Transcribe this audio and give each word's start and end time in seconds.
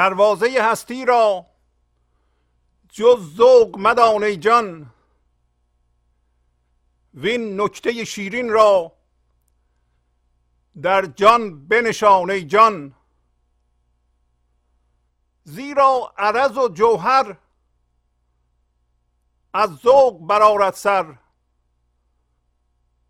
دروازه 0.00 0.62
هستی 0.62 1.04
را. 1.04 1.46
جز 2.88 3.34
ذوق 3.36 3.78
مدان 3.78 4.40
جان. 4.40 4.94
وین 7.14 7.60
نکته 7.60 8.04
شیرین 8.04 8.50
را. 8.50 8.92
در 10.82 11.06
جان 11.06 11.68
بنشان 11.68 12.48
جان. 12.48 12.94
زیرا 15.44 16.14
عرض 16.18 16.56
و 16.56 16.68
جوهر 16.68 17.36
از 19.54 19.70
ذوق 19.70 20.26
برارد 20.26 20.74
سر. 20.74 21.14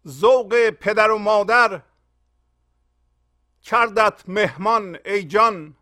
ذوق 0.07 0.70
پدر 0.70 1.10
و 1.10 1.18
مادر 1.18 1.82
کردت 3.62 4.29
مهمان 4.29 4.98
ای 5.04 5.24
جان. 5.24 5.77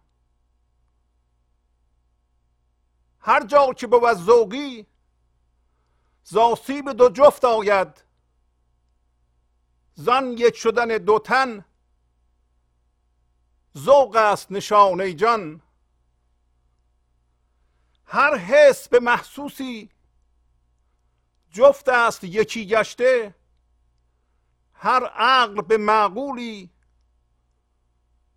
هر 3.28 3.46
جا 3.46 3.72
که 3.72 3.86
بود 3.86 4.14
ذوقی 4.14 4.86
زاسیب 6.24 6.92
دو 6.92 7.08
جفت 7.08 7.44
آید. 7.44 8.04
زن 9.94 10.32
یک 10.32 10.56
شدن 10.56 10.88
دو 10.88 11.18
تن 11.18 11.64
ذوق 13.76 14.16
است 14.16 14.52
نشانه 14.52 15.12
جان. 15.12 15.62
هر 18.04 18.36
حس 18.36 18.88
به 18.88 19.00
محسوسی 19.00 19.90
جفت 21.50 21.88
است 21.88 22.24
یکی 22.24 22.66
گشته. 22.66 23.34
هر 24.74 25.04
عقل 25.06 25.62
به 25.62 25.76
معقولی 25.76 26.70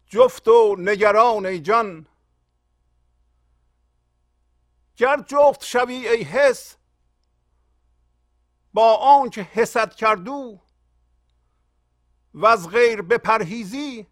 جفت 0.07 0.47
و 0.47 0.75
نگران 0.79 1.45
ای 1.45 1.59
جان. 1.59 2.07
گر 5.02 5.23
جفت 5.27 5.63
شوی 5.63 6.07
ای 6.07 6.23
حس 6.23 6.75
با 8.73 8.95
آنچه 8.95 9.41
حسد 9.41 9.94
کردو 9.94 10.61
و 12.33 12.45
از 12.45 12.69
غیر 12.69 13.02
بپرهیزی 13.02 14.07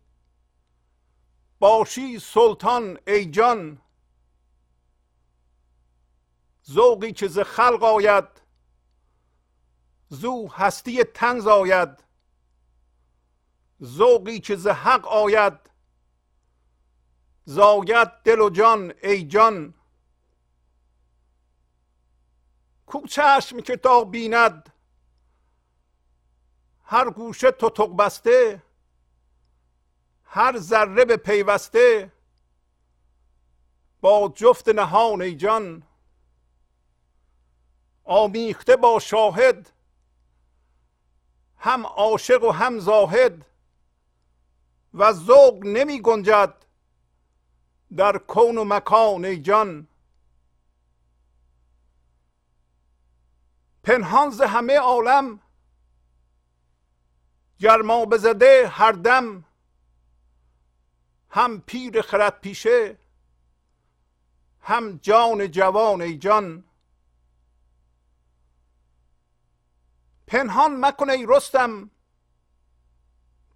باشی 1.60 2.20
سلطان 2.20 3.00
ای 3.08 3.26
جان. 3.26 3.82
ذوقی 6.70 7.14
که 7.14 7.28
ز 7.28 7.40
خلق 7.40 7.84
آید 7.84 8.42
زو 10.08 10.48
هستی 10.48 11.04
تنز 11.04 11.48
آید. 11.48 12.04
ذوقی 13.84 14.40
که 14.40 14.56
ز 14.56 14.68
حق 14.68 15.08
آید 15.08 15.70
زاید 17.46 18.08
دل 18.24 18.40
و 18.40 18.50
جان 18.50 18.94
ای 19.04 19.24
جان. 19.28 19.79
کو 22.90 23.08
چشم 23.08 23.60
که 23.60 23.78
تا 23.78 24.04
بیند 24.04 24.74
هر 26.84 27.10
گوشه 27.10 27.52
تتق 27.52 27.96
بسته 27.96 28.64
هر 30.26 30.58
ذره 30.58 31.06
به 31.06 31.18
پیوسته 31.18 32.12
با 34.02 34.34
جفت 34.36 34.70
نهان 34.70 35.22
ای 35.22 35.36
جان 35.36 35.84
آمیخته 38.04 38.76
با 38.76 39.00
شاهد 39.00 39.72
هم 41.58 41.86
عاشق 41.86 42.44
و 42.44 42.52
هم 42.52 42.80
زاهد 42.80 43.46
و 44.94 45.14
ذوق 45.14 45.60
نمی 45.64 46.02
گنجد 46.02 46.66
در 47.98 48.18
کون 48.18 48.58
و 48.58 48.64
مکان 48.64 49.26
ای 49.26 49.42
جان. 49.42 49.89
پنهان 53.84 54.30
ز 54.30 54.42
همه 54.42 54.78
عالم 54.78 55.40
گرما 57.60 58.06
بزده 58.06 58.68
هر 58.68 58.92
دم 58.92 59.46
هم 61.30 61.62
پیر 61.62 62.02
خرد 62.02 62.42
پیشه 62.42 62.98
هم 64.62 64.98
جان 64.98 65.52
جوان 65.52 66.02
ای 66.02 66.18
جان. 66.18 66.64
پنهان 70.28 70.86
مکن 70.86 71.10
ای 71.10 71.26
رستم 71.30 71.90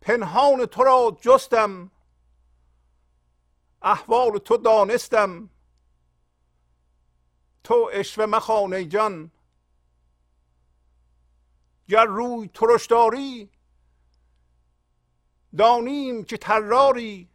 پنهان 0.01 0.65
تو 0.65 0.83
را 0.83 1.17
جستم 1.21 1.91
احوال 3.81 4.37
تو 4.37 4.57
دانستم. 4.57 5.49
تو 7.63 7.89
اشوه 7.93 8.25
مخوان 8.25 8.73
ای 8.73 8.85
جان. 8.85 9.31
گر 11.89 12.05
روی 12.05 12.47
ترش 12.53 12.85
داری 12.85 13.49
دانیم 15.57 16.23
که 16.23 16.37
تراری 16.37 17.29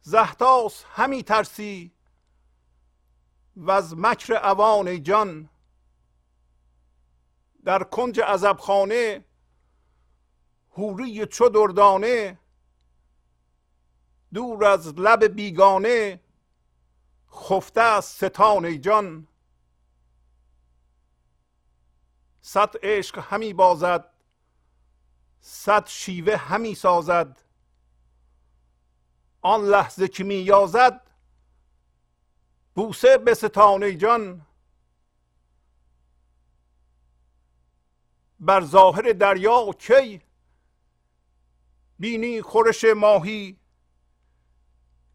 زهتاس 0.00 0.84
همی 0.84 1.22
ترسی 1.22 1.92
و 3.56 3.70
از 3.70 3.94
مکر 3.96 4.34
اوان 4.34 5.02
جان. 5.02 5.50
در 7.64 7.82
کنج 7.82 8.20
عذبخانه 8.20 9.24
حوری 10.70 11.26
چو 11.26 11.48
دردانه 11.48 12.38
دور 14.34 14.64
از 14.64 14.98
لب 14.98 15.24
بیگانه 15.24 16.20
خفته 17.30 17.80
از 17.80 18.04
ستان 18.04 18.80
جان. 18.80 19.27
صد 22.48 22.74
عشق 22.82 23.18
همی 23.18 23.52
بازد 23.52 24.10
صد 25.40 25.86
شیوه 25.86 26.36
همی 26.36 26.74
سازد. 26.74 27.42
آن 29.42 29.64
لحظه 29.64 30.08
که 30.08 30.24
می 30.24 30.34
یازد 30.34 31.00
بوسه 32.74 33.18
به 33.18 33.34
ستانه 33.34 33.94
جان. 33.94 34.46
بر 38.40 38.64
ظاهر 38.64 39.12
دریا 39.12 39.72
کی؟ 39.72 40.22
بینی 41.98 42.42
خورش 42.42 42.84
ماهی. 42.84 43.56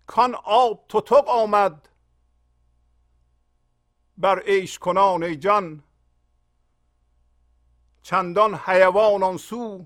کان 0.08 0.36
آب 0.44 0.86
تتق 0.90 1.28
آمد. 1.28 1.90
بر 4.18 4.40
عیش 4.40 4.80
کنان 4.80 5.24
ای 5.24 5.36
جان. 5.36 5.84
چندان 8.03 8.56
حیوان 8.56 9.24
آن 9.24 9.38
سو 9.38 9.86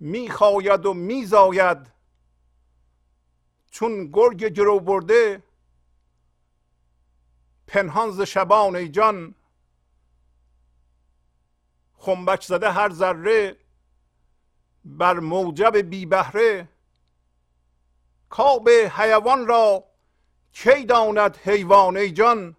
میخاید 0.00 0.86
و 0.86 0.94
میزاید. 0.94 1.92
چون 3.70 4.06
گرگ 4.12 4.44
گرو 4.44 4.80
برده 4.80 5.42
پنهان 7.66 8.10
ز 8.10 8.20
شبان 8.20 8.76
ای 8.76 8.88
جان. 8.88 9.34
خنبک 11.94 12.42
زده 12.44 12.70
هر 12.70 12.90
ذره 12.90 13.56
بر 14.84 15.18
موجب 15.18 15.76
بی 15.76 16.06
بهره. 16.06 16.68
کاب 18.28 18.68
حیوان 18.68 19.46
را 19.46 19.84
کی 20.52 20.84
داند 20.84 21.36
حیوان 21.36 21.96
ای 21.96 22.12
جان؟ 22.12 22.56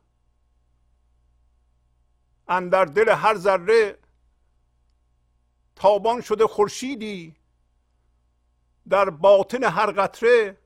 اندر 2.47 2.85
دل 2.85 3.09
هر 3.09 3.35
ذره 3.35 4.04
تابان 5.75 6.21
شده 6.21 6.47
خورشیدی. 6.47 7.35
در 8.89 9.09
باطن 9.09 9.63
هر 9.63 9.91
قطره 9.91 10.57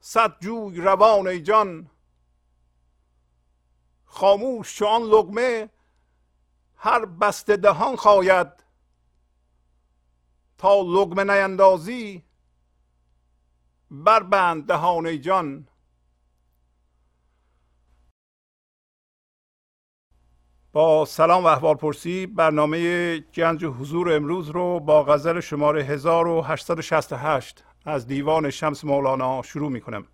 صد 0.00 0.40
جوی 0.40 0.80
روان 0.80 1.26
ای 1.26 1.42
جان. 1.42 1.90
خاموش 4.04 4.76
چو 4.76 4.86
آن 4.86 5.02
لقمه 5.02 5.70
هر 6.76 7.04
بسته 7.04 7.56
دهان 7.56 7.96
خواید 7.96 8.64
تا 10.58 10.82
لقمه 10.82 11.24
نیندازی 11.24 12.24
بربند 13.90 14.66
دهان 14.66 15.06
ای 15.06 15.18
جان. 15.18 15.68
با 20.72 21.04
سلام 21.04 21.44
و 21.44 21.46
احوال 21.46 21.74
پرسی 21.74 22.26
برنامه 22.26 23.20
حضور 23.66 24.12
امروز 24.12 24.48
رو 24.48 24.80
با 24.80 25.04
غزل 25.04 25.40
شماره 25.40 25.84
1868 25.84 27.64
از 27.84 28.06
دیوان 28.06 28.50
شمس 28.50 28.84
مولانا 28.84 29.42
شروع 29.42 29.70
می 29.70 29.80
کنم 29.80 30.06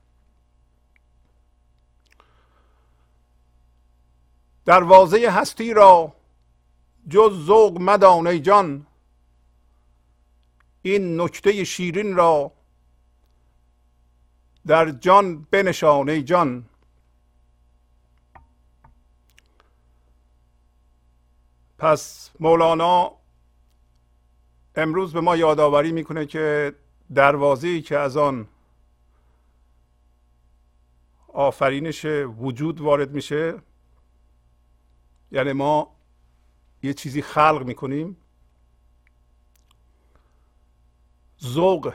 دروازه 4.64 5.30
هستی 5.30 5.74
را 5.74 6.12
جز 7.08 7.46
ذوق 7.46 7.80
مدان 7.80 8.42
جان. 8.42 8.86
این 10.82 11.20
نکته 11.20 11.64
شیرین 11.64 12.16
را 12.16 12.52
در 14.66 14.90
جان 14.90 15.46
بنشانه 15.50 16.22
جان. 16.22 16.67
پس 21.78 22.30
مولانا 22.40 23.12
امروز 24.74 25.12
به 25.12 25.20
ما 25.20 25.36
یادآوری 25.36 25.92
می‌کنه 25.92 26.26
که 26.26 26.74
دروازه 27.14 27.80
که 27.80 27.98
از 27.98 28.16
آن 28.16 28.48
آفرینش 31.28 32.04
وجود 32.38 32.80
وارد 32.80 33.10
میشه 33.10 33.62
یعنی 35.32 35.52
ما 35.52 35.96
یه 36.82 36.94
چیزی 36.94 37.22
خلق 37.22 37.62
می‌کنیم. 37.66 38.16
ذوق 41.42 41.94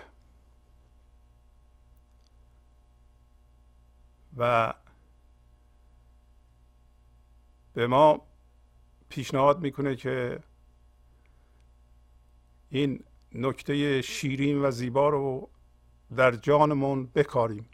و 4.38 4.74
به 7.74 7.88
ما 7.88 8.33
پیشنهاد 9.14 9.60
می‌کنه 9.60 9.96
که 9.96 10.40
این 12.70 13.04
نکته 13.36 14.02
شیرین 14.02 14.66
و 14.66 14.72
زیبا 14.72 15.10
رو 15.10 15.50
در 16.16 16.32
جانمون 16.32 17.06
بکاریم. 17.06 17.70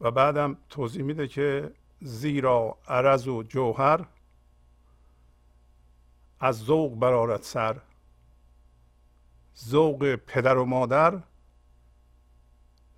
و 0.00 0.10
بعدم 0.10 0.56
توضیح 0.68 1.02
میده 1.02 1.28
که 1.28 1.72
زیرا 2.00 2.78
عرض 2.88 3.28
و 3.28 3.42
جوهر 3.42 4.06
از 6.40 6.58
ذوق 6.58 6.98
برارد 6.98 7.42
سر. 7.42 7.80
ذوق 9.58 10.14
پدر 10.14 10.56
و 10.56 10.64
مادر 10.64 11.22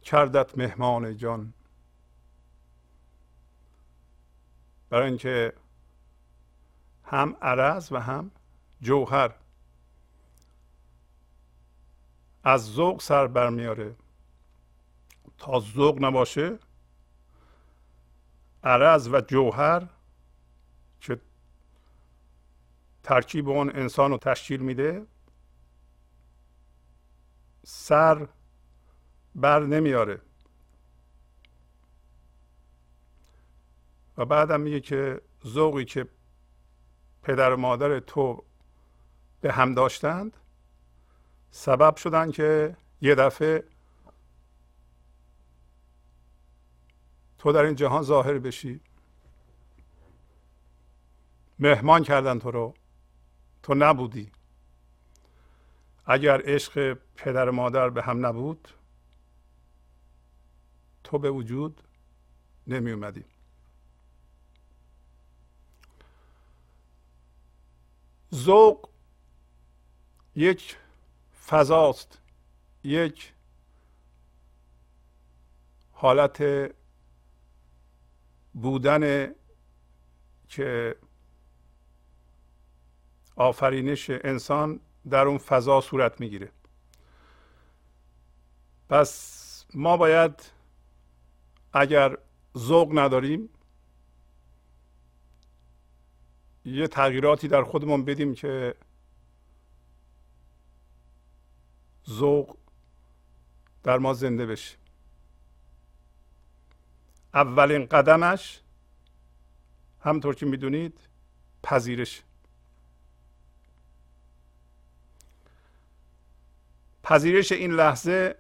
کردت 0.03 0.59
مهمان 0.59 1.17
جان. 1.17 1.55
برای 4.93 5.09
اینکه 5.09 5.53
هم 7.05 7.37
عرض 7.43 7.93
و 7.93 8.01
هم 8.01 8.31
جوهر 8.81 9.35
از 12.45 12.73
ذوق 12.73 13.01
سر 13.01 13.27
برمیاره. 13.27 13.97
تا 15.39 15.61
ذوق 15.61 16.05
نباشه 16.05 16.59
عرض 18.65 19.09
و 19.09 19.21
جوهر 19.21 19.89
که 21.01 21.21
ترکیب 23.03 23.49
اون 23.49 23.71
انسان 23.71 24.11
رو 24.11 24.19
تشکیل 24.19 24.61
میده 24.61 25.07
سر 27.65 28.29
بر 29.35 29.61
نمیاره. 29.61 30.21
بعدم 34.25 34.61
میگه 34.61 34.81
که 34.81 35.21
ذوقی 35.47 35.85
که 35.85 36.09
پدر 37.23 37.53
و 37.53 37.57
مادر 37.57 38.01
تو 38.01 38.45
به 39.41 39.53
هم 39.53 39.75
داشتند 39.75 40.37
سبب 41.51 41.97
شدن 41.97 42.31
که 42.31 42.77
یه 43.01 43.15
دفعه 43.15 43.65
تو 47.39 47.53
در 47.53 47.63
این 47.63 47.75
جهان 47.75 48.03
ظاهر 48.03 48.39
بشی. 48.39 48.81
مهمان 51.59 52.03
کردن 52.03 52.39
تو 52.39 52.51
رو. 52.51 52.75
تو 53.63 53.75
نبودی. 53.75 54.33
اگر 56.07 56.43
عشق 56.45 56.99
پدر 57.17 57.49
و 57.49 57.53
مادر 57.53 57.91
به 57.91 58.03
هم 58.03 58.27
نبود 58.27 58.69
تو 61.05 61.19
به 61.19 61.31
وجود 61.31 61.83
نمی 62.67 62.93
اومدی 62.93 63.25
ذوق 68.35 68.89
یک 70.37 70.77
فضاست 71.47 72.19
یک 72.85 73.33
حالت 75.93 76.45
بودن 78.55 79.35
که 80.49 80.97
آفرینش 83.37 84.11
انسان 84.11 84.81
در 85.11 85.27
اون 85.27 85.39
فضا 85.39 85.81
صورت 85.81 86.21
می‌گیره. 86.21 86.53
پس 88.89 89.65
ما 89.75 89.97
باید 89.97 90.53
اگر 91.73 92.19
ذوق 92.59 92.99
نداریم 92.99 93.49
یه 96.65 96.89
تغییراتی 96.89 97.49
در 97.49 97.63
خودمون 97.63 98.05
بدیم 98.05 98.35
که 98.35 98.75
ذوق 102.11 102.57
در 103.83 103.99
ما 103.99 104.15
زنده 104.15 104.47
بشه. 104.47 104.77
اولین 107.35 107.87
قدمش 107.87 108.61
همطور 110.01 110.35
که 110.35 110.47
می‌دونید 110.47 111.01
پذیرش. 111.63 112.23
پذیرش 117.03 117.53
این 117.53 117.73
لحظه 117.73 118.37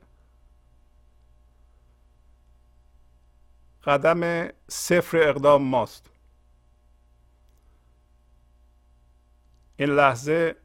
قدم 3.84 4.48
صفر 4.68 5.16
اقدام 5.16 5.62
ماست. 5.62 6.11
این 9.82 9.90
لحظه 9.90 10.56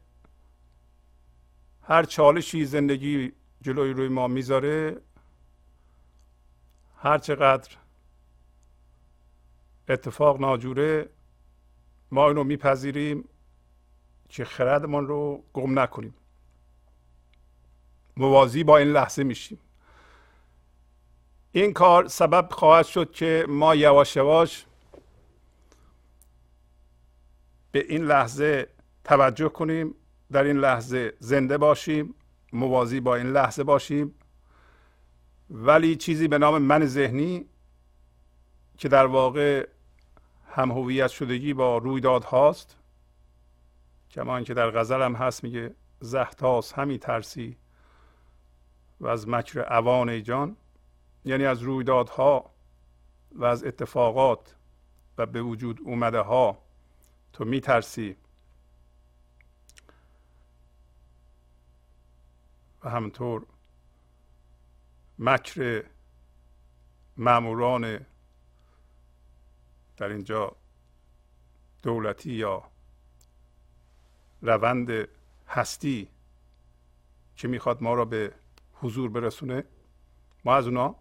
هر 1.82 2.04
چالشی 2.04 2.64
زندگی 2.64 3.32
جلوی 3.62 3.92
روی 3.92 4.08
ما 4.08 4.28
می‌ذاره 4.28 5.00
هر 6.98 7.18
چقدر 7.18 7.76
اتفاق 9.88 10.40
ناجوره 10.40 11.08
ما 12.10 12.28
اینو 12.28 12.44
میپذیریم 12.44 13.28
که 14.28 14.44
خردمان 14.44 15.06
رو 15.06 15.44
گم 15.52 15.78
نکنیم. 15.78 16.14
موازی 18.16 18.64
با 18.64 18.78
این 18.78 18.88
لحظه 18.88 19.24
میشیم. 19.24 19.58
این 21.52 21.72
کار 21.72 22.08
سبب 22.08 22.48
خواهد 22.52 22.86
شد 22.86 23.12
که 23.12 23.46
ما 23.48 23.74
یواش 23.74 24.16
یواش 24.16 24.66
به 27.72 27.84
این 27.88 28.04
لحظه 28.04 28.77
توجه 29.08 29.48
کنیم 29.48 29.94
در 30.32 30.44
این 30.44 30.56
لحظه 30.56 31.12
زنده 31.18 31.58
باشیم 31.58 32.14
موازی 32.52 33.00
با 33.00 33.16
این 33.16 33.26
لحظه 33.26 33.64
باشیم. 33.64 34.14
ولی 35.50 35.96
چیزی 35.96 36.28
به 36.28 36.38
نام 36.38 36.62
من 36.62 36.86
ذهنی 36.86 37.46
که 38.78 38.88
در 38.88 39.06
واقع 39.06 39.68
هم 40.50 40.70
هویت 40.70 41.08
شدگی 41.08 41.54
با 41.54 41.78
رویداد 41.78 42.24
هاست 42.24 42.76
کما 44.10 44.40
که 44.40 44.54
در 44.54 44.70
غزل 44.70 45.02
هم 45.02 45.14
هست 45.14 45.44
میگه 45.44 45.74
زهتاس 46.00 46.72
همی 46.72 46.98
ترسی 46.98 47.56
و 49.00 49.06
از 49.06 49.28
مکر 49.28 49.60
اوان 49.60 50.22
جان. 50.22 50.56
یعنی 51.24 51.44
از 51.46 51.62
رویدادها 51.62 52.50
و 53.32 53.44
از 53.44 53.64
اتفاقات 53.64 54.54
و 55.18 55.26
به 55.26 55.42
وجود 55.42 55.80
اومده 55.84 56.20
ها 56.20 56.58
تو 57.32 57.44
میترسی. 57.44 58.16
و 62.82 62.90
همطور 62.90 63.46
مکر 65.18 65.84
ماموران 67.16 68.06
در 69.96 70.08
اینجا 70.08 70.56
دولتی 71.82 72.32
یا 72.32 72.70
روند 74.42 75.08
هستی 75.48 76.08
که 77.36 77.48
می‌خواد 77.48 77.82
ما 77.82 77.94
را 77.94 78.04
به 78.04 78.34
حضور 78.74 79.10
برسونه 79.10 79.64
ما 80.44 80.56
از 80.56 80.66
اونا 80.66 80.96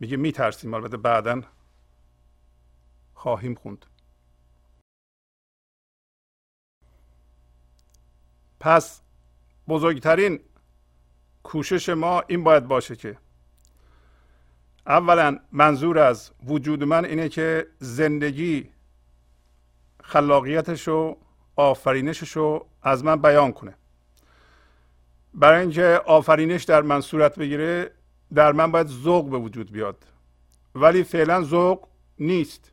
میگه 0.00 0.16
میترسیم. 0.16 0.74
البته 0.74 0.96
بعدا 0.96 1.42
خواهیم 3.14 3.54
خوند. 3.54 3.86
پس 8.60 9.01
بزرگترین 9.68 10.40
کوشش 11.42 11.88
ما 11.88 12.22
این 12.26 12.44
باید 12.44 12.68
باشه 12.68 12.96
که 12.96 13.16
اولا 14.86 15.38
منظور 15.52 15.98
از 15.98 16.30
وجود 16.46 16.84
من 16.84 17.04
اینه 17.04 17.28
که 17.28 17.66
زندگی 17.78 18.70
خلاقیتش 20.02 20.88
و 20.88 21.16
آفرینشش 21.56 22.30
رو 22.30 22.66
از 22.82 23.04
من 23.04 23.22
بیان 23.22 23.52
کنه. 23.52 23.74
برای 25.34 25.60
اینکه 25.60 26.00
آفرینش 26.06 26.64
در 26.64 26.82
من 26.82 27.00
صورت 27.00 27.38
بگیره 27.38 27.90
در 28.34 28.52
من 28.52 28.72
باید 28.72 28.86
ذوق 28.86 29.30
به 29.30 29.38
وجود 29.38 29.72
بیاد. 29.72 30.04
ولی 30.74 31.02
فعلا 31.02 31.42
ذوق 31.42 31.88
نیست. 32.18 32.72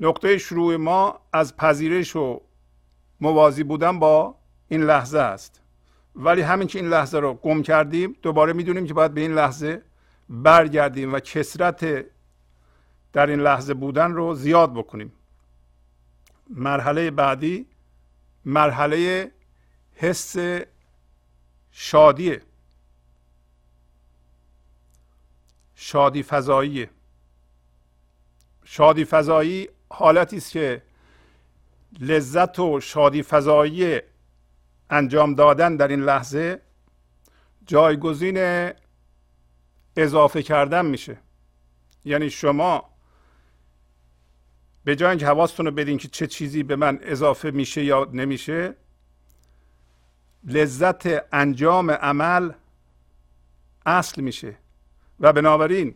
نقطه 0.00 0.38
شروع 0.38 0.76
ما 0.76 1.20
از 1.32 1.56
پذیرش 1.56 2.16
و 2.16 2.40
موازی 3.20 3.62
بودن 3.62 3.98
با 3.98 4.37
این 4.68 4.82
لحظه 4.82 5.18
است. 5.18 5.60
ولی 6.16 6.42
همین 6.42 6.68
که 6.68 6.78
این 6.78 6.88
لحظه 6.88 7.18
رو 7.18 7.34
گم 7.34 7.62
کردیم 7.62 8.16
دوباره 8.22 8.52
می‌دونیم 8.52 8.86
که 8.86 8.94
باید 8.94 9.14
به 9.14 9.20
این 9.20 9.34
لحظه 9.34 9.82
برگردیم 10.28 11.12
و 11.12 11.20
کسرت 11.20 12.04
در 13.12 13.26
این 13.26 13.40
لحظه 13.40 13.74
بودن 13.74 14.12
رو 14.12 14.34
زیاد 14.34 14.74
بکنیم. 14.74 15.12
مرحله 16.50 17.10
بعدی 17.10 17.66
مرحله 18.44 19.30
حس 19.94 20.36
شادیه. 21.70 22.42
شادی 25.74 26.22
فضایی 26.22 26.88
شادی 28.64 29.04
فضایی 29.04 29.68
حالتی 29.90 30.36
است 30.36 30.50
که 30.50 30.82
لذت 32.00 32.58
و 32.58 32.80
شادی 32.80 33.22
فضایی 33.22 34.00
انجام 34.90 35.34
دادن 35.34 35.76
در 35.76 35.88
این 35.88 36.02
لحظه 36.02 36.60
جایگزین 37.66 38.70
اضافه 39.96 40.42
کردن 40.42 40.86
میشه. 40.86 41.18
یعنی 42.04 42.30
شما 42.30 42.90
به 44.84 44.96
جای 44.96 45.10
اینکه 45.10 45.26
حواستون 45.26 45.66
رو 45.66 45.72
بدین 45.72 45.98
که 45.98 46.08
چه 46.08 46.26
چیزی 46.26 46.62
به 46.62 46.76
من 46.76 46.98
اضافه 47.02 47.50
میشه 47.50 47.84
یا 47.84 48.08
نمیشه 48.12 48.74
لذت 50.44 51.34
انجام 51.34 51.90
عمل 51.90 52.52
اصل 53.86 54.22
میشه. 54.22 54.56
و 55.20 55.32
بنابراین 55.32 55.94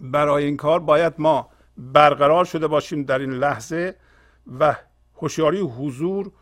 برای 0.00 0.44
این 0.44 0.56
کار 0.56 0.80
باید 0.80 1.14
ما 1.18 1.50
برقرار 1.76 2.44
شده 2.44 2.66
باشیم 2.66 3.02
در 3.02 3.18
این 3.18 3.30
لحظه 3.30 3.96
و 4.58 4.76
هوشیاری 5.14 5.60
حضور 5.60 6.32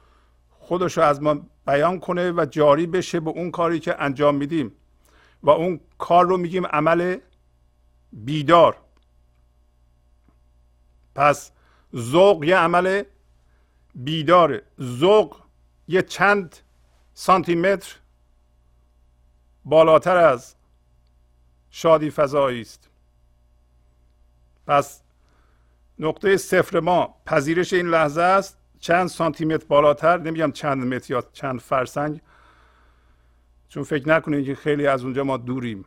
خودش 0.64 0.98
از 0.98 1.22
ما 1.22 1.46
بیان 1.66 2.00
کنه 2.00 2.32
و 2.32 2.46
جاری 2.50 2.86
بشه 2.86 3.20
به 3.20 3.30
اون 3.30 3.50
کاری 3.50 3.80
که 3.80 4.02
انجام 4.02 4.34
میدیم. 4.34 4.72
و 5.42 5.50
اون 5.50 5.80
کار 5.98 6.26
رو 6.26 6.36
میگیم 6.36 6.66
عمل 6.66 7.16
بیدار. 8.12 8.76
پس 11.14 11.50
ذوق 11.96 12.44
یه 12.44 12.56
عمل 12.56 13.02
بیداره. 13.94 14.62
ذوق 14.80 15.36
یه 15.88 16.02
چند 16.02 16.56
سانتی 17.14 17.54
متر 17.54 17.96
بالاتر 19.64 20.16
از 20.16 20.54
شادی 21.70 22.10
فضایی 22.10 22.60
است. 22.60 22.90
پس 24.66 25.02
نقطه 25.98 26.36
صفر 26.36 26.80
ما 26.80 27.14
پذیرش 27.26 27.72
این 27.72 27.86
لحظه 27.86 28.22
است. 28.22 28.58
چند 28.84 29.08
سانتی 29.08 29.44
متر 29.44 29.66
بالاتر 29.66 30.18
نمیگم 30.18 30.52
چند 30.52 30.94
متر 30.94 31.12
یا 31.12 31.24
چند 31.32 31.60
فرسنگ. 31.60 32.20
چون 33.68 33.82
فکر 33.82 34.08
نکنید 34.08 34.46
که 34.46 34.54
خیلی 34.54 34.86
از 34.86 35.04
اونجا 35.04 35.24
ما 35.24 35.36
دوریم. 35.36 35.84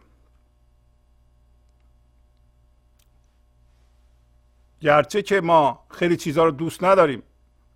گرچه 4.80 5.22
که 5.22 5.42
ما 5.42 5.86
خیلی 5.90 6.18
چیزها 6.18 6.46
رو 6.46 6.52
دوست 6.52 6.84
نداریم. 6.84 7.24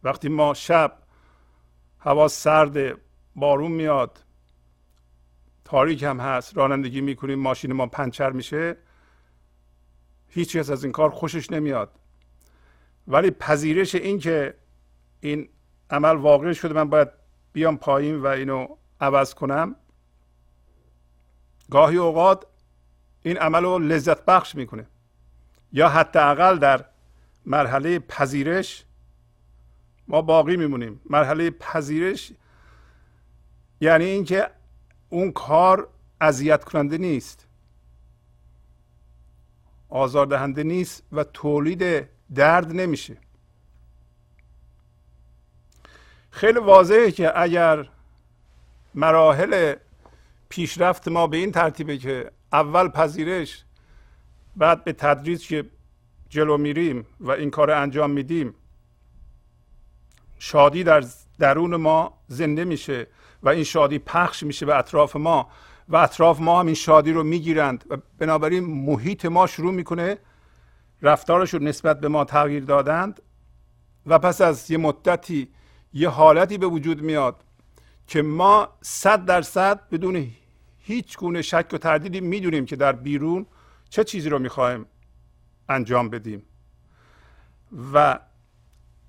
وقتی 0.03 0.29
ما 0.29 0.53
شب 0.53 0.97
هوا 1.99 2.27
سرد 2.27 2.97
بارون 3.35 3.71
میاد 3.71 4.23
تاریک 5.65 6.03
هم 6.03 6.19
هست 6.19 6.57
رانندگی 6.57 7.01
می‌کنیم 7.01 7.39
ماشین 7.39 7.73
ما 7.73 7.87
پنچر 7.87 8.31
میشه 8.31 8.77
هیچ 10.27 10.57
کس 10.57 10.69
از 10.69 10.83
این 10.83 10.91
کار 10.91 11.09
خوشش 11.09 11.51
نمیاد. 11.51 11.99
ولی 13.07 13.31
پذیرش 13.31 13.95
این 13.95 14.19
که 14.19 14.60
این 15.21 15.49
عمل 15.89 16.15
واقع 16.15 16.53
شده 16.53 16.73
من 16.73 16.89
باید 16.89 17.09
بیام 17.53 17.77
پایین 17.77 18.15
و 18.15 18.27
اینو 18.27 18.67
عوض 19.01 19.33
کنم. 19.33 19.75
گاهی 21.71 21.97
اوقات 21.97 22.45
این 23.21 23.37
عمل 23.37 23.63
رو 23.63 23.79
لذت 23.79 24.25
بخش 24.25 24.55
می‌کنه. 24.55 24.87
یا 25.71 25.89
حداقل 25.89 26.57
در 26.57 26.85
مرحله 27.45 27.99
پذیرش 27.99 28.85
ما 30.07 30.21
باقی 30.21 30.57
میمونیم. 30.57 31.01
مرحله 31.09 31.49
پذیرش 31.49 32.31
یعنی 33.81 34.05
اینکه 34.05 34.49
اون 35.09 35.31
کار 35.31 35.87
اذیت 36.21 36.63
کننده 36.63 36.97
نیست. 36.97 37.47
آزاردهنده 39.89 40.63
نیست 40.63 41.03
و 41.11 41.23
تولید 41.23 42.09
درد 42.35 42.71
نمیشه. 42.71 43.17
خیلی 46.31 46.59
واضحه 46.59 47.11
که 47.11 47.41
اگر 47.41 47.89
مراحل 48.95 49.75
پیشرفت 50.49 51.07
ما 51.07 51.27
به 51.27 51.37
این 51.37 51.51
ترتیبه 51.51 51.97
که 51.97 52.31
اول 52.53 52.87
پذیرش 52.87 53.63
بعد 54.55 54.83
به 54.83 54.93
تدریج 54.93 55.47
که 55.47 55.65
جلو 56.29 56.57
میریم 56.57 57.05
و 57.19 57.31
این 57.31 57.49
کار 57.49 57.71
انجام 57.71 58.11
میدیم 58.11 58.53
شادی 60.39 60.83
در 60.83 61.03
درون 61.39 61.75
ما 61.75 62.17
زنده 62.27 62.63
میشه 62.65 63.07
و 63.43 63.49
این 63.49 63.63
شادی 63.63 63.99
پخش 63.99 64.43
میشه 64.43 64.65
به 64.65 64.77
اطراف 64.77 65.15
ما 65.15 65.49
و 65.89 65.95
اطراف 65.95 66.39
ما 66.39 66.59
هم 66.59 66.65
این 66.65 66.75
شادی 66.75 67.13
رو 67.13 67.23
می‌گیرند 67.23 67.85
و 67.89 67.97
بنابراین 68.17 68.63
محیط 68.63 69.25
ما 69.25 69.47
شروع 69.47 69.73
می‌کنه 69.73 70.17
رفتارش 71.01 71.53
رو 71.53 71.63
نسبت 71.63 71.99
به 71.99 72.07
ما 72.07 72.25
تغییر 72.25 72.63
دادند 72.63 73.21
و 74.05 74.19
پس 74.19 74.41
از 74.41 74.71
یه 74.71 74.77
مدتی 74.77 75.49
یه 75.93 76.09
حالتی 76.09 76.57
به 76.57 76.67
وجود 76.67 77.01
میاد 77.01 77.43
که 78.07 78.21
ما 78.21 78.69
صد 78.81 79.25
درصد 79.25 79.89
بدون 79.89 80.27
هیچ 80.79 81.17
گونه 81.17 81.41
شک 81.41 81.67
و 81.73 81.77
تردیدی 81.77 82.21
می‌دونیم 82.21 82.65
که 82.65 82.75
در 82.75 82.91
بیرون 82.91 83.45
چه 83.89 84.03
چیزی 84.03 84.29
رو 84.29 84.39
می‌خوایم 84.39 84.85
انجام 85.69 86.09
بدیم. 86.09 86.43
و 87.93 88.19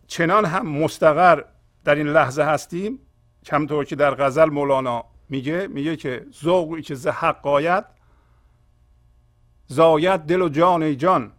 چنان 0.06 0.44
هم 0.44 0.68
مستقر 0.68 1.44
در 1.84 1.94
این 1.94 2.08
لحظه 2.08 2.42
هستیم 2.42 2.98
کمطور 3.46 3.84
که 3.84 3.96
در 3.96 4.14
غزل 4.14 4.50
مولانا 4.50 5.04
میگه 5.28 5.66
میگه 5.66 5.96
که 5.96 6.26
ذوقی 6.42 6.82
که 6.82 6.94
ز 6.94 7.06
حق 7.06 7.46
زاید 9.66 10.20
دل 10.20 10.42
و 10.42 10.48
جان 10.48 10.82
ای 10.82 10.96
جان. 10.96 11.32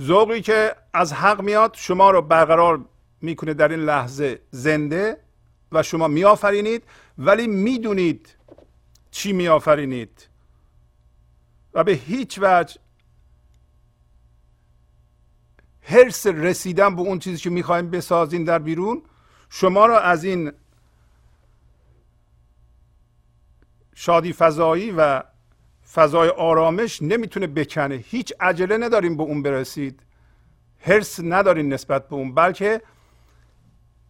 ذوقی 0.00 0.40
که 0.40 0.76
از 0.92 1.12
حق 1.12 1.40
میاد 1.40 1.74
شما 1.74 2.10
رو 2.10 2.22
برقرار 2.22 2.84
می‌کنه 3.20 3.54
در 3.54 3.68
این 3.68 3.80
لحظه 3.80 4.40
زنده 4.50 5.20
و 5.72 5.82
شما 5.82 6.08
میآفرینید 6.08 6.84
ولی 7.18 7.46
می‌دونید 7.46 8.36
چی 9.10 9.32
میآفرینید. 9.32 10.28
و 11.74 11.84
به 11.84 11.92
هیچ 11.92 12.38
وجه 12.42 12.76
حرس 15.80 16.26
رسیدن 16.26 16.96
به 16.96 17.02
اون 17.02 17.18
چیزی 17.18 17.42
که 17.42 17.50
می‌خوایم 17.50 17.90
بسازین 17.90 18.44
در 18.44 18.58
بیرون. 18.58 19.02
شما 19.50 19.86
را 19.86 20.00
از 20.00 20.24
این 20.24 20.52
شادی 23.94 24.32
فضایی 24.32 24.90
و 24.90 25.22
فضای 25.94 26.28
آرامش 26.28 27.02
نمی‌تونه 27.02 27.46
بکنه. 27.46 27.94
هیچ 27.94 28.32
عجله 28.40 28.78
نداریم 28.78 29.16
به 29.16 29.22
اون 29.22 29.42
برسید. 29.42 30.02
حرس 30.78 31.20
ندارین 31.20 31.72
نسبت 31.72 32.08
به 32.08 32.14
اون 32.14 32.34
بلکه 32.34 32.82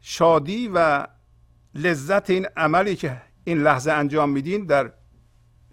شادی 0.01 0.71
و 0.75 1.07
لذت 1.75 2.31
این 2.31 2.47
عملی 2.57 2.97
که 2.97 3.23
این 3.45 3.63
لحظه 3.63 3.93
انجام 3.93 4.31
میدین 4.31 4.67
در 4.67 4.93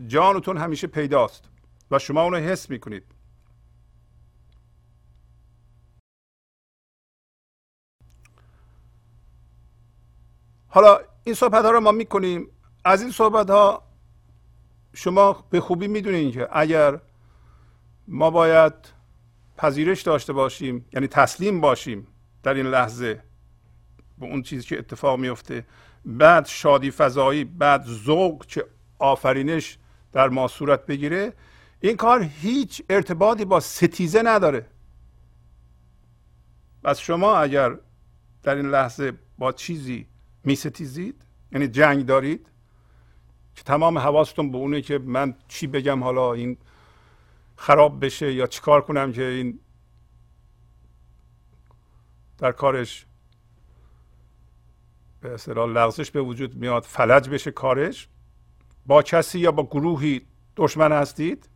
جانتون 0.08 0.58
همیشه 0.58 0.88
پیداست 0.88 1.44
و 1.92 2.00
شما 2.00 2.24
اونو 2.24 2.38
حس 2.38 2.70
می‌کنید. 2.70 3.04
حالا 10.68 11.00
این 11.24 11.36
صحبت 11.36 11.66
ها 11.66 11.72
رو 11.72 11.80
ما 11.80 11.92
می‌کنیم. 11.92 12.48
از 12.86 13.02
این 13.02 13.12
صحبت 13.12 13.50
ها 13.50 13.89
شما 15.00 15.46
به 15.50 15.62
خوبی 15.62 15.88
می‌دونید 15.88 16.34
که 16.34 16.48
اگر 16.52 17.00
ما 18.08 18.30
باید 18.30 18.74
پذیرش 19.58 20.02
داشته 20.02 20.34
باشیم 20.34 20.86
یعنی 20.94 21.08
تسلیم 21.08 21.62
باشیم 21.62 22.08
در 22.44 22.54
این 22.54 22.66
لحظه 22.66 23.24
به 24.18 24.26
اون 24.26 24.42
چیزی 24.42 24.68
که 24.68 24.80
اتفاق 24.80 25.20
میفته 25.20 25.66
بعد 26.06 26.46
شادی 26.46 26.92
فضایی 26.92 27.44
بعد 27.44 27.84
ذوق 27.84 28.46
که 28.46 28.66
آفرینش 29.00 29.78
در 30.12 30.30
ما 30.30 30.48
صورت 30.48 30.86
بگیره 30.86 31.34
این 31.80 31.98
کار 31.98 32.24
هیچ 32.24 32.82
ارتباطی 32.90 33.46
با 33.46 33.60
ستیزه 33.60 34.22
نداره. 34.22 34.66
پس 36.84 37.00
شما 37.00 37.38
اگر 37.38 37.78
در 38.44 38.56
این 38.56 38.70
لحظه 38.70 39.14
با 39.38 39.52
چیزی 39.52 40.08
میستیزید 40.44 41.22
یعنی 41.52 41.68
جنگ 41.68 42.06
دارید 42.06 42.50
که 43.60 43.66
تمام 43.66 43.98
حواستون 43.98 44.52
به 44.52 44.58
اونه 44.58 44.82
که 44.82 44.98
من 44.98 45.36
چی 45.48 45.68
بگم 45.68 46.04
حالا 46.04 46.34
این 46.34 46.58
خراب 47.56 48.06
بشه 48.06 48.34
یا 48.34 48.48
چیکار 48.48 48.82
کنم 48.82 49.12
که 49.12 49.24
این 49.24 49.60
در 52.38 52.52
کارش 52.52 53.06
به 55.22 55.34
اصطلاح 55.34 55.70
لغزش 55.70 56.12
به 56.12 56.22
وجود 56.22 56.56
میاد 56.56 56.84
فلج 56.84 57.30
بشه 57.30 57.52
کارش. 57.52 58.08
با 58.86 59.02
کسی 59.02 59.40
یا 59.40 59.52
با 59.52 59.64
گروهی 59.64 60.22
دشمن 60.56 60.92
هستید 60.92 61.50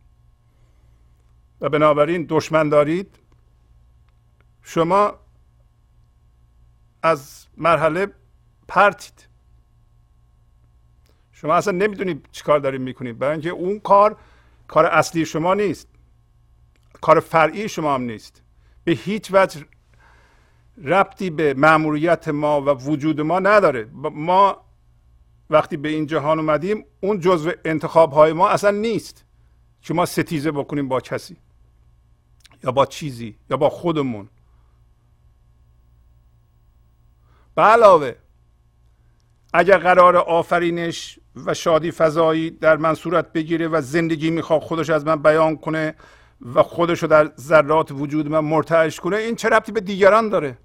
و 1.60 1.68
بنابراین 1.68 2.26
دشمن 2.28 2.68
دارید 2.68 3.18
شما 4.62 5.14
از 7.02 7.46
مرحله 7.56 8.06
پرتید. 8.68 9.28
شما 11.44 11.54
اصلا 11.54 11.72
نمی‌دونید 11.72 12.28
چیکار 12.32 12.58
دارید 12.58 12.80
می‌کنید 12.80 13.18
برای 13.18 13.32
اینکه 13.32 13.50
اون 13.50 13.80
کار 13.80 14.16
کار 14.68 14.86
اصلی 14.86 15.26
شما 15.26 15.54
نیست. 15.54 15.88
کار 17.00 17.20
فرعی 17.20 17.68
شما 17.68 17.94
هم 17.94 18.02
نیست. 18.02 18.42
به 18.84 18.92
هیچ 18.92 19.28
وجه 19.32 19.64
ربطی 20.84 21.30
به 21.30 21.54
معمولیت 21.54 22.28
ما 22.28 22.60
و 22.60 22.68
وجود 22.68 23.20
ما 23.20 23.38
نداره. 23.38 23.88
ما 24.12 24.64
وقتی 25.50 25.76
به 25.76 25.88
این 25.88 26.06
جهان 26.06 26.38
اومدیم 26.38 26.84
اون 27.00 27.20
جزء 27.20 27.52
انتخاب 27.64 28.12
های 28.12 28.32
ما 28.32 28.48
اصلا 28.48 28.70
نیست 28.70 29.24
که 29.80 29.94
ما 29.94 30.06
ستیزه 30.06 30.50
بکنیم 30.50 30.88
با 30.88 31.00
کسی 31.00 31.36
یا 32.62 32.72
با 32.72 32.86
چیزی 32.86 33.38
یا 33.50 33.56
با 33.56 33.70
خودمون. 33.70 34.28
به 37.54 37.62
علاوه 37.62 38.14
اگر 39.56 39.78
قرار 39.78 40.16
آفرینش 40.16 41.18
و 41.46 41.54
شادی 41.54 41.90
فضایی 41.90 42.50
در 42.50 42.76
من 42.76 42.94
صورت 42.94 43.32
بگیره 43.32 43.68
و 43.68 43.80
زندگی 43.80 44.30
می‌خواد 44.30 44.60
خودش 44.60 44.90
از 44.90 45.06
من 45.06 45.22
بیان 45.22 45.56
کنه 45.56 45.94
و 46.54 46.62
خودش 46.62 47.02
رو 47.02 47.08
در 47.08 47.32
ذرات 47.40 47.92
وجود 47.92 48.28
من 48.28 48.38
مرتعش 48.38 49.00
کنه 49.00 49.16
این 49.16 49.36
چه 49.36 49.48
ربطی 49.48 49.72
به 49.72 49.80
دیگران 49.80 50.28
داره؟ 50.28 50.58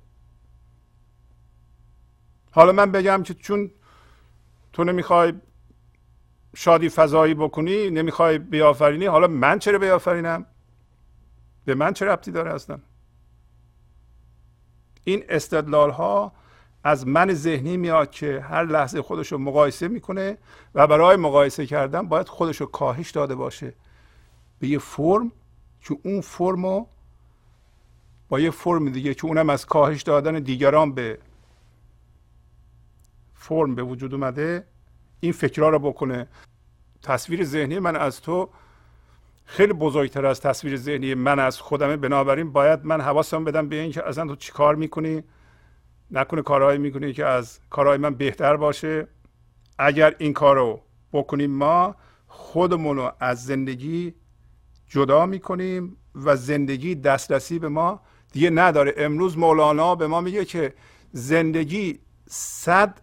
حالا 2.51 2.71
من 2.71 2.91
بگم 2.91 3.23
که 3.23 3.33
چون 3.33 3.71
تو 4.73 4.83
نمی‌خوای 4.83 5.33
شادی 6.55 6.89
فضایی 6.89 7.33
بکنی 7.33 7.89
نمی‌خوای 7.89 8.37
بیافرینی 8.37 9.05
حالا 9.05 9.27
من 9.27 9.59
چرا 9.59 9.79
بیافرینم؟ 9.79 10.45
به 11.65 11.75
من 11.75 11.93
چه 11.93 12.05
ربطی 12.05 12.31
داره 12.31 12.53
اصلا؟ 12.53 12.79
این 15.03 15.23
استدلال 15.29 15.89
ها 15.89 16.31
از 16.83 17.07
من 17.07 17.33
ذهنی 17.33 17.77
میاد 17.77 18.11
که 18.11 18.39
هر 18.39 18.65
لحظه 18.65 19.01
خودش 19.01 19.31
رو 19.31 19.37
مقایسه 19.37 19.87
می‌کنه 19.87 20.37
و 20.75 20.87
برای 20.87 21.17
مقایسه 21.17 21.65
کردن 21.65 22.07
باید 22.07 22.27
خودش 22.27 22.61
رو 22.61 22.67
کاهش 22.67 23.11
داده 23.11 23.35
باشه. 23.35 23.73
به 24.59 24.67
یه 24.67 24.79
فرم 24.79 25.31
که 25.81 25.97
اون 26.03 26.21
فرم 26.21 26.65
رو 26.65 26.87
با 28.29 28.39
یه 28.39 28.51
فرم 28.51 28.89
دیگه 28.89 29.13
که 29.13 29.25
اونم 29.25 29.49
از 29.49 29.65
کاهش 29.65 30.01
دادن 30.01 30.39
دیگران 30.39 30.93
به 30.93 31.19
فرم 33.33 33.75
به 33.75 33.83
وجود 33.83 34.13
اومده 34.13 34.67
این 35.19 35.31
فکرها 35.31 35.69
رو 35.69 35.79
بکنه. 35.79 36.27
تصویر 37.03 37.43
ذهنی 37.43 37.79
من 37.79 37.95
از 37.95 38.21
تو 38.21 38.49
خیلی 39.45 39.73
بزرگتر 39.73 40.25
از 40.25 40.41
تصویر 40.41 40.77
ذهنی 40.77 41.13
من 41.13 41.39
از 41.39 41.59
خودمه. 41.59 41.97
بنابراین 41.97 42.51
باید 42.51 42.85
من 42.85 43.01
حواسم 43.01 43.43
بدم 43.43 43.69
به 43.69 43.75
اینکه 43.75 44.07
اصلا 44.07 44.27
تو 44.27 44.35
چی 44.35 44.51
کار 44.51 44.75
می‌کنی؟ 44.75 45.23
نکنه 46.11 46.41
کارهایی 46.41 46.77
می‌کنی 46.77 47.13
که 47.13 47.25
از 47.25 47.59
کارهای 47.69 47.97
من 47.97 48.15
بهتر 48.15 48.57
باشه. 48.57 49.07
اگر 49.79 50.15
این 50.17 50.33
کار 50.33 50.55
رو 50.55 50.81
بکنیم 51.13 51.51
ما 51.51 51.95
خودمون 52.27 52.97
رو 52.97 53.11
از 53.19 53.45
زندگی 53.45 54.13
جدا 54.87 55.25
می‌کنیم 55.25 55.97
و 56.15 56.35
زندگی 56.35 56.95
دسترسی 56.95 57.59
به 57.59 57.69
ما 57.69 58.01
دیگه 58.31 58.49
نداره. 58.49 58.93
امروز 58.97 59.37
مولانا 59.37 59.95
به 59.95 60.07
ما 60.07 60.21
میگه 60.21 60.45
که 60.45 60.73
زندگی 61.11 61.99
صد 62.27 62.99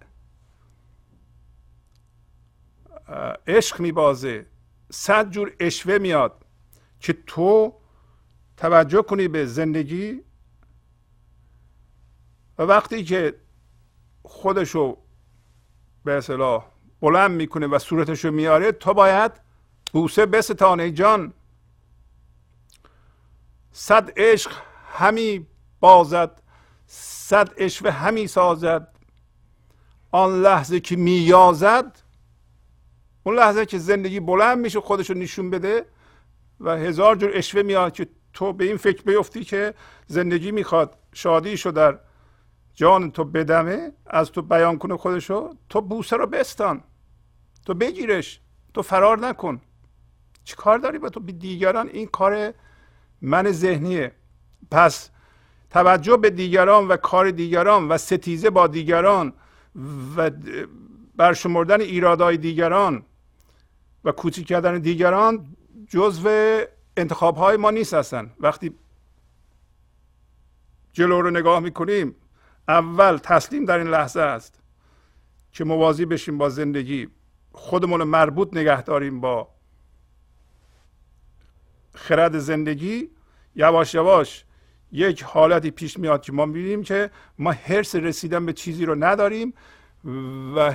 عشق 3.47 3.81
میبازه. 3.81 4.47
صد 4.91 5.31
جور 5.31 5.53
اشوه 5.61 5.99
میاد 5.99 6.45
که 7.01 7.13
تو 7.27 7.75
توجه 8.57 9.03
کنی 9.03 9.29
به 9.29 9.47
زندگی 9.47 10.23
و 12.59 12.63
وقتی 12.63 13.05
که 13.05 13.35
خودشو 14.23 14.97
به 16.05 16.13
اصطلاح 16.13 16.65
بلند 17.01 17.31
می‌کنه 17.31 17.67
و 17.67 17.79
صورتشو 17.79 18.31
میاره 18.31 18.73
تو 18.73 18.95
باید 18.95 19.33
بوسه 19.93 20.27
بستانه 20.27 20.91
جان. 20.91 21.33
صد 23.73 24.11
عشق 24.17 24.53
همی 24.93 25.47
بازد 25.81 26.43
صد 26.87 27.51
اشوه 27.57 27.91
همی 27.91 28.27
سازد. 28.27 28.89
آن 30.11 30.43
لحظه 30.43 30.81
که 30.81 30.97
میازد 30.97 31.99
اون 33.23 33.37
لحظه 33.37 33.67
که 33.67 33.79
زندگی 33.79 34.21
بلند 34.21 34.59
میشه 34.59 34.81
خودشو 34.81 35.15
نشون 35.15 35.51
بده 35.51 35.87
و 36.61 36.71
هزار 36.71 37.17
جور 37.17 37.31
اشوه 37.35 37.63
میاد 37.63 37.93
که 37.93 38.09
تو 38.33 38.53
به 38.53 38.65
این 38.65 38.77
فکر 38.77 39.03
بیفتی 39.03 39.45
که 39.45 39.75
زندگی 40.07 40.51
می‌خواد 40.51 40.99
شادیشو 41.13 41.71
در 41.71 41.99
جان 42.77 43.11
تو 43.11 43.25
بدمه 43.25 43.93
از 44.07 44.33
تو 44.33 44.43
بیان 44.43 44.79
کنه 44.79 44.97
خودشو 44.97 45.55
تو 45.69 45.81
بوسه 45.81 46.17
رو 46.17 46.27
بستان. 46.27 46.83
تو 47.67 47.75
بگیرش 47.75 48.41
تو 48.75 48.83
فرار 48.83 49.19
نکن. 49.19 49.61
چی 50.45 50.57
کار 50.57 50.79
داری 50.79 50.99
با 50.99 51.09
تو 51.09 51.21
به 51.21 51.33
دیگران؟ 51.33 51.89
این 51.89 52.07
کار 52.07 52.55
من 53.21 53.53
ذهنیه. 53.53 54.13
پس 54.71 55.11
توجه 55.71 56.17
به 56.17 56.31
دیگران 56.31 56.89
و 56.89 56.97
کار 56.97 57.31
دیگران 57.31 57.89
و 57.89 57.99
ستیزه 57.99 58.51
با 58.51 58.67
دیگران 58.67 59.33
و 60.17 60.31
برشمردن 61.17 61.81
ایرادای 61.81 62.37
دیگران 62.37 63.03
و 64.05 64.13
کوچیک 64.13 64.47
کردن 64.47 64.79
دیگران 64.79 65.57
جزو 65.89 66.61
انتخاب 66.97 67.37
های 67.37 67.57
ما 67.57 67.71
نیست 67.71 67.95
هستن 67.95 68.31
وقتی 68.41 68.75
جلو 70.93 71.21
رو 71.21 71.31
نگاه 71.31 71.61
می‌کنیم 71.61 72.15
اول 72.69 73.17
تسلیم 73.17 73.65
در 73.65 73.79
این 73.79 73.87
لحظه 73.87 74.21
است 74.21 74.61
که 75.53 75.65
موازی 75.65 76.07
بشیم 76.07 76.39
با 76.39 76.49
زندگی. 76.49 77.09
خودمون 77.53 78.03
مربوط 78.03 78.57
نگه 78.57 78.83
داریم 78.83 79.21
با 79.21 79.49
خرد 81.95 82.39
زندگی. 82.39 83.11
یواش 83.55 83.95
یواش 83.95 84.45
یک 84.93 85.23
حالتی 85.23 85.71
پیش 85.71 85.99
میاد 85.99 86.23
که 86.23 86.33
ما 86.33 86.47
می‌بینیم 86.47 86.83
که 86.83 87.11
ما 87.39 87.53
حرس 87.53 87.95
رسیدن 87.95 88.47
به 88.47 88.53
چیزی 88.53 88.85
رو 88.85 89.05
نداریم 89.05 89.55
و 90.57 90.75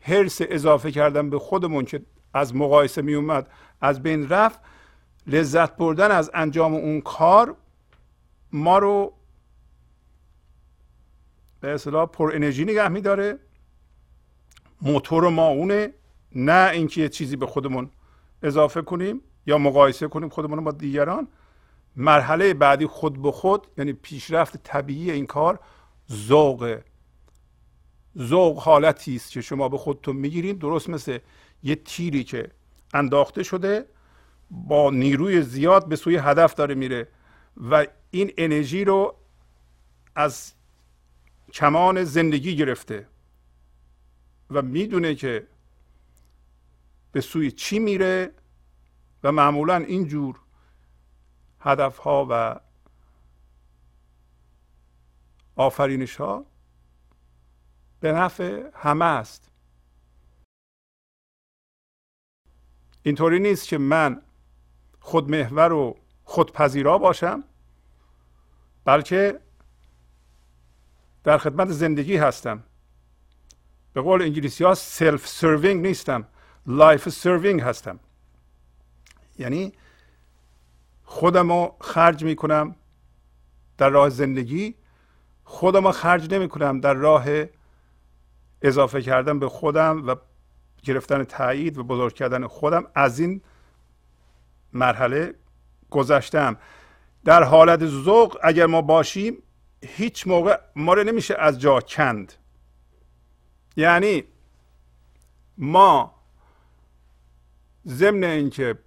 حرس 0.00 0.38
اضافه 0.40 0.90
کردن 0.90 1.30
به 1.30 1.38
خودمون 1.38 1.84
که 1.84 2.02
از 2.34 2.54
مقایسه 2.54 3.02
می 3.02 3.14
اومد 3.14 3.48
از 3.80 4.02
بین 4.02 4.28
رفت 4.28 4.60
لذت 5.26 5.76
بردن 5.76 6.10
از 6.10 6.30
انجام 6.34 6.74
اون 6.74 7.00
کار 7.00 7.56
ما 8.52 8.78
رو 8.78 9.12
به 11.62 11.74
اصطلاح 11.74 12.06
پر 12.06 12.32
انرژی 12.34 12.64
نگه 12.64 12.88
میداره. 12.88 13.38
موتور 14.82 15.28
ما 15.28 15.46
اونه. 15.46 15.92
نه 16.34 16.70
اینکه 16.72 17.00
یه 17.00 17.08
چیزی 17.08 17.36
به 17.36 17.46
خودمون 17.46 17.90
اضافه 18.42 18.82
کنیم 18.82 19.20
یا 19.46 19.58
مقایسه 19.58 20.08
کنیم 20.08 20.28
خودمون 20.28 20.64
با 20.64 20.72
دیگران. 20.72 21.28
مرحله 21.96 22.54
بعدی 22.54 22.86
خود 22.86 23.22
به 23.22 23.32
خود 23.32 23.66
یعنی 23.78 23.92
پیشرفت 23.92 24.56
طبیعی 24.56 25.10
این 25.10 25.26
کار 25.26 25.60
ذوق. 26.12 26.78
ذوق 28.18 28.58
حالتی 28.58 29.16
است 29.16 29.30
که 29.30 29.40
شما 29.40 29.68
به 29.68 29.78
خودتون 29.78 30.16
می‌گیرید 30.16 30.58
درست 30.58 30.88
مثل 30.88 31.18
یه 31.62 31.74
تیری 31.74 32.24
که 32.24 32.50
انداخته 32.94 33.42
شده 33.42 33.84
با 34.50 34.90
نیروی 34.90 35.42
زیاد 35.42 35.88
به 35.88 35.96
سوی 35.96 36.16
هدف 36.16 36.54
داره 36.54 36.74
میره 36.74 37.08
و 37.70 37.86
این 38.10 38.32
انرژی 38.38 38.84
رو 38.84 39.16
از 40.16 40.52
کمان 41.52 42.04
زندگی 42.04 42.56
گرفته 42.56 43.08
و 44.50 44.62
می‌دونه 44.62 45.14
که 45.14 45.48
به 47.12 47.20
سوی 47.20 47.50
چی 47.50 47.78
میره 47.78 48.34
و 49.22 49.32
معمولا 49.32 49.76
اینجور 49.76 50.40
هدف 51.60 51.98
ها 51.98 52.26
و 52.30 52.60
آفرینش 55.56 56.16
ها 56.16 56.46
به 58.00 58.12
نفع 58.12 58.70
همه 58.74 59.04
است. 59.04 59.50
اینطوری 63.02 63.38
نیست 63.38 63.68
که 63.68 63.78
من 63.78 64.22
خودمحور 65.00 65.72
و 65.72 65.96
خودپذیرا 66.24 66.98
باشم 66.98 67.44
بلکه 68.84 69.40
در 71.24 71.38
خدمت 71.38 71.68
زندگی 71.68 72.16
هستم. 72.16 72.62
به 73.92 74.00
قول 74.00 74.22
انگلیسی 74.22 74.64
ها 74.64 74.74
self-serving 74.74 75.86
نیستم 75.86 76.26
life-serving 76.66 77.60
هستم. 77.60 78.00
یعنی 79.38 79.72
خودم 81.04 81.52
رو 81.52 81.76
خرج 81.80 82.24
می‌کنم 82.24 82.76
در 83.78 83.88
راه 83.88 84.08
زندگی 84.08 84.74
خودم 85.44 85.86
رو 85.86 85.92
خرج 85.92 86.34
نمی 86.34 86.48
کنم 86.48 86.80
در 86.80 86.94
راه 86.94 87.24
اضافه 88.62 89.02
کردن 89.02 89.38
به 89.38 89.48
خودم 89.48 90.06
و 90.06 90.14
گرفتن 90.82 91.24
تایید 91.24 91.78
و 91.78 91.84
بزرگ 91.84 92.14
کردن 92.14 92.46
خودم. 92.46 92.86
از 92.94 93.18
این 93.18 93.42
مرحله 94.72 95.34
گذشتم. 95.90 96.56
در 97.24 97.42
حالت 97.42 97.86
ذوق 97.86 98.38
اگر 98.42 98.66
ما 98.66 98.82
باشیم 98.82 99.42
هیچ 99.82 100.26
موقع 100.26 100.58
ما 100.76 100.94
رو 100.94 101.04
نمیشه 101.04 101.34
از 101.38 101.60
جا 101.60 101.80
کند 101.80 102.32
یعنی 103.76 104.24
ما 105.58 106.14
ضمن 107.86 108.24
اینکه 108.24 108.78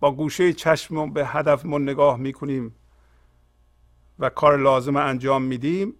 با 0.00 0.12
گوشه 0.12 0.52
چشم 0.52 1.12
به 1.12 1.26
هدفمون 1.26 1.82
نگاه 1.82 2.16
می‌کنیم 2.16 2.74
و 4.18 4.30
کار 4.30 4.56
لازم 4.58 4.96
انجام 4.96 5.42
میدیم 5.42 5.94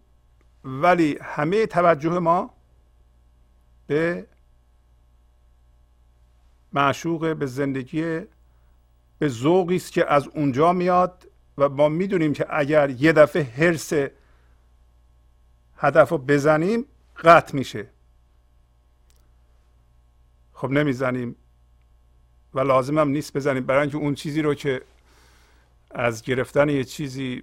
ولی 0.65 1.19
همه 1.23 1.67
توجه 1.67 2.19
ما 2.19 2.51
به 3.87 4.27
معشوق 6.73 7.37
به 7.37 7.47
زندگی 7.47 8.21
به 9.19 9.29
ذوقی 9.29 9.77
است 9.77 9.93
که 9.93 10.13
از 10.13 10.29
اونجا 10.29 10.73
میاد 10.73 11.29
و 11.59 11.69
ما 11.69 11.89
می‌دونیم 11.89 12.33
که 12.33 12.47
اگر 12.51 12.91
یه 12.91 13.13
دفعه 13.13 13.43
حرس 13.43 13.93
هدف 15.77 16.09
رو 16.09 16.19
بزنیم 16.19 16.85
قطع 17.17 17.57
میشه. 17.57 17.89
خب 20.53 20.71
نمی‌زنیم 20.71 21.37
و 22.55 22.61
لازم 22.61 22.99
هم 22.99 23.09
نیست 23.09 23.37
بزنیم. 23.37 23.67
برای 23.67 23.81
اینکه 23.81 23.97
اون 23.97 24.15
چیزی 24.15 24.43
رو 24.43 24.55
که 24.55 24.83
از 25.91 26.23
گرفتن 26.23 26.69
یه 26.69 26.85
چیزی 26.85 27.43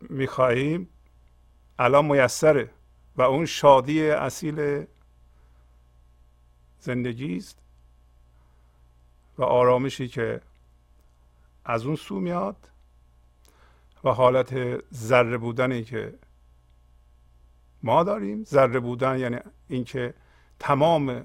می‌خواهیم 0.00 0.88
الان 1.78 2.04
میسره 2.04 2.70
و 3.16 3.22
اون 3.22 3.46
شادی 3.46 4.10
اصیل 4.10 4.86
زندگی 6.80 7.36
است 7.36 7.58
و 9.38 9.42
آرامشی 9.42 10.08
که 10.08 10.40
از 11.64 11.86
اون 11.86 11.96
سو 11.96 12.20
میاد 12.20 12.56
و 14.04 14.10
حالت 14.10 14.80
ذره 14.94 15.38
بودنی 15.38 15.84
که 15.84 16.14
ما 17.82 18.04
داریم 18.04 18.44
ذره 18.44 18.80
بودن 18.80 19.18
یعنی 19.18 19.38
اینکه 19.68 20.14
تمام 20.58 21.24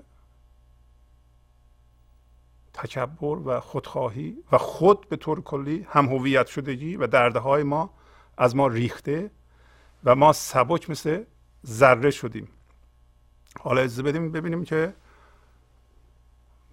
تکبر 2.73 3.37
و 3.47 3.59
خودخواهی 3.59 4.37
و 4.51 4.57
خود 4.57 5.09
به 5.09 5.15
طور 5.15 5.41
کلی 5.41 5.87
هم 5.89 6.05
هویت 6.05 6.47
شدگی 6.47 6.95
و 6.97 7.07
دردهای 7.07 7.63
ما 7.63 7.93
از 8.37 8.55
ما 8.55 8.67
ریخته 8.67 9.31
و 10.03 10.15
ما 10.15 10.33
سبک 10.33 10.89
مثل 10.89 11.23
ذره 11.65 12.11
شدیم. 12.11 12.47
حالا 13.59 13.81
اجازه 13.81 14.03
بدیم 14.03 14.31
ببینیم 14.31 14.63
که 14.63 14.93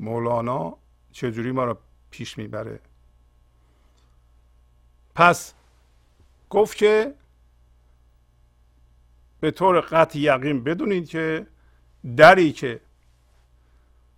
مولانا 0.00 0.76
چجوری 1.12 1.52
ما 1.52 1.64
رو 1.64 1.78
پیش 2.10 2.38
می‌بره. 2.38 2.80
پس 5.14 5.54
گفت 6.50 6.76
که 6.76 7.14
به 9.40 9.50
طور 9.50 9.80
قطع 9.80 10.18
یقین 10.18 10.64
بدونید 10.64 11.08
که 11.08 11.46
دری 12.16 12.52
که 12.52 12.80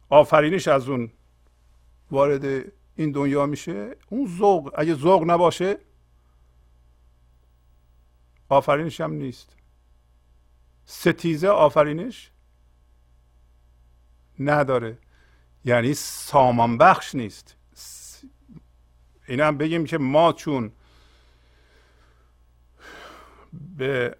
آفرینش 0.08 0.68
از 0.68 0.88
اون 0.88 1.10
وارد 2.10 2.72
این 2.96 3.12
دنیا 3.12 3.46
میشه 3.46 3.96
اون 4.08 4.36
ذوق 4.38 4.74
اگه 4.76 4.94
ذوق 4.94 5.30
نباشه 5.30 5.78
آفرینش 8.48 9.00
هم 9.00 9.12
نیست. 9.12 9.56
ستیزه 10.84 11.48
آفرینش 11.48 12.30
نداره. 14.40 14.98
یعنی 15.64 15.94
سامان 15.94 16.78
بخش 16.78 17.14
نیست. 17.14 17.56
این 19.28 19.40
هم 19.40 19.58
بگیم 19.58 19.84
که 19.84 19.98
ما 19.98 20.32
چون 20.32 20.72
به 23.76 24.16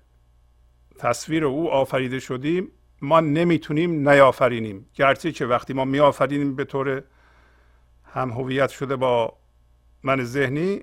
تصویر 1.02 1.44
او 1.44 1.70
آفریده 1.70 2.20
شدیم 2.20 2.68
ما 3.00 3.20
نمی‌تونیم 3.20 4.08
نیافرینیم. 4.08 4.86
گرچه 4.94 5.32
که 5.32 5.46
وقتی 5.46 5.72
ما 5.72 5.84
میآفرینیم 5.84 6.56
به 6.56 6.64
طور 6.64 7.02
هم 8.04 8.30
هویت 8.30 8.70
شده 8.70 8.96
با 8.96 9.36
من 10.02 10.24
ذهنی 10.24 10.80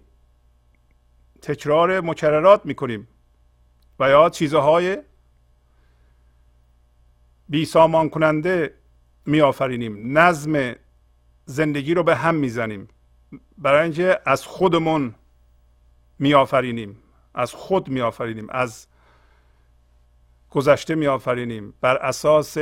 تکرار 1.41 2.01
مکررات 2.01 2.65
می‌کنیم 2.65 3.07
و 3.99 4.09
یا 4.09 4.29
چیزهای 4.29 4.97
بی 7.49 7.65
سامان 7.65 8.09
کننده 8.09 8.73
میآفرینیم. 9.25 10.17
نظم 10.17 10.75
زندگی 11.45 11.93
رو 11.93 12.03
به 12.03 12.15
هم 12.15 12.35
می‌زنیم. 12.35 12.87
برای 13.57 13.83
اینکه 13.83 14.19
از 14.25 14.45
خودمون 14.45 15.15
میآفرینیم 16.19 16.97
از 17.33 17.53
خود 17.53 17.89
میآفرینیم 17.89 18.47
از 18.49 18.87
گذشته 20.49 20.95
میآفرینیم. 20.95 21.73
بر 21.81 21.97
اساس 21.97 22.57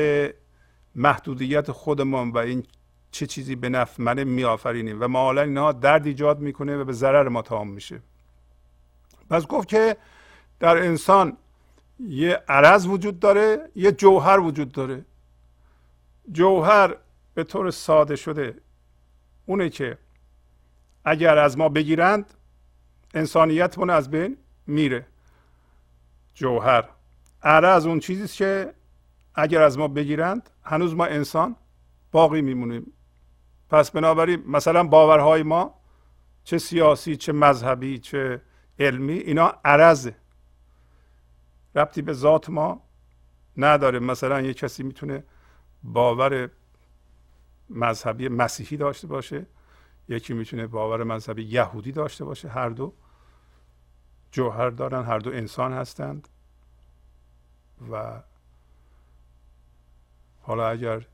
محدودیت 0.95 1.71
خودمون 1.71 2.32
و 2.32 2.38
این 2.38 2.63
چه 3.12 3.26
چیزی 3.26 3.56
به 3.56 3.69
نفع 3.69 4.04
منه 4.04 4.23
میآفرینیم. 4.23 5.02
و 5.02 5.08
معالا 5.08 5.41
اینها 5.41 5.71
درد 5.71 6.06
ایجاد 6.06 6.39
می‌کنه 6.39 6.78
و 6.78 6.84
به 6.84 6.93
ضرر 6.93 7.28
ما 7.28 7.41
تمام 7.41 7.67
میشه. 7.67 8.02
پس 9.30 9.47
گفت 9.47 9.67
که 9.67 9.97
در 10.60 10.78
انسان 10.78 11.38
یه 12.00 12.43
عرض 12.47 12.88
وجود 12.88 13.19
داره 13.19 13.69
یه 13.76 13.91
جوهر 13.91 14.39
وجود 14.39 14.71
داره. 14.71 15.06
جوهر 16.32 16.95
به 17.34 17.43
طور 17.43 17.71
ساده 17.71 18.15
شده 18.15 18.56
اونه 19.45 19.69
که 19.69 19.97
اگر 21.06 21.38
از 21.38 21.58
ما 21.58 21.69
بگیرند 21.69 22.34
انسانیتمون 23.13 23.89
از 23.89 24.12
بین 24.12 24.38
میره. 24.67 25.06
جوهر. 26.34 26.89
عرض 27.43 27.86
اون 27.86 28.00
چیزی 28.00 28.28
که 28.38 28.73
اگر 29.36 29.62
از 29.62 29.78
ما 29.78 29.88
بگیرند 29.88 30.50
هنوز 30.63 30.95
ما 30.95 31.06
انسان 31.06 31.56
باقی 32.12 32.41
میمونیم. 32.41 32.93
پس 33.69 33.91
بنابراین 33.91 34.43
مثلا 34.47 34.84
باورهای 34.84 35.43
ما 35.43 35.80
چه 36.43 36.58
سیاسی 36.58 37.15
چه 37.15 37.32
مذهبی 37.32 38.00
چه 38.00 38.41
علمی 38.80 39.13
اینا 39.13 39.54
عرضه. 39.65 40.15
ربطی 41.76 42.02
به 42.02 42.13
ذات 42.13 42.50
ما 42.50 42.84
نداره. 43.58 44.00
مثلا 44.00 44.41
یه 44.41 44.54
کسی 44.54 44.84
می‌تونه 44.84 45.23
باور 45.84 46.50
مذهبی 47.69 48.30
مسیحی 48.30 48.78
داشته 48.78 49.08
باشه 49.08 49.45
یکی 50.08 50.34
می‌تونه 50.34 50.67
باور 50.67 51.04
مذهبی 51.04 51.43
یهودی 51.43 51.91
داشته 51.91 52.26
باشه. 52.26 52.50
هر 52.50 52.69
دو 52.69 52.93
جوهر 54.32 54.69
دارن 54.69 55.06
هر 55.06 55.19
دو 55.19 55.32
انسان 55.32 55.73
هستند. 55.73 56.28
و 57.91 58.21
حالا 60.41 60.69
اگر 60.69 61.05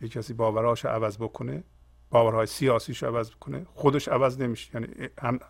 یه 0.00 0.08
کسی 0.08 0.34
باوراش 0.34 0.84
عوض 0.84 1.16
بکنه 1.16 1.64
باورهای 2.10 2.46
سیاسیش 2.46 3.02
عوض 3.02 3.30
بکنه 3.30 3.66
خودش 3.74 4.08
عوض 4.08 4.40
نمیشه. 4.40 4.70
یعنی 4.74 5.08
هم 5.22 5.40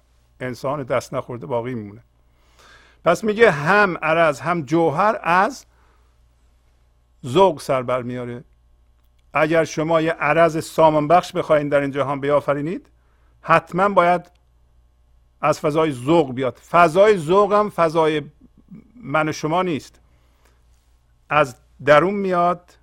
انسان 0.40 0.82
دست 0.82 1.14
نخورده 1.14 1.46
باقی 1.46 1.74
میمونه. 1.74 2.02
پس 3.04 3.24
میگه 3.24 3.50
هم 3.50 3.98
عرض 4.02 4.40
هم 4.40 4.62
جوهر 4.62 5.20
از 5.22 5.66
ذوق 7.26 7.60
سر 7.60 7.82
بر 7.82 8.02
میاره. 8.02 8.44
اگر 9.32 9.64
شما 9.64 10.00
یه 10.00 10.12
عرض 10.12 10.64
سامان 10.64 11.08
بخش 11.08 11.32
بخواین 11.32 11.68
در 11.68 11.80
این 11.80 11.90
جهان 11.90 12.20
بیافرینید 12.20 12.88
حتما 13.42 13.88
باید 13.88 14.30
از 15.40 15.60
فضای 15.60 15.92
ذوق 15.92 16.34
بیاد. 16.34 16.56
فضای 16.56 17.18
ذوق 17.18 17.52
هم 17.52 17.70
فضای 17.70 18.22
من 18.96 19.28
و 19.28 19.32
شما 19.32 19.62
نیست. 19.62 20.00
از 21.34 21.56
درون 21.84 22.14
میاد 22.14 22.74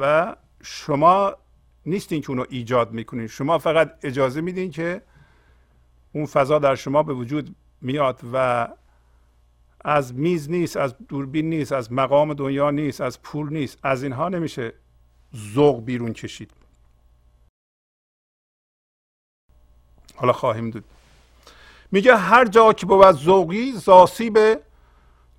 و 0.00 0.36
شما 0.62 1.36
نیستین 1.86 2.20
که 2.20 2.30
اونو 2.30 2.44
ایجاد 2.48 2.92
می‌کنین. 2.92 3.26
شما 3.26 3.58
فقط 3.58 3.98
اجازه 4.02 4.40
میدین 4.40 4.70
که 4.70 5.02
اون 6.12 6.26
فضا 6.26 6.58
در 6.58 6.74
شما 6.74 7.02
به 7.02 7.14
وجود 7.14 7.54
میاد 7.80 8.20
و 8.32 8.68
از 9.84 10.14
میز 10.14 10.50
نیست 10.50 10.76
از 10.76 10.94
دوربین 11.08 11.48
نیست 11.48 11.72
از 11.72 11.92
مقام 11.92 12.34
دنیا 12.34 12.70
نیست 12.70 13.00
از 13.00 13.22
پول 13.22 13.52
نیست 13.52 13.78
از 13.82 14.02
اینها 14.02 14.28
نمیشه 14.28 14.72
ذوق 15.36 15.84
بیرون 15.84 16.12
کشید. 16.12 16.50
حالا 20.14 20.32
خواهیم 20.32 20.70
دید. 20.70 20.84
میگه 21.90 22.16
هر 22.16 22.44
جا 22.44 22.72
که 22.72 22.86
بود 22.86 23.12
ذوقی 23.12 23.72
زاسی 23.72 24.30
به 24.30 24.62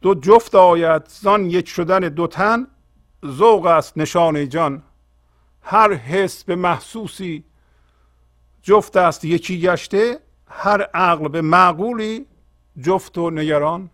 دو 0.03 0.15
جفت 0.15 0.55
آید 0.55 1.07
زان 1.07 1.49
یک 1.49 1.67
شدن 1.67 1.99
دو 1.99 2.27
تن 2.27 2.67
ذوق 3.25 3.65
است 3.65 3.97
نشانه 3.97 4.47
جان. 4.47 4.83
هر 5.61 5.93
حس 5.93 6.43
به 6.43 6.55
محسوسی 6.55 7.43
جفت 8.61 8.97
است 8.97 9.25
یکی 9.25 9.61
گشته 9.61 10.19
هر 10.47 10.81
عقل 10.81 11.27
به 11.27 11.41
معقولی 11.41 12.25
جفت 12.81 13.17
و 13.17 13.29
نگران. 13.29 13.89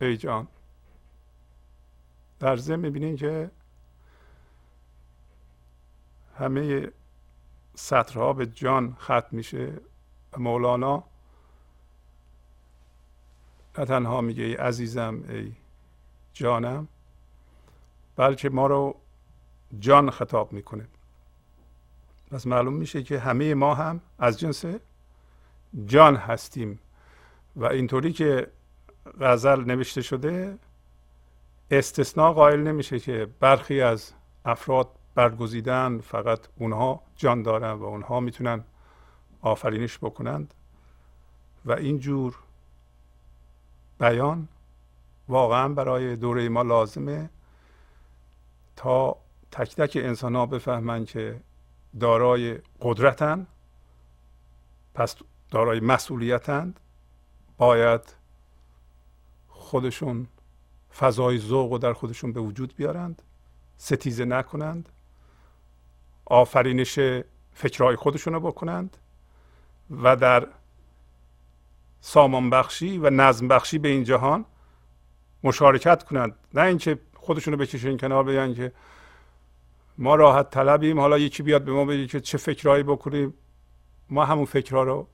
ای 0.00 0.16
جان. 0.16 0.48
در 2.40 2.56
ضمن 2.56 2.78
می‌بینین 2.78 3.16
که 3.16 3.50
همه 6.38 6.88
سطرها 7.74 8.32
به 8.32 8.46
جان 8.46 8.96
ختم 9.00 9.26
میشه. 9.30 9.72
مولانا 10.36 11.04
نه 13.78 13.84
تنها 13.84 14.20
میگه 14.20 14.44
ای 14.44 14.54
عزیزم 14.54 15.22
ای 15.28 15.52
جانم 16.32 16.88
بلکه 18.16 18.50
ما 18.50 18.66
رو 18.66 18.96
جان 19.78 20.10
خطاب 20.10 20.52
می‌کنه. 20.52 20.88
پس 22.30 22.46
معلوم 22.46 22.74
میشه 22.74 23.02
که 23.02 23.18
همه 23.18 23.54
ما 23.54 23.74
هم 23.74 24.00
از 24.18 24.40
جنس 24.40 24.64
جان 25.86 26.16
هستیم 26.16 26.78
و 27.56 27.64
اینطوری 27.64 28.12
که 28.12 28.50
غزل 29.20 29.64
نوشته 29.64 30.02
شده 30.02 30.58
استثناء 31.70 32.32
قائل 32.32 32.60
نمیشه 32.60 33.00
که 33.00 33.28
برخی 33.40 33.80
از 33.80 34.12
افراد 34.44 34.88
برگزیدن 35.14 35.98
فقط 35.98 36.40
اونها 36.56 37.02
جان 37.16 37.42
دارن 37.42 37.72
و 37.72 37.84
اونها 37.84 38.20
می‌تونن 38.20 38.64
آفرینش 39.40 39.98
بکنند. 39.98 40.54
و 41.64 41.72
اینجور 41.72 42.36
بیان. 43.98 44.48
واقعا 45.28 45.68
برای 45.68 46.16
دوره 46.16 46.48
ما 46.48 46.62
لازمه 46.62 47.30
تا 48.76 49.16
تک 49.52 49.76
تک 49.76 49.96
انسان 49.96 50.34
ها 50.34 50.46
بفهمند 50.46 51.06
که 51.06 51.40
دارای 52.00 52.58
قدرتن 52.80 53.46
پس 54.94 55.16
دارای 55.50 55.80
مسئولیتند. 55.80 56.80
باید 57.58 58.16
خودشون 59.48 60.26
فضای 60.98 61.38
ذوق 61.38 61.72
رو 61.72 61.78
در 61.78 61.92
خودشون 61.92 62.32
به 62.32 62.40
وجود 62.40 62.76
بیارند 62.76 63.22
ستیزه 63.76 64.24
نکنند 64.24 64.88
آفرینش 66.24 66.98
فکرهای 67.52 67.96
خودشون 67.96 68.32
رو 68.32 68.40
بکنند 68.40 68.96
و 70.02 70.16
در 70.16 70.48
سامان 72.06 72.50
بخشی 72.50 72.98
و 72.98 73.10
نظم 73.10 73.48
بخشی 73.48 73.78
به 73.78 73.88
این 73.88 74.04
جهان 74.04 74.44
مشارکت 75.44 76.02
کنند. 76.02 76.34
نه 76.54 76.62
اینکه 76.62 76.98
خودشون 77.14 77.54
رو 77.54 77.60
بکشن 77.60 77.96
کنار 77.96 78.24
بگن 78.24 78.54
که 78.54 78.72
ما 79.98 80.14
راحت 80.14 80.50
طلبیم 80.50 81.00
حالا 81.00 81.18
یکی 81.18 81.42
بیاد 81.42 81.64
به 81.64 81.72
ما 81.72 81.84
بگه 81.84 82.06
که 82.06 82.20
چه 82.20 82.38
فکرهایی 82.38 82.82
بکنیم. 82.82 83.34
ما 84.10 84.24
همون 84.24 84.44
فکرها 84.44 84.82
رو 84.82 85.06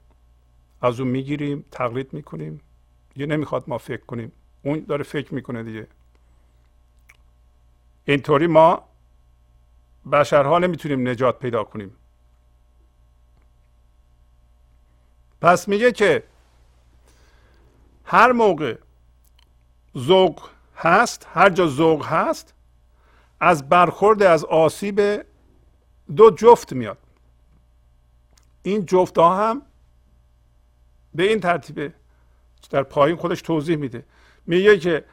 از 0.83 1.01
اون 1.01 1.09
می‌گیریم 1.09 1.65
تقلید 1.71 2.13
می‌کنیم. 2.13 2.61
یه 3.17 3.27
نمی‌خواد 3.27 3.65
ما 3.67 3.79
فکر 3.79 4.05
کنیم. 4.05 4.33
اون 4.63 4.85
داره 4.89 5.05
فکر 5.05 5.35
می‌کنه 5.35 5.63
دیگه. 5.63 5.87
اینطوری 8.05 8.47
ما 8.47 8.89
بشرها 10.13 10.59
نمی‌تونیم 10.59 11.09
نجات 11.09 11.39
پیدا 11.39 11.65
کنیم. 11.65 11.97
پس 15.41 15.69
میگه 15.69 15.93
که 15.93 16.23
هر 18.11 18.33
موقع 18.33 18.79
ذوق 19.99 20.49
هست 20.77 21.27
هر 21.35 21.51
جا 21.51 21.67
ذوق 21.67 22.07
هست 22.07 22.55
از 23.41 23.69
برخورد 23.69 24.23
از 24.23 24.45
آسیب 24.45 25.25
دو 26.17 26.31
جفت 26.31 26.73
میاد. 26.73 26.99
این 28.63 28.87
جفت 28.87 29.19
ها 29.19 29.51
هم 29.51 29.63
به 31.15 31.23
این 31.23 31.41
ترتیبه 31.41 31.93
در 32.71 32.83
پایین 32.83 33.17
خودش 33.17 33.43
توضیح 33.43 33.77
میده. 33.77 34.05
میگه 34.47 34.79
که 34.79 35.05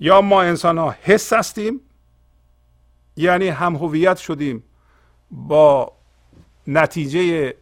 یا 0.00 0.20
ما 0.20 0.42
انسان 0.42 0.78
ها 0.78 0.90
حس 1.02 1.32
هستیم 1.32 1.80
یعنی 3.16 3.48
هم 3.48 3.76
هویت 3.76 4.16
شدیم 4.16 4.64
با 5.30 5.92
نتیجه 6.66 7.54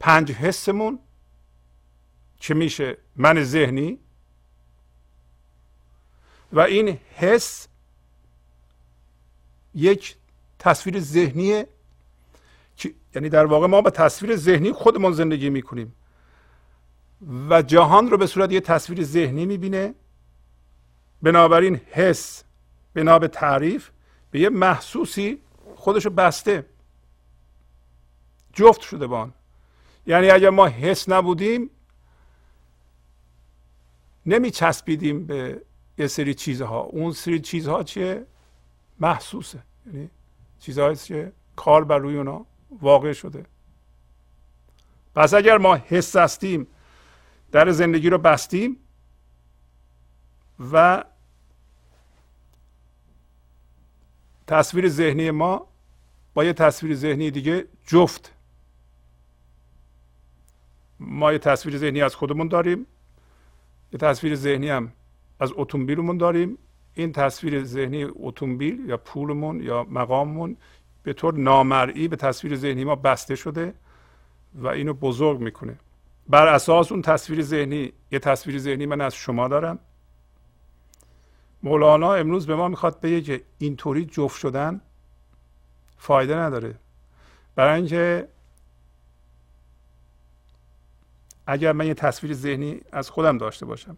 پنج 0.00 0.32
حسمون 0.32 0.98
که 2.40 2.54
میشه؟ 2.54 3.05
من 3.16 3.44
ذهنی 3.44 3.98
و 6.52 6.60
این 6.60 6.98
حس 7.14 7.68
یک 9.74 10.16
تصویر 10.58 11.00
ذهنیه 11.00 11.68
که 12.76 12.94
یعنی 13.14 13.28
در 13.28 13.46
واقع 13.46 13.66
ما 13.66 13.80
با 13.80 13.90
تصویر 13.90 14.36
ذهنی 14.36 14.72
خودمون 14.72 15.12
زندگی 15.12 15.50
می‌کنیم 15.50 15.94
و 17.50 17.62
جهان 17.62 18.10
رو 18.10 18.16
به 18.16 18.26
صورت 18.26 18.52
یه 18.52 18.60
تصویر 18.60 19.04
ذهنی 19.04 19.46
می‌بینه. 19.46 19.94
بنابراین 21.22 21.80
حس 21.90 22.44
بنا 22.94 23.18
به 23.18 23.28
تعریف 23.28 23.90
به 24.30 24.40
یه 24.40 24.48
محسوسی 24.48 25.42
خودشو 25.74 26.10
بسته. 26.10 26.66
جفت 28.52 28.80
شده 28.80 29.06
بان 29.06 29.32
یعنی 30.06 30.30
اگر 30.30 30.50
ما 30.50 30.66
حس 30.66 31.08
نبودیم 31.08 31.70
نمی 34.26 34.50
چسبیدیم 34.50 35.26
به 35.26 35.62
یه 35.98 36.06
سری 36.06 36.34
چیزها. 36.34 36.80
اون 36.80 37.12
سری 37.12 37.40
چیزها 37.40 37.82
چیه؟ 37.82 38.26
محسوسه. 39.00 39.62
یعنی 39.86 40.10
چیزهایی 40.58 40.96
که 40.96 41.32
کار 41.56 41.84
بر 41.84 41.98
روی 41.98 42.16
اونا 42.16 42.46
واقع 42.70 43.12
شده. 43.12 43.46
پس 45.14 45.34
اگر 45.34 45.58
ما 45.58 45.74
حس 45.74 46.16
هستیم 46.16 46.66
در 47.52 47.70
زندگی 47.70 48.10
رو 48.10 48.18
بستیم 48.18 48.76
و 50.72 51.04
تصویر 54.46 54.88
ذهنی 54.88 55.30
ما 55.30 55.66
با 56.34 56.44
یه 56.44 56.52
تصویر 56.52 56.94
ذهنی 56.94 57.30
دیگه 57.30 57.68
جفت. 57.86 58.32
ما 61.00 61.32
یه 61.32 61.38
تصویر 61.38 61.78
ذهنی 61.78 62.02
از 62.02 62.14
خودمون 62.14 62.48
داریم. 62.48 62.86
یه 63.92 63.98
تصویر 63.98 64.34
ذهنی 64.34 64.68
هم 64.68 64.92
از 65.40 65.52
اتومبیلمون 65.56 66.18
داریم. 66.18 66.58
این 66.94 67.12
تصویر 67.12 67.64
ذهنی 67.64 68.06
اتومبیل 68.14 68.84
یا 68.88 68.96
پولمون 68.96 69.60
یا 69.60 69.86
مقاممون 69.90 70.56
به 71.02 71.12
طور 71.12 71.34
نامرئی 71.34 72.08
به 72.08 72.16
تصویر 72.16 72.56
ذهنی 72.56 72.84
ما 72.84 72.94
بسته 72.94 73.34
شده 73.34 73.74
و 74.54 74.68
اینو 74.68 74.92
بزرگ 74.94 75.40
می‌کنه. 75.40 75.76
بر 76.28 76.46
اساس 76.46 76.92
اون 76.92 77.02
تصویر 77.02 77.42
ذهنی 77.42 77.92
یه 78.10 78.18
تصویر 78.18 78.58
ذهنی 78.58 78.86
من 78.86 79.00
از 79.00 79.14
شما 79.14 79.48
دارم. 79.48 79.78
مولانا 81.62 82.14
امروز 82.14 82.46
به 82.46 82.56
ما 82.56 82.68
می‌خواد 82.68 83.00
بگه 83.00 83.20
که 83.20 83.42
اینطوری 83.58 84.04
جفت 84.04 84.40
شدن 84.40 84.80
فایده 85.98 86.36
نداره. 86.36 86.74
برای 87.54 87.76
اینکه 87.76 88.28
اگر 91.46 91.72
من 91.72 91.86
یه 91.86 91.94
تصویر 91.94 92.34
ذهنی 92.34 92.80
از 92.92 93.10
خودم 93.10 93.38
داشته 93.38 93.66
باشم 93.66 93.96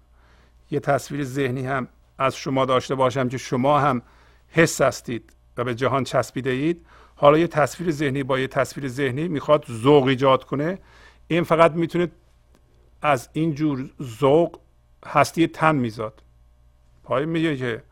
یه 0.71 0.81
تصویر 0.81 1.25
ذهنی 1.25 1.67
هم 1.67 1.89
از 2.19 2.37
شما 2.37 2.65
داشته 2.65 2.95
باشم 2.95 3.29
که 3.29 3.39
شما 3.39 3.81
هم 3.81 4.03
حس 4.49 4.81
هستید 4.81 5.33
و 5.57 5.65
به 5.65 5.75
جهان 5.75 6.05
چسبیده 6.05 6.51
اید 6.51 6.87
حالا 7.17 7.39
یه 7.39 7.47
تصویر 7.47 7.91
ذهنی 7.91 8.23
با 8.23 8.39
یه 8.39 8.47
تصویر 8.47 8.89
ذهنی 8.89 9.29
می‌خواد 9.29 9.65
ذوق 9.71 10.07
ایجاد 10.07 10.45
کنه. 10.45 10.79
این 11.29 11.43
فقط 11.43 11.73
می‌تونه 11.73 12.09
از 13.03 13.29
این 13.33 13.55
جور 13.55 13.91
ذوق 14.03 14.61
هستی 15.07 15.47
تن 15.47 15.77
میزاد. 15.77 16.23
پای 17.03 17.27
میگه 17.27 17.57
که 17.57 17.83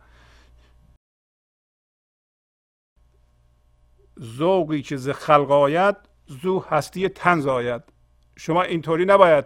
ذوقی 4.20 4.82
که 4.82 4.96
ز 4.96 5.08
خلق 5.08 5.50
آید 5.50 5.96
زو 6.26 6.60
هستی 6.60 7.08
تن 7.08 7.40
زاید. 7.40 7.95
شما 8.37 8.62
اینطوری 8.62 9.05
نباید 9.05 9.44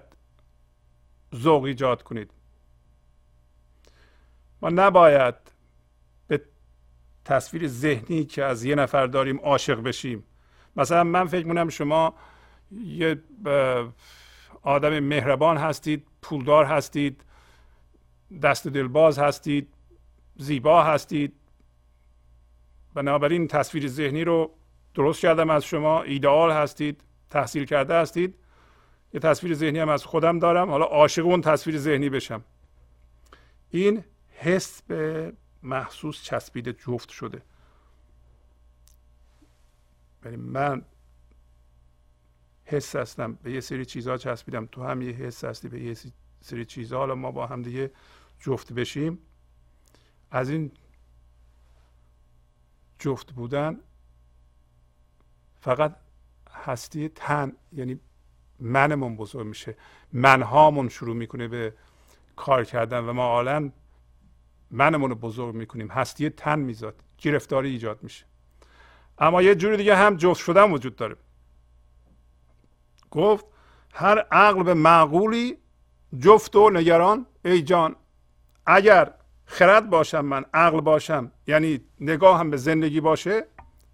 ذوق 1.35 1.65
ایجاد 1.65 2.03
کنید. 2.03 2.31
ما 4.63 4.69
نباید 4.69 5.35
به 6.29 6.43
تصویر 7.25 7.69
ذهنی 7.69 8.25
که 8.25 8.45
از 8.45 8.65
یه 8.65 8.75
نفر 8.75 9.07
داریم 9.07 9.41
عاشق 9.41 9.81
بشیم. 9.83 10.25
مثلا 10.77 11.05
من 11.05 11.27
فکر 11.27 11.47
می‌کنم 11.47 11.69
شما 11.69 12.15
یه 12.85 13.23
آدم 14.63 15.01
مهربان 15.01 15.57
هستید 15.57 16.07
پولدار 16.23 16.65
هستید 16.65 17.25
دست 18.43 18.69
دلباز 18.69 19.19
هستید 19.19 19.75
زیبا 20.37 20.83
هستید. 20.83 21.33
بنابراین 22.95 23.49
تصویر 23.49 23.89
ذهنی 23.89 24.25
رو 24.25 24.55
درست 24.95 25.21
کردم 25.21 25.51
از 25.51 25.65
شما 25.65 26.03
ایدئال 26.03 26.51
هستید 26.51 27.05
تحصیل 27.31 27.65
کرده 27.65 27.95
هستید. 27.95 28.35
یه 29.15 29.21
تصویر 29.21 29.55
ذهنی 29.55 29.79
هم 29.79 29.89
از 29.89 30.05
خودم 30.05 30.39
دارم. 30.39 30.71
حالا 30.71 30.85
عاشق 30.85 31.27
اون 31.27 31.41
تصویر 31.41 31.79
ذهنی 31.79 32.11
بشم. 32.11 32.45
این 33.71 34.05
حس 34.29 34.83
به 34.83 35.33
محسوس 35.63 36.23
چسبیده 36.23 36.73
جفت 36.73 37.09
شده. 37.09 37.43
یعنی 40.25 40.37
من 40.37 40.85
حس 42.65 42.97
هستم 42.97 43.33
به 43.43 43.53
یه 43.53 43.61
سری 43.61 43.85
چیزها 43.85 44.17
چسبیدم. 44.17 44.67
تو 44.67 44.83
هم 44.83 45.03
یه 45.03 45.13
حس 45.13 45.45
هستی 45.45 45.69
به 45.69 45.81
یه 45.81 45.97
سری 46.41 46.65
چیزها 46.65 46.99
حالا 46.99 47.15
ما 47.15 47.31
با 47.31 47.47
هم 47.47 47.63
دیگه 47.63 47.91
جفت 48.41 48.73
بشیم. 48.73 49.19
از 50.31 50.51
این 50.51 50.73
جفت 52.99 53.33
بودن 53.33 53.81
فقط 55.61 55.97
هستی 56.51 57.09
تن 57.09 57.53
یعنی 57.73 58.01
منمون 58.61 59.17
بزرگ 59.17 59.47
میشه. 59.47 59.77
منهامون 60.13 60.89
شروع 60.89 61.17
می‌کنه 61.17 61.49
به 61.49 61.75
کار 62.37 62.65
کردن 62.65 62.99
و 62.99 63.13
ما 63.13 63.25
عالا 63.25 63.71
منمون 64.71 65.11
رو 65.11 65.17
بزرگ 65.17 65.55
می‌کنیم. 65.55 65.89
هستی 65.89 66.31
تن 66.31 66.59
میزاد. 66.59 66.95
گرفتاری 67.19 67.71
ایجاد 67.71 68.03
میشه. 68.03 68.25
اما 69.19 69.43
یه 69.43 69.55
جوری 69.55 69.77
دیگه 69.77 69.97
هم 69.97 70.17
جفت 70.17 70.41
شدن 70.41 70.73
وجود 70.73 70.97
داره. 70.97 71.17
گفت 73.11 73.45
هر 73.95 74.19
عقل 74.19 74.63
به 74.63 74.75
معقولی 74.75 75.57
جفت 76.19 76.57
و 76.57 76.71
نگران 76.71 77.27
ای 77.45 77.63
جان 77.63 77.97
اگر 78.67 79.15
خرد 79.45 79.91
باشم 79.91 80.21
من 80.21 80.45
عقل 80.55 80.81
باشم 80.81 81.33
یعنی 81.47 81.81
نگاه 82.01 82.39
هم 82.39 82.51
به 82.51 82.57
زندگی 82.57 83.01
باشه 83.01 83.47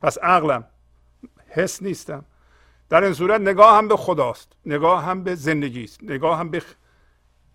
پس 0.02 0.18
عقلم 0.18 0.64
حس 1.48 1.82
نیستم. 1.82 2.24
در 2.88 3.04
این 3.04 3.12
صورت 3.12 3.40
نگاه 3.40 3.76
هم 3.76 3.88
به 3.88 3.96
خداست 3.96 4.52
نگاه 4.66 5.04
هم 5.04 5.24
به 5.24 5.34
زندگی 5.34 5.84
است 5.84 6.02
نگاه 6.02 6.38
هم 6.38 6.50
به 6.50 6.62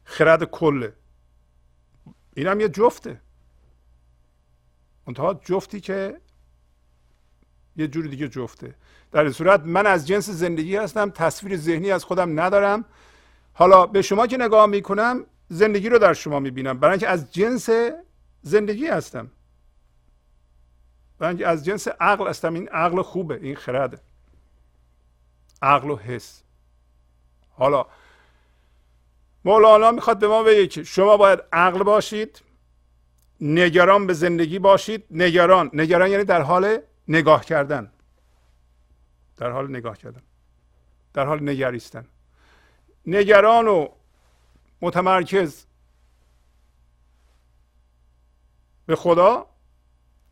خرد 0.04 0.44
کله. 0.44 0.94
این 2.34 2.48
هم 2.48 2.60
یه 2.60 2.70
جفته. 2.70 3.22
منتها 5.08 5.34
جفتی 5.34 5.82
که 5.82 6.22
یه 7.76 7.88
جوری 7.88 8.10
دیگه 8.10 8.28
جفته. 8.28 8.76
در 9.12 9.24
این 9.24 9.32
صورت 9.32 9.62
من 9.66 9.86
از 9.86 10.08
جنس 10.08 10.30
زندگی 10.30 10.76
هستم 10.76 11.10
تصویر 11.10 11.58
ذهنی 11.58 11.92
از 11.92 12.04
خودم 12.04 12.40
ندارم. 12.40 12.86
حالا 13.54 13.86
به 13.86 14.02
شما 14.02 14.28
که 14.28 14.38
نگاه 14.38 14.66
می‌کنم 14.66 15.26
زندگی 15.50 15.90
رو 15.90 16.00
در 16.00 16.14
شما 16.14 16.40
می‌بینم. 16.40 16.80
برای 16.80 16.92
اینکه 16.92 17.08
از 17.08 17.34
جنس 17.34 17.70
زندگی 18.42 18.88
هستم. 18.88 19.32
برای 21.20 21.30
اینکه 21.30 21.48
از 21.48 21.66
جنس 21.66 21.88
عقل 21.88 22.28
هستم. 22.28 22.54
این 22.54 22.70
عقل 22.70 23.02
خوبه 23.02 23.40
این 23.42 23.56
خرده. 23.56 24.00
عقل 25.62 25.90
و 25.90 25.96
حس. 25.96 26.44
حالا 27.52 27.86
مولانا 29.46 29.92
می‌خواد 29.92 30.20
به 30.20 30.28
ما 30.28 30.44
بگه 30.44 30.68
که 30.68 30.84
شما 30.84 31.18
باید 31.18 31.40
عقل 31.54 31.84
باشید 31.84 32.42
نگران 33.42 34.08
به 34.08 34.14
زندگی 34.14 34.60
باشید. 34.60 35.06
نگران 35.12 35.70
نگران 35.74 36.10
یعنی 36.10 36.24
در 36.24 36.42
حال 36.42 36.80
نگاه 37.08 37.46
کردن. 37.46 37.92
در 39.38 39.52
حال 39.52 39.70
نگاه 39.70 39.98
کردن. 39.98 40.22
در 41.14 41.26
حال 41.26 41.50
نگریستن. 41.50 42.06
نگران 43.06 43.68
و 43.68 43.88
متمرکز 44.82 45.66
به 48.86 48.96
خدا 48.96 49.46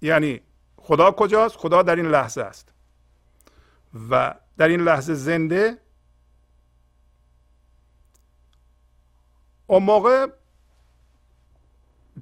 یعنی 0.01 0.41
خدا 0.77 1.11
کجاست؟ 1.11 1.57
خدا 1.57 1.81
در 1.81 1.95
این 1.95 2.05
لحظه 2.05 2.41
است. 2.41 2.71
و 4.09 4.35
در 4.60 4.67
این 4.67 4.82
لحظه 4.82 5.13
زنده. 5.13 5.78
اون 9.67 9.84
موقع 9.84 10.28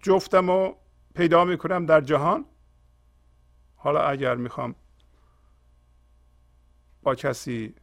جفتم 0.01 0.51
رو 0.51 0.77
پیدا 1.15 1.45
می‌کنم 1.45 1.85
در 1.85 2.01
جهان. 2.01 2.45
حالا 3.75 4.01
اگر 4.01 4.35
می‌خوام 4.35 4.75
با 7.03 7.15
کسی 7.15 7.73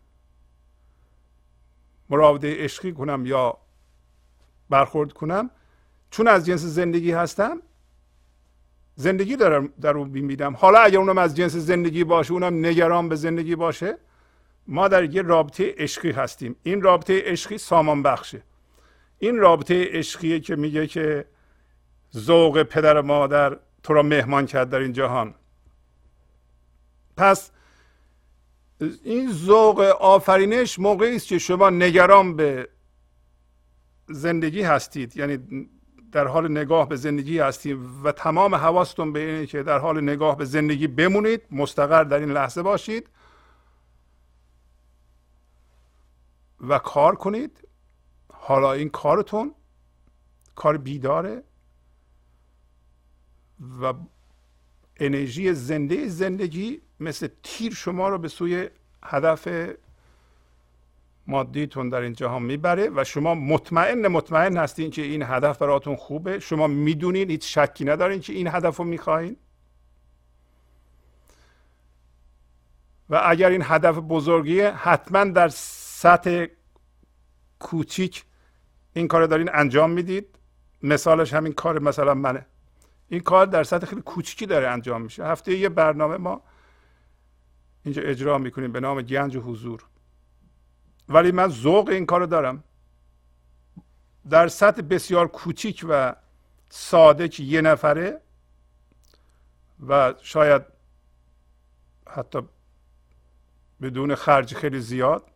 مراوده 2.10 2.64
عشقی 2.64 2.92
کنم 2.92 3.26
یا 3.26 3.58
برخورد 4.70 5.12
کنم 5.12 5.50
چون 6.10 6.28
از 6.28 6.46
جنس 6.46 6.60
زندگی 6.60 7.12
هستم 7.12 7.62
زندگی 8.94 9.36
دارم 9.36 9.66
در 9.66 9.96
اون 9.96 10.08
می‌بینم 10.08 10.56
حالا 10.56 10.78
اگر 10.78 10.98
اونم 10.98 11.18
از 11.18 11.36
جنس 11.36 11.52
زندگی 11.56 12.04
باشه 12.04 12.32
اونم 12.32 12.66
نگران 12.66 13.08
به 13.08 13.16
زندگی 13.16 13.56
باشه. 13.56 13.98
ما 14.66 14.88
در 14.88 15.14
یه 15.14 15.22
رابطه 15.22 15.74
عشقی 15.78 16.10
هستیم. 16.10 16.56
این 16.62 16.82
رابطه 16.82 17.22
عشقی 17.24 17.58
سامان 17.58 18.02
بخشه 18.02 18.42
این 19.18 19.38
رابطه 19.38 19.88
عشقیه 19.92 20.40
که 20.40 20.56
میگه 20.56 20.86
که 20.86 21.24
ذوق 22.16 22.62
پدر 22.62 23.00
مادر 23.00 23.58
تو 23.82 23.94
را 23.94 24.02
مهمان 24.02 24.46
کرد 24.46 24.70
در 24.70 24.78
این 24.78 24.92
جهان. 24.92 25.34
پس 27.16 27.50
این 29.04 29.32
ذوق 29.32 29.80
آفرینش 30.00 30.78
موقعی 30.78 31.16
است 31.16 31.26
که 31.26 31.38
شما 31.38 31.70
نگران 31.70 32.36
به 32.36 32.68
زندگی 34.08 34.62
هستید. 34.62 35.16
یعنی 35.16 35.38
در 36.12 36.26
حال 36.26 36.50
نگاه 36.50 36.88
به 36.88 36.96
زندگی 36.96 37.38
هستید 37.38 37.78
و 38.04 38.12
تمام 38.12 38.54
حواستون 38.54 39.12
به 39.12 39.20
اینه 39.20 39.46
که 39.46 39.62
در 39.62 39.78
حال 39.78 40.00
نگاه 40.00 40.36
به 40.36 40.44
زندگی 40.44 40.86
بمونید 40.86 41.42
مستقر 41.50 42.04
در 42.04 42.18
این 42.18 42.30
لحظه 42.30 42.62
باشید. 42.62 43.08
و 46.68 46.78
کار 46.78 47.14
کنید. 47.14 47.68
حالا 48.32 48.72
این 48.72 48.88
کارتون 48.88 49.54
کار 50.54 50.76
بیداره 50.76 51.42
و 53.80 53.94
انرژی 54.96 55.54
زنده 55.54 56.08
زندگی 56.08 56.80
مثل 57.00 57.28
تیر 57.42 57.74
شما 57.74 58.08
رو 58.08 58.18
به 58.18 58.28
سوی 58.28 58.68
هدف 59.02 59.48
مادیتون 61.26 61.88
در 61.88 62.00
این 62.00 62.12
جهان 62.12 62.42
می‌بره 62.42 62.90
و 62.94 63.04
شما 63.04 63.34
مطمئن 63.34 64.06
مطمئن 64.06 64.56
هستین 64.56 64.90
که 64.90 65.02
این 65.02 65.22
هدف 65.22 65.58
براتون 65.58 65.96
خوبه. 65.96 66.38
شما 66.38 66.66
می‌دونین 66.66 67.30
هیچ 67.30 67.58
شکی 67.58 67.84
ندارین 67.84 68.20
که 68.20 68.32
این 68.32 68.48
هدف 68.48 68.76
رو 68.76 68.84
می‌خواین 68.84 69.36
و 73.10 73.20
اگر 73.24 73.50
این 73.50 73.62
هدف 73.64 73.98
بزرگیه 73.98 74.70
حتما 74.70 75.24
در 75.24 75.48
سطح 76.04 76.46
کوچیک 77.58 78.24
این 78.92 79.08
کار 79.08 79.26
دارین 79.26 79.50
انجام 79.52 79.90
می‌دید. 79.90 80.38
مثالش 80.82 81.34
همین 81.34 81.52
کار 81.52 81.78
مثلا 81.78 82.14
منه. 82.14 82.46
این 83.08 83.20
کار 83.20 83.46
در 83.46 83.64
سطح 83.64 83.86
خیلی 83.86 84.02
کوچیکی 84.02 84.46
داره 84.46 84.68
انجام 84.68 85.02
میشه. 85.02 85.24
هفته 85.24 85.54
یه 85.54 85.68
برنامه 85.68 86.16
ما 86.16 86.42
اینجا 87.84 88.02
اجرا 88.02 88.38
می‌کنیم 88.38 88.72
به 88.72 88.80
نام 88.80 89.02
گنج 89.02 89.36
حضور. 89.36 89.84
ولی 91.08 91.32
من 91.32 91.48
ذوق 91.48 91.88
این 91.88 92.06
کارو 92.06 92.26
دارم. 92.26 92.64
در 94.30 94.48
سطح 94.48 94.82
بسیار 94.82 95.28
کوچیک 95.28 95.86
و 95.88 96.16
ساده 96.68 97.28
که 97.28 97.42
یه 97.42 97.60
نفره 97.60 98.20
و 99.88 100.14
شاید 100.22 100.62
حتی 102.10 102.42
بدون 103.82 104.14
خرج 104.14 104.54
خیلی 104.54 104.80
زیاد 104.80 105.33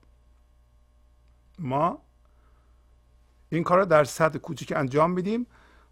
ما 1.59 2.03
این 3.49 3.63
کار 3.63 3.79
رو 3.79 3.85
در 3.85 4.05
سطح 4.05 4.39
کوچیک 4.39 4.73
انجام 4.77 5.11
میدیم. 5.11 5.47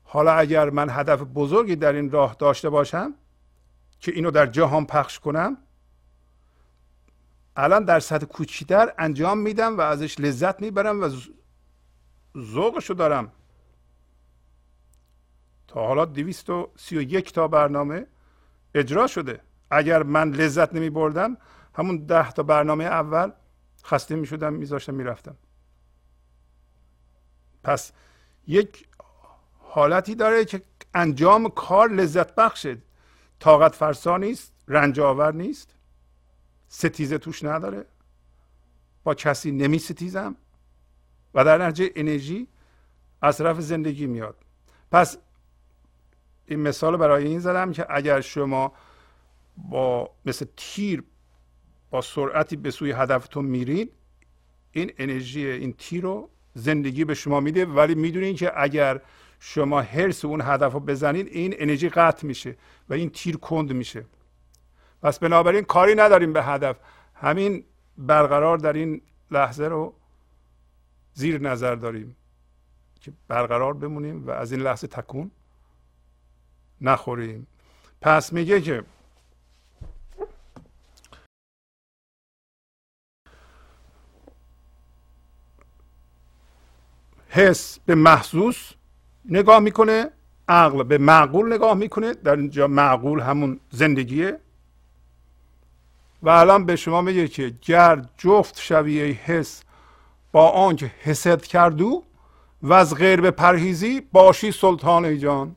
حالا 0.05 0.33
اگر 0.33 0.71
من 0.71 0.91
هدف 0.91 1.23
بزرگی 1.23 1.77
در 1.77 1.93
این 1.93 2.11
راه 2.11 2.37
داشته 2.39 2.71
باشم 2.71 3.15
که 4.01 4.13
اینو 4.13 4.31
در 4.31 4.47
جهان 4.47 4.87
پخش 4.87 5.19
کنم 5.19 5.57
الان 7.57 7.85
در 7.85 8.01
سطح 8.01 8.27
کوچیتر 8.27 8.93
انجام 8.99 9.39
میدم 9.39 9.79
و 9.79 9.81
ازش 9.81 10.21
لذت 10.21 10.63
می‌برم 10.63 11.03
و 11.03 11.11
ذوقشو 12.39 12.95
دارم. 12.95 13.33
تا 15.69 15.87
حالا 15.87 16.05
231 16.05 17.33
تا 17.33 17.49
برنامه 17.49 18.07
اجرا 18.75 19.07
شده. 19.07 19.41
اگر 19.71 20.03
من 20.03 20.31
لذت 20.31 20.75
نمی 20.75 20.91
بردم 20.91 21.37
همون 21.75 21.97
ده 21.97 22.33
تا 22.33 22.43
برنامه 22.43 22.85
اول 22.85 23.33
خسته 23.85 24.17
می 24.17 24.27
شدم 24.27 24.53
میذاشتم 24.53 24.95
می‌رفتم. 24.95 25.37
پس 27.67 27.93
یک 28.47 28.87
حالتی 29.59 30.15
داره 30.15 30.45
که 30.45 30.63
انجام 30.95 31.49
کار 31.49 31.91
لذت 31.91 32.35
بخشه. 32.35 32.79
طاقت 33.41 33.75
فرسا 33.75 34.17
نیست 34.17 34.53
رنج 34.69 35.01
آور 35.01 35.35
نیست. 35.35 35.75
ستیزه 36.69 37.19
توش 37.19 37.45
نداره. 37.45 37.87
با 39.05 39.15
کسی 39.15 39.51
نمی 39.51 39.79
ستیزم. 39.79 40.37
و 41.35 41.45
در 41.45 41.67
نتیجه 41.67 41.93
انرژی 41.97 42.49
از 43.23 43.39
طرف 43.39 43.61
زندگی 43.61 44.07
میاد. 44.07 44.37
پس 44.91 45.19
این 46.47 46.61
مثال 46.61 46.97
برای 46.97 47.27
این 47.27 47.39
زدم 47.39 47.73
که 47.73 47.87
اگر 47.91 48.21
شما 48.21 48.73
با 49.57 50.11
مثل 50.25 50.47
تیر 50.57 51.05
با 51.91 52.01
سرعتی 52.01 52.57
به 52.57 52.71
سوی 52.71 52.93
هدفتون 52.93 53.45
میرید 53.45 53.93
این 54.73 54.93
انرژی 54.99 55.47
این 55.47 55.73
تیر 55.73 56.03
رو 56.03 56.31
زندگی 56.57 57.05
به 57.05 57.15
شما 57.15 57.41
میده 57.41 57.67
ولی 57.67 57.95
می‌دونین 57.95 58.37
که 58.37 58.53
اگر 58.63 59.01
شما 59.41 59.81
حرس 59.81 60.25
اون 60.25 60.41
هدف 60.41 60.73
رو 60.73 60.81
بزنید 60.81 61.27
این 61.27 61.55
انرژی 61.59 61.89
قطع 61.89 62.27
میشه 62.27 62.57
و 62.89 62.95
این 62.95 63.11
تیر 63.11 63.37
کند 63.37 63.73
میشه. 63.73 64.05
پس 65.03 65.19
بنابراین 65.19 65.63
کاری 65.63 65.95
نداریم 65.95 66.33
به 66.33 66.43
هدف. 66.43 66.77
همین 67.15 67.65
برقرار 67.99 68.59
در 68.59 68.73
این 68.73 69.01
لحظه 69.31 69.65
رو 69.65 69.95
زیر 71.13 71.41
نظر 71.41 71.75
داریم 71.75 72.17
که 73.01 73.13
برقرار 73.29 73.75
بمونیم 73.75 74.27
و 74.27 74.31
از 74.31 74.53
این 74.53 74.61
لحظه 74.61 74.87
تکون 74.87 75.31
نخوریم. 76.81 77.47
پس 78.01 78.33
میگه 78.33 78.61
که 78.61 78.85
حس 87.37 87.79
به 87.87 87.95
محسوس 87.95 88.73
نگاه 89.25 89.59
می‌کنه 89.59 90.11
عقل 90.49 90.83
به 90.83 90.99
معقول 90.99 91.53
نگاه 91.53 91.75
می‌کنه 91.75 92.15
در 92.15 92.37
اینجا 92.37 92.67
معقول 92.67 93.21
همون 93.21 93.61
زندگیه. 93.71 94.39
و 96.23 96.29
الان 96.29 96.67
به 96.67 96.77
شما 96.77 97.01
میگه 97.01 97.29
که 97.29 97.55
گر 97.63 98.05
جفت 98.19 98.59
شوی 98.59 99.01
ای 99.01 99.13
حس 99.13 99.63
با 100.33 100.51
آنکه 100.51 100.87
حسد 100.87 101.43
کردو 101.43 102.05
و 102.63 102.73
از 102.73 102.95
غیر 102.95 103.21
به 103.21 103.31
پرهیزی 103.31 104.01
باشی 104.01 104.53
سلطان 104.53 105.19
جان. 105.19 105.57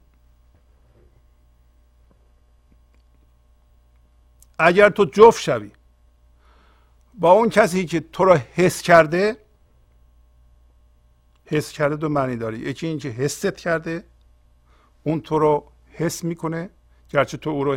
اگر 4.59 4.89
تو 4.89 5.05
جفت 5.05 5.41
شوی 5.41 5.71
با 7.13 7.31
اون 7.31 7.49
کسی 7.49 7.85
که 7.85 7.99
تو 7.99 8.25
را 8.25 8.39
حس 8.53 8.81
کرده 8.81 9.37
حس 11.49 11.71
کرده 11.71 11.95
دو 11.95 12.09
معنی 12.09 12.35
داره. 12.35 12.59
یکی 12.59 12.87
اینکه 12.87 13.09
حست 13.09 13.57
کرده 13.57 14.03
اون 15.03 15.21
تو 15.21 15.39
رو 15.39 15.71
حس 15.91 16.23
می‌کنه 16.23 16.69
گرچه 17.09 17.37
تو 17.37 17.49
او 17.49 17.63
رو 17.63 17.71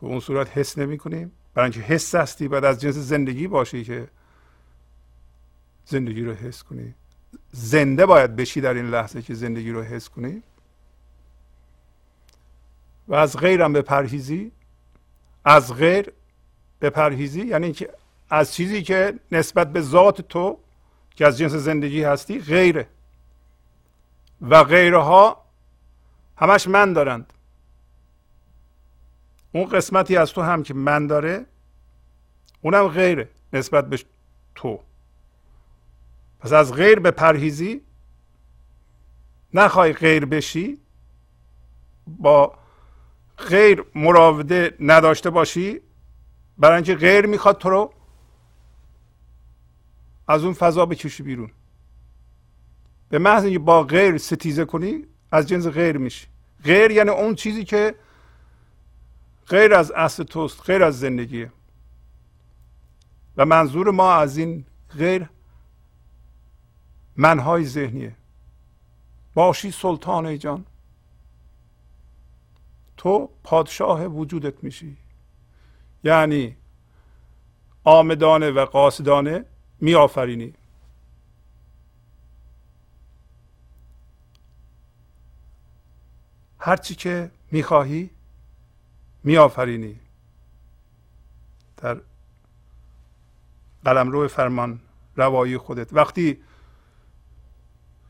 به 0.00 0.06
اون 0.06 0.20
صورت 0.20 0.58
حس 0.58 0.78
نمی‌کنیم 0.78 1.32
برای 1.54 1.70
اینکه 1.70 1.94
حس 1.94 2.14
هستی 2.14 2.48
بعد 2.48 2.64
از 2.64 2.80
جنس 2.80 2.94
زندگی 2.94 3.48
باشی 3.48 3.84
که 3.84 4.08
زندگی 5.84 6.22
رو 6.22 6.32
حس 6.32 6.62
کنی. 6.62 6.94
زنده 7.52 8.06
باید 8.06 8.36
بشی 8.36 8.60
در 8.60 8.74
این 8.74 8.90
لحظه 8.90 9.22
که 9.22 9.34
زندگی 9.34 9.70
رو 9.70 9.82
حس 9.82 10.08
کنی. 10.08 10.42
و 13.08 13.14
از 13.14 13.36
غیرم 13.36 13.72
به 13.72 13.82
پرهیزی 13.82 14.52
از 15.44 15.74
غیر 15.74 16.12
به 16.78 16.90
پرهیزی 16.90 17.46
یعنی 17.46 17.72
که 17.72 17.90
از 18.30 18.54
چیزی 18.54 18.82
که 18.82 19.14
نسبت 19.32 19.72
به 19.72 19.80
ذات 19.80 20.20
تو 20.20 20.58
که 21.16 21.26
از 21.26 21.38
جنس 21.38 21.52
زندگی 21.52 22.02
هستی 22.02 22.40
غیره. 22.40 22.88
و 24.40 24.64
غیرها 24.64 25.44
همش 26.36 26.68
من 26.68 26.92
دارند. 26.92 27.32
اون 29.52 29.64
قسمتی 29.64 30.16
از 30.16 30.32
تو 30.32 30.42
هم 30.42 30.62
که 30.62 30.74
من 30.74 31.06
داره 31.06 31.46
اونم 32.60 32.88
غیره 32.88 33.28
نسبت 33.52 33.88
به 33.88 33.98
تو. 34.54 34.80
پس 36.40 36.52
از 36.52 36.72
غیر 36.74 36.98
به 36.98 37.10
پرهیزی 37.10 37.80
نخوای 39.54 39.92
غیر 39.92 40.24
بشی 40.24 40.78
با 42.06 42.58
غیر 43.38 43.84
مراوده 43.94 44.76
نداشته 44.80 45.30
باشی 45.30 45.80
برای 46.58 46.74
اینکه 46.74 46.94
غیر 46.94 47.26
می‌خواد 47.26 47.58
تو 47.58 47.70
رو 47.70 47.92
از 50.28 50.44
اون 50.44 50.52
فضا 50.52 50.86
بکشی 50.86 51.22
بیرون. 51.22 51.50
به 53.08 53.18
محض 53.18 53.44
اینکه 53.44 53.58
با 53.58 53.82
غیر 53.82 54.18
ستیزه 54.18 54.64
کنی 54.64 55.04
از 55.32 55.48
جنس 55.48 55.66
غیر 55.66 55.96
میشی. 55.98 56.26
غیر 56.64 56.90
یعنی 56.90 57.10
اون 57.10 57.34
چیزی 57.34 57.64
که 57.64 57.94
غیر 59.48 59.74
از 59.74 59.90
اصل 59.90 60.22
توست 60.22 60.70
غیر 60.70 60.84
از 60.84 60.98
زندگیه 60.98 61.52
و 63.36 63.44
منظور 63.44 63.90
ما 63.90 64.14
از 64.14 64.36
این 64.36 64.64
غیر 64.96 65.28
منهای 67.16 67.64
ذهنیه. 67.64 68.16
باشی 69.34 69.70
سلطان 69.70 70.26
ای 70.26 70.38
جان. 70.38 70.64
تو 72.96 73.30
پادشاه 73.42 74.06
وجودت 74.06 74.64
میشی. 74.64 74.96
یعنی 76.04 76.56
آمدانه 77.84 78.50
و 78.50 78.64
قاصدانه 78.64 79.44
میآفرینی. 79.80 80.54
هرچی 86.58 86.94
که 86.94 87.30
می‌خواهی 87.50 88.10
میآفرینی. 89.24 90.00
در 91.76 92.00
قلمرو 93.84 94.28
فرمان 94.28 94.80
روایی 95.16 95.58
خودت. 95.58 95.92
وقتی 95.92 96.38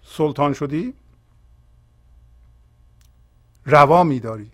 سلطان 0.03 0.53
شدی 0.53 0.95
روا 3.65 4.05
میداری. 4.05 4.51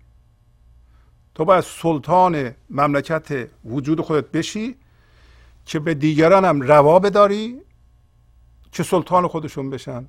تو 1.35 1.45
باید 1.45 1.65
سلطان 1.65 2.55
مملکت 2.71 3.51
وجود 3.65 4.01
خودت 4.01 4.31
بشی 4.31 4.77
که 5.67 5.79
به 5.79 5.95
دیگران 5.95 6.45
هم 6.45 6.61
روا 6.61 6.99
بداری 6.99 7.61
که 8.73 8.83
سلطان 8.83 9.29
خودشون 9.29 9.71
بشن. 9.71 10.09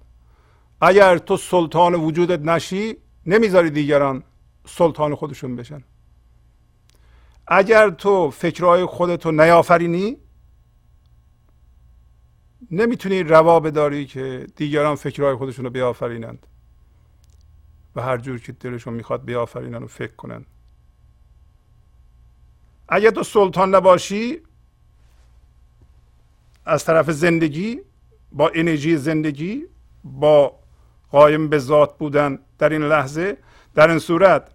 اگر 0.82 1.18
تو 1.18 1.38
سلطان 1.38 1.94
وجودت 1.94 2.40
نشی 2.40 2.98
نمی‌ذاری 3.26 3.70
دیگران 3.70 4.24
سلطان 4.66 5.16
خودشون 5.16 5.56
بشن. 5.56 5.84
اگر 7.48 7.90
تو 7.90 8.30
فکرهای 8.30 8.86
خودتو 8.86 9.32
نیافرینی 9.32 10.18
نمی‌تونی 12.72 13.24
روا 13.24 13.60
بداری 13.60 14.06
که 14.06 14.48
دیگران 14.56 14.96
فکرهای 14.96 15.36
خودشون 15.36 15.66
رو 15.66 15.72
بیافرینند 15.72 16.48
و 17.96 18.02
هر 18.02 18.18
جور 18.18 18.40
که 18.40 18.52
دلشون 18.52 18.94
می‌خواد 18.94 19.26
بیافرینن 19.26 19.84
و 19.84 19.88
فکر 19.88 20.16
کنند 20.16 20.46
اگر 22.90 23.10
تو 23.10 23.24
سلطان 23.24 23.76
نباشی 23.76 24.42
از 26.66 26.86
طرف 26.86 27.12
زندگی 27.12 27.80
با 28.32 28.52
انرژی 28.56 28.98
زندگی 28.98 29.64
با 30.04 30.60
قایم 31.12 31.50
به 31.50 31.60
ذات 31.60 31.98
بودن 31.98 32.40
در 32.58 32.70
این 32.70 32.82
لحظه 32.82 33.38
در 33.76 33.90
این 33.90 34.00
صورت 34.00 34.52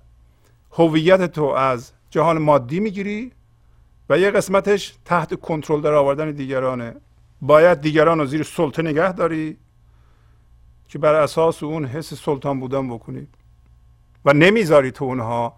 هویت 0.72 1.32
تو 1.32 1.44
از 1.44 1.92
جهان 2.10 2.38
مادی 2.38 2.80
می‌گیری 2.80 3.32
و 4.08 4.18
یه 4.18 4.30
قسمتش 4.30 4.94
تحت 5.04 5.40
کنترل 5.40 5.80
در 5.80 5.94
آوردن 5.94 6.30
دیگرانه. 6.30 6.94
باید 7.40 7.80
دیگران 7.80 8.18
رو 8.18 8.26
زیر 8.26 8.42
سلطه 8.42 8.82
نگه 8.82 9.12
داری 9.12 9.56
که 10.88 10.98
بر 10.98 11.14
اساس 11.14 11.62
اون 11.62 11.84
حس 11.84 12.14
سلطان 12.14 12.60
بودن 12.60 12.88
بکنی. 12.88 13.26
و 14.24 14.32
نمی‌ذاری 14.32 14.90
تو 14.90 15.04
اونها 15.04 15.56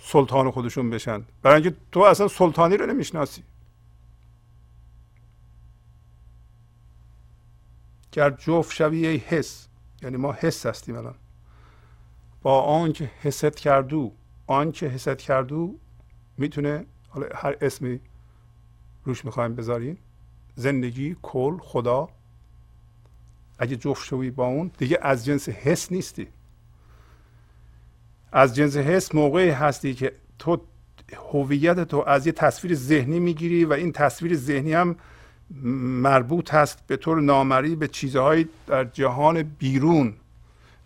سلطان 0.00 0.50
خودشون 0.50 0.90
بشن. 0.90 1.24
برای 1.42 1.62
اینکه 1.62 1.76
تو 1.92 2.00
اصلا 2.00 2.28
سلطانی 2.28 2.76
رو 2.76 2.86
نمی‌شناسی. 2.86 3.42
گر 8.18 8.30
جفت 8.30 8.74
شوی 8.74 9.06
ای 9.06 9.16
حس. 9.16 9.68
یعنی 10.02 10.16
ما 10.16 10.32
حس 10.32 10.66
هستیم 10.66 10.96
الان. 10.96 11.14
با 12.42 12.62
آنکه 12.62 13.10
حست 13.22 13.56
کردو 13.56 14.12
آنکه 14.46 14.88
حست 14.88 15.18
کردو 15.18 15.78
می‌تونه 16.36 16.84
حالا 17.08 17.26
هر 17.34 17.56
اسمی 17.60 18.00
روش 19.04 19.24
می‌خوایم 19.24 19.54
بذاریم 19.54 19.98
زندگی 20.54 21.16
کل 21.22 21.58
خدا. 21.58 22.08
اگه 23.58 23.76
جفت 23.76 24.04
شوی 24.04 24.30
با 24.30 24.46
اون 24.46 24.70
دیگه 24.78 24.98
از 25.02 25.24
جنس 25.24 25.48
حس 25.48 25.92
نیستی. 25.92 26.28
از 28.32 28.54
جنس 28.54 28.76
حس 28.76 29.14
موقعی 29.14 29.50
هستی 29.50 29.94
که 29.94 30.12
تو 30.38 30.60
هویت 31.32 31.80
تو 31.80 32.04
از 32.06 32.26
یه 32.26 32.32
تصویر 32.32 32.74
ذهنی 32.74 33.20
می‌گیری 33.20 33.64
و 33.64 33.72
این 33.72 33.92
تصویر 33.92 34.36
ذهنی 34.36 34.72
هم 34.72 34.96
مربوط 35.50 36.54
هست 36.54 36.86
به 36.86 36.96
طور 36.96 37.20
نامری 37.20 37.76
به 37.76 37.88
چیزهایی 37.88 38.48
در 38.66 38.84
جهان 38.84 39.42
بیرون. 39.42 40.14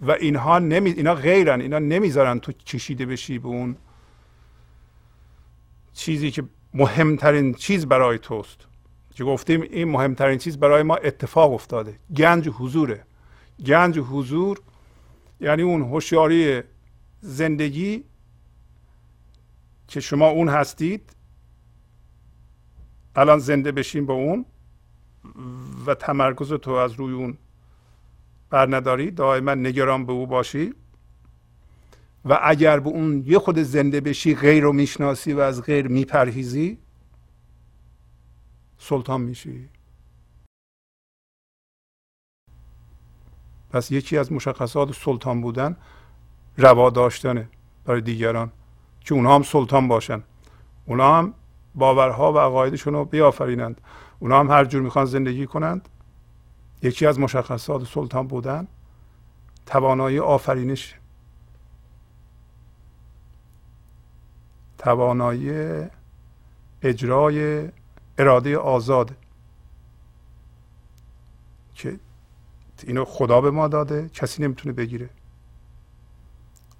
و 0.01 0.11
اینها 0.11 0.59
نمی 0.59 0.91
اینا 0.91 1.15
غیرن 1.15 1.61
اینا 1.61 1.79
نمی‌ذارن 1.79 2.39
تو 2.41 2.53
کشیده 2.53 3.07
بشی 3.07 3.39
به 3.39 3.49
اون 3.49 3.77
چیزی 5.95 6.31
که 6.31 6.45
مهمترین 6.75 7.55
چیز 7.55 7.87
برای 7.87 8.19
توست. 8.19 8.59
که 9.15 9.25
گفتیم؟ 9.25 9.63
این 9.63 9.89
مهمترین 9.89 10.39
چیز 10.39 10.59
برای 10.59 10.83
ما 10.83 10.97
اتفاق 10.97 11.53
افتاده. 11.53 11.99
گنج 12.17 12.49
حضوره. 12.49 13.05
گنج 13.67 13.99
حضور 13.99 14.61
یعنی 15.41 15.63
اون 15.63 15.83
هوشیاری 15.83 16.63
زندگی 17.21 18.05
که 19.89 20.01
شما 20.01 20.29
اون 20.29 20.49
هستید. 20.49 21.11
الان 23.17 23.39
زنده 23.39 23.73
بشین 23.73 24.07
با 24.07 24.15
اون. 24.15 24.45
و 25.87 25.95
تمرکز 25.95 26.53
تو 26.53 26.71
از 26.71 26.93
روی 26.93 27.13
اون 27.13 27.39
بر 28.51 28.77
نداری. 28.77 29.11
دائما 29.11 29.55
نگران 29.55 30.07
به 30.07 30.13
او 30.13 30.27
باشی. 30.27 30.75
و 32.25 32.39
اگر 32.43 32.81
به 32.81 32.89
اون 32.89 33.23
یه 33.27 33.39
خود 33.39 33.59
زنده 33.59 34.01
بشی 34.01 34.35
غیر 34.35 34.63
رو 34.63 34.73
می‌شناسی 34.73 35.33
و 35.33 35.41
از 35.41 35.63
غیر 35.63 35.89
میپرهیزی 35.89 36.79
سلطان 38.79 39.21
میشی. 39.21 39.69
پس 43.71 43.91
یکی 43.91 44.19
از 44.19 44.33
مشخصات 44.33 44.95
سلطان 44.95 45.41
بودن 45.41 45.77
روا 46.57 46.91
داشتنه 46.91 47.49
برای 47.85 48.01
دیگران 48.01 48.53
که 49.01 49.15
اونها 49.15 49.35
هم 49.35 49.43
سلطان 49.43 49.89
باشن. 49.89 50.23
اونها 50.87 51.19
هم 51.19 51.35
باورها 51.75 52.33
و 52.33 52.39
عقایدشون 52.39 52.95
رو 52.95 53.05
بیافرینند. 53.05 53.81
اونها 54.23 54.41
هم 54.41 54.51
هر 54.51 54.65
جور 54.65 54.83
می‌خوان 54.83 55.05
زندگی 55.05 55.47
کنند. 55.47 55.89
یکی 56.83 57.07
از 57.07 57.19
مشخصات 57.19 57.87
سلطان 57.87 58.27
بودن 58.27 58.69
توانایی 59.67 60.19
آفرینش. 60.19 60.95
توانایی 64.79 65.51
اجرای 66.83 67.69
اراده 68.19 68.59
آزاد. 68.59 69.17
که 71.75 72.01
اینو 72.83 73.05
خدا 73.05 73.41
به 73.41 73.51
ما 73.51 73.69
داده 73.69 74.09
کسی 74.09 74.43
نمی‌تونه 74.43 74.73
بگیره. 74.73 75.11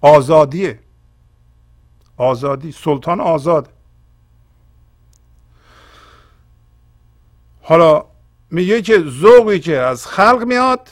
آزادیه. 0.01 0.79
آزادی. 2.17 2.71
سلطان 2.71 3.19
آزاد. 3.19 3.73
حالا 7.63 8.05
میگه 8.51 8.81
که 8.81 9.03
ذوقی 9.07 9.59
که 9.59 9.77
از 9.77 10.07
خلق 10.07 10.43
میاد 10.43 10.89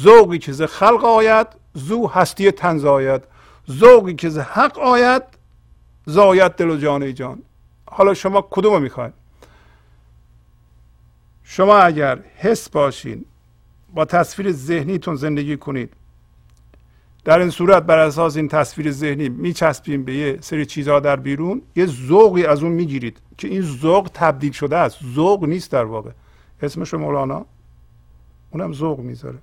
ذوقی 0.00 0.38
که 0.38 0.52
ز 0.52 0.62
خلق 0.62 1.04
آید 1.04 1.46
زو 1.74 2.06
هستی 2.06 2.50
تنز 2.50 2.84
آید. 2.84 3.22
ذوقی 3.70 4.14
که 4.14 4.28
ز 4.28 4.38
حق 4.38 4.78
آید 4.78 5.22
زاید 6.06 6.52
دل 6.52 6.70
و 6.70 6.76
جان 6.76 7.14
جان. 7.14 7.42
حالا 7.86 8.14
شما 8.14 8.48
کدومو 8.50 8.78
می‌خواید؟ 8.78 9.12
شما 11.44 11.76
اگر 11.78 12.18
حس 12.36 12.68
باشین 12.68 13.24
با 13.94 14.04
تصویر 14.04 14.52
ذهنیتون 14.52 15.16
زندگی 15.16 15.56
کنید 15.56 15.92
در 17.24 17.38
این 17.38 17.50
صورت 17.50 17.82
بر 17.82 17.98
اساس 17.98 18.36
این 18.36 18.48
تصویر 18.48 18.90
ذهنی 18.90 19.28
میچسبیم 19.28 20.04
به 20.04 20.14
یه 20.14 20.38
سری 20.40 20.66
چیزها 20.66 21.00
در 21.00 21.16
بیرون 21.16 21.62
یه 21.76 21.86
ذوقی 21.86 22.46
از 22.46 22.62
اون 22.62 22.72
می‌گیرید 22.72 23.20
که 23.38 23.48
این 23.48 23.62
ذوق 23.62 24.10
تبدیل 24.14 24.52
شده 24.52 24.76
است. 24.76 24.98
ذوق 25.14 25.44
نیست 25.44 25.70
در 25.70 25.84
واقع. 25.84 26.10
اسمش 26.62 26.94
مولانا؟ 26.94 27.46
اونم 28.50 28.72
ذوق 28.72 29.00
می‌ذاره. 29.00 29.38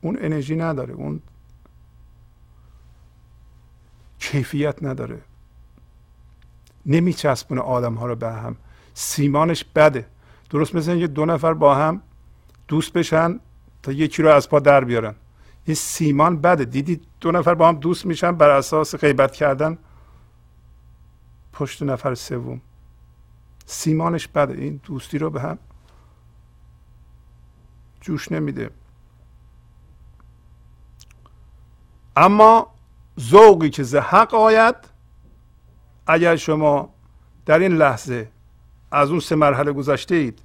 اون 0.00 0.18
انرژی 0.20 0.56
نداره. 0.56 0.94
اون 0.94 1.20
کیفیت 4.18 4.82
نداره. 4.82 5.18
نمیچسبونه 6.86 7.60
آدم 7.60 7.94
ها 7.94 8.06
رو 8.06 8.16
به 8.16 8.32
هم. 8.32 8.56
سیمانش 8.94 9.64
بده. 9.64 10.06
درست 10.50 10.74
مثل 10.74 10.90
اینکه 10.90 11.06
دو 11.06 11.26
نفر 11.26 11.54
با 11.54 11.74
هم 11.74 12.02
دوست 12.68 12.92
بشن 12.92 13.40
تا 13.82 13.92
یکی 13.92 14.22
رو 14.22 14.30
از 14.30 14.48
پا 14.48 14.60
در 14.60 14.84
بیارن. 14.84 15.14
این 15.64 15.74
سیمان 15.74 16.40
بده. 16.40 16.64
دیدی 16.64 17.00
دو 17.20 17.32
نفر 17.32 17.54
با 17.54 17.68
هم 17.68 17.74
دوست 17.74 18.06
میشن 18.06 18.32
بر 18.32 18.50
اساس 18.50 18.94
غیبت 18.94 19.32
کردن؟ 19.32 19.78
پشت 21.52 21.82
نفر 21.82 22.14
سوم. 22.14 22.60
سیمانش 23.66 24.28
بده. 24.28 24.54
این 24.54 24.80
دوستی 24.84 25.18
رو 25.18 25.30
به 25.30 25.40
هم 25.40 25.58
جوش 28.00 28.32
نمیده. 28.32 28.70
اما 32.16 32.74
ذوقی 33.20 33.70
که 33.70 33.82
ز 33.82 33.94
حق 33.94 34.34
آید 34.34 34.76
اگر 36.06 36.36
شما 36.36 36.94
در 37.46 37.58
این 37.58 37.72
لحظه 37.72 38.30
از 38.90 39.10
اون 39.10 39.20
سه 39.20 39.36
مرحله 39.36 39.72
گذشته 39.72 40.14
اید 40.14 40.42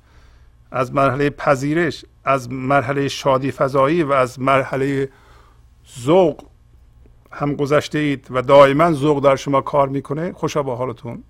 از 0.72 0.94
مرحله 0.94 1.30
پذیرش 1.30 2.06
از 2.26 2.52
مرحله 2.52 3.08
شادی 3.08 3.52
فضایی 3.52 4.04
و 4.04 4.12
از 4.12 4.40
مرحله 4.40 5.10
ذوق 6.00 6.44
هم 7.32 7.56
گذشته 7.56 8.00
اید 8.00 8.28
و 8.30 8.42
دائما 8.42 8.92
ذوق 8.92 9.24
در 9.24 9.36
شما 9.36 9.62
کار 9.62 9.88
می‌کنه 9.88 10.34
خوشا 10.34 10.64
با 10.64 10.76
حالتون. 10.76 11.24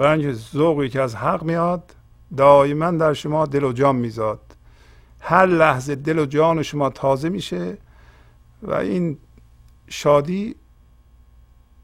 اینکه 0.00 0.32
ذوقی 0.32 0.88
که 0.88 1.00
از 1.00 1.16
حق 1.16 1.42
میاد 1.42 1.94
دائما 2.36 2.90
در 2.90 3.12
شما 3.12 3.46
دل 3.46 3.64
و 3.64 3.72
جان 3.72 3.96
میزاد. 3.96 4.40
هر 5.20 5.46
لحظه 5.46 5.94
دل 5.94 6.18
و 6.18 6.26
جان 6.26 6.62
شما 6.62 6.90
تازه 6.90 7.28
میشه 7.28 7.78
و 8.62 8.74
این 8.74 9.18
شادی 9.88 10.54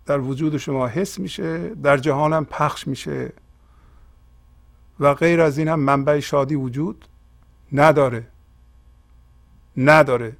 در 0.07 0.21
وجود 0.21 0.57
شما 0.57 0.87
حس 0.87 1.19
میشه 1.19 1.69
در 1.69 1.97
جهانم 1.97 2.45
پخش 2.45 2.87
میشه 2.87 3.33
و 5.01 5.15
غیر 5.15 5.41
از 5.41 5.59
این 5.59 5.69
هم 5.69 5.81
منبع 5.81 6.21
شادی 6.21 6.55
وجود. 6.55 7.05
نداره. 7.75 8.27
نداره. 9.77 10.37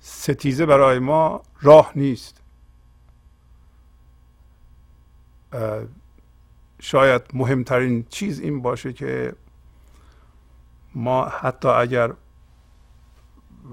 ستیزه 0.00 0.66
برای 0.66 0.98
ما 0.98 1.42
راه 1.60 1.92
نیست. 1.96 2.40
شاید 6.80 7.22
مهمترین 7.34 8.04
چیز 8.08 8.40
این 8.40 8.62
باشه 8.62 8.92
که 8.92 9.34
ما 10.94 11.24
حتی 11.24 11.68
اگر 11.68 12.12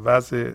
وضع 0.04 0.54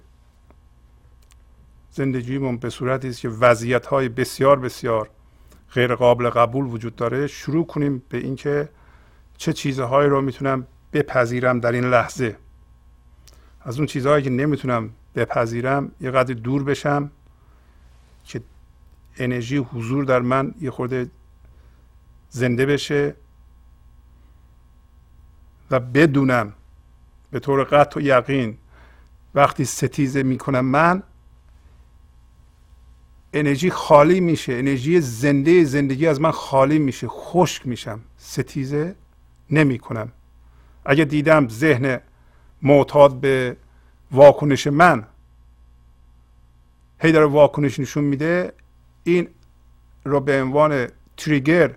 زندگیمون 1.90 2.56
به 2.56 2.70
صورتی 2.70 3.08
است 3.08 3.20
که 3.20 3.28
وضعیت 3.28 3.86
های 3.86 4.08
بسیار 4.08 4.60
بسیار 4.60 5.10
غیر 5.72 5.94
قابل 5.94 6.30
قبول 6.30 6.64
وجود 6.64 6.96
داره 6.96 7.26
شروع 7.26 7.66
کنیم 7.66 8.02
به 8.08 8.18
اینکه 8.18 8.68
چه 9.36 9.52
چیزهایی 9.52 10.08
رو 10.08 10.20
می‌تونم 10.20 10.66
بپذیرم 10.92 11.60
در 11.60 11.72
این 11.72 11.84
لحظه. 11.84 12.36
از 13.60 13.76
اون 13.76 13.86
چیزهایی 13.86 14.24
که 14.24 14.30
نمی‌تونم 14.30 14.90
بپذیرم 15.14 15.92
یه 16.00 16.10
قدر 16.10 16.34
دور 16.34 16.64
بشم 16.64 17.10
که 18.24 18.42
انرژی 19.16 19.56
حضور 19.56 20.04
در 20.04 20.20
من 20.20 20.54
یه 20.60 20.70
خورده 20.70 21.10
زنده 22.30 22.66
بشه 22.66 23.14
و 25.70 25.80
بدونم 25.80 26.52
به 27.30 27.40
طور 27.40 27.64
قطع 27.64 28.00
و 28.00 28.02
یقین 28.02 28.58
وقتی 29.34 29.64
ستیزه 29.64 30.22
می‌کنم 30.22 30.64
من 30.64 31.02
انرژی 33.32 33.70
خالی 33.70 34.20
میشه 34.20 34.52
انرژی 34.52 35.00
زنده 35.00 35.64
زندگی 35.64 36.06
از 36.06 36.20
من 36.20 36.30
خالی 36.30 36.78
میشه 36.78 37.08
خشک 37.08 37.66
میشم. 37.66 38.00
ستیزه 38.16 38.94
نمی 39.50 39.78
کنم 39.78 40.12
اگه 40.84 41.04
دیدم 41.04 41.48
ذهن 41.48 42.00
معتاد 42.62 43.14
به 43.20 43.56
واکنش 44.10 44.66
من 44.66 45.04
هی 47.00 47.12
داره 47.12 47.26
واکنش 47.26 47.78
نشون 47.78 48.04
میده 48.04 48.52
این 49.04 49.28
رو 50.04 50.20
به 50.20 50.42
عنوان 50.42 50.88
تریگر 51.16 51.74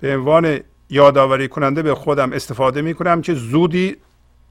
به 0.00 0.16
عنوان 0.16 0.60
یادآوری 0.90 1.48
کننده 1.48 1.82
به 1.82 1.94
خودم 1.94 2.32
استفاده 2.32 2.82
می 2.82 2.94
کنم 2.94 3.22
که 3.22 3.34
زودی 3.34 3.96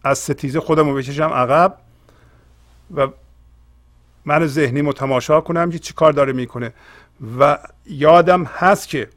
از 0.04 0.18
ستیزه 0.18 0.60
خودم 0.60 0.89
رو 0.89 0.95
بکشم 0.95 1.30
عقب 1.30 1.78
و 2.95 3.08
من 4.26 4.45
ذهنی 4.45 4.82
رو 4.82 4.93
تماشا 4.93 5.41
کنم 5.41 5.70
که 5.70 5.80
چی 5.80 5.93
کار 5.93 6.12
داره 6.12 6.34
می‌کنه. 6.34 6.74
و 7.39 7.58
یادم 7.86 8.43
هست 8.43 8.88
که 8.88 9.10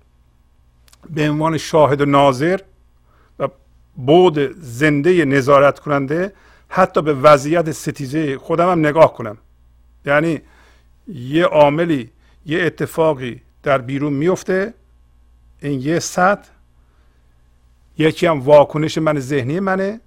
به 1.11 1.31
عنوان 1.31 1.59
شاهد 1.59 2.01
و 2.01 2.05
ناظر 2.05 2.61
بود 3.97 4.39
زنده 4.61 5.25
نظارت 5.25 5.79
کننده 5.79 6.33
حتی 6.69 7.03
به 7.03 7.15
وضعیت 7.15 7.71
ستیزه 7.71 8.39
خودم 8.39 8.71
هم 8.71 8.79
نگاه 8.79 9.15
کنم. 9.15 9.39
یعنی 10.05 10.41
یه 11.09 11.45
عاملی 11.45 12.11
یه 12.47 12.63
اتفاقی 12.63 13.43
در 13.63 13.79
بیرون 13.79 14.13
میفته 14.13 14.75
این 15.63 15.81
یه 15.81 15.99
سطح 15.99 16.49
یکی 17.99 18.27
هم 18.27 18.41
واکنش 18.41 18.99
من 18.99 19.19
ذهنی 19.19 19.61
منه. 19.61 20.01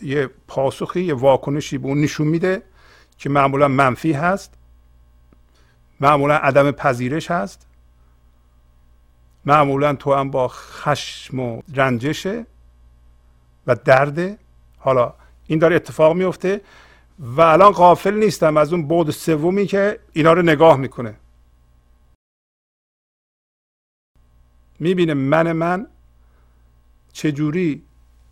یه 0.00 0.30
پاسخی 0.48 1.00
یه 1.00 1.14
واکنشی 1.14 1.78
به 1.78 1.86
اون 1.86 2.00
نشون 2.00 2.26
میده 2.26 2.62
که 3.18 3.30
معمولا 3.30 3.68
منفی 3.68 4.12
هست. 4.12 4.54
معمولا 6.00 6.36
عدم 6.36 6.70
پذیرش 6.70 7.30
هست. 7.30 7.66
معمولا 9.44 9.94
تو 9.94 10.14
هم 10.14 10.30
با 10.30 10.48
خشم 10.48 11.40
و 11.40 11.62
رنجشه. 11.74 12.46
و 13.66 13.74
درده 13.74 14.38
حالا 14.78 15.14
این 15.46 15.58
داره 15.58 15.76
اتفاق 15.76 16.16
میفته 16.16 16.60
و 17.18 17.40
الان 17.40 17.72
غافل 17.72 18.14
نیستم 18.14 18.56
از 18.56 18.72
اون 18.72 18.88
بود 18.88 19.10
سومی 19.10 19.66
که 19.66 19.98
اینا 20.12 20.32
رو 20.32 20.42
نگاه 20.42 20.76
می‌کنه. 20.76 21.14
می‌بینه 24.80 25.14
من 25.14 25.52
من 25.52 25.86
چجوری 27.12 27.82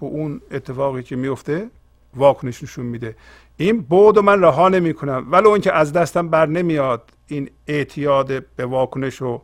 به 0.00 0.06
اون 0.06 0.40
اتفاقی 0.50 1.02
که 1.02 1.16
میفته 1.16 1.70
واکنش 2.14 2.62
نشون 2.62 2.86
میده. 2.86 3.16
این 3.56 3.80
بود 3.80 4.18
من 4.18 4.42
رها 4.42 4.68
نمی 4.68 4.94
کنم 4.94 5.26
ولی 5.30 5.46
اون 5.46 5.60
که 5.60 5.72
از 5.72 5.92
دستم 5.92 6.28
بر 6.28 6.46
نمیاد 6.46 7.10
این 7.26 7.50
اعتیاد 7.66 8.46
به 8.56 8.66
واکنش 8.66 9.16
رو 9.16 9.42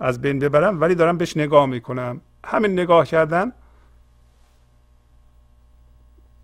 از 0.00 0.20
بین 0.20 0.38
ببرم 0.38 0.80
ولی 0.80 0.94
دارم 0.94 1.18
بهش 1.18 1.36
نگاه 1.36 1.66
می‌کنم. 1.66 2.20
همین 2.44 2.72
نگاه 2.72 3.06
کردن 3.06 3.52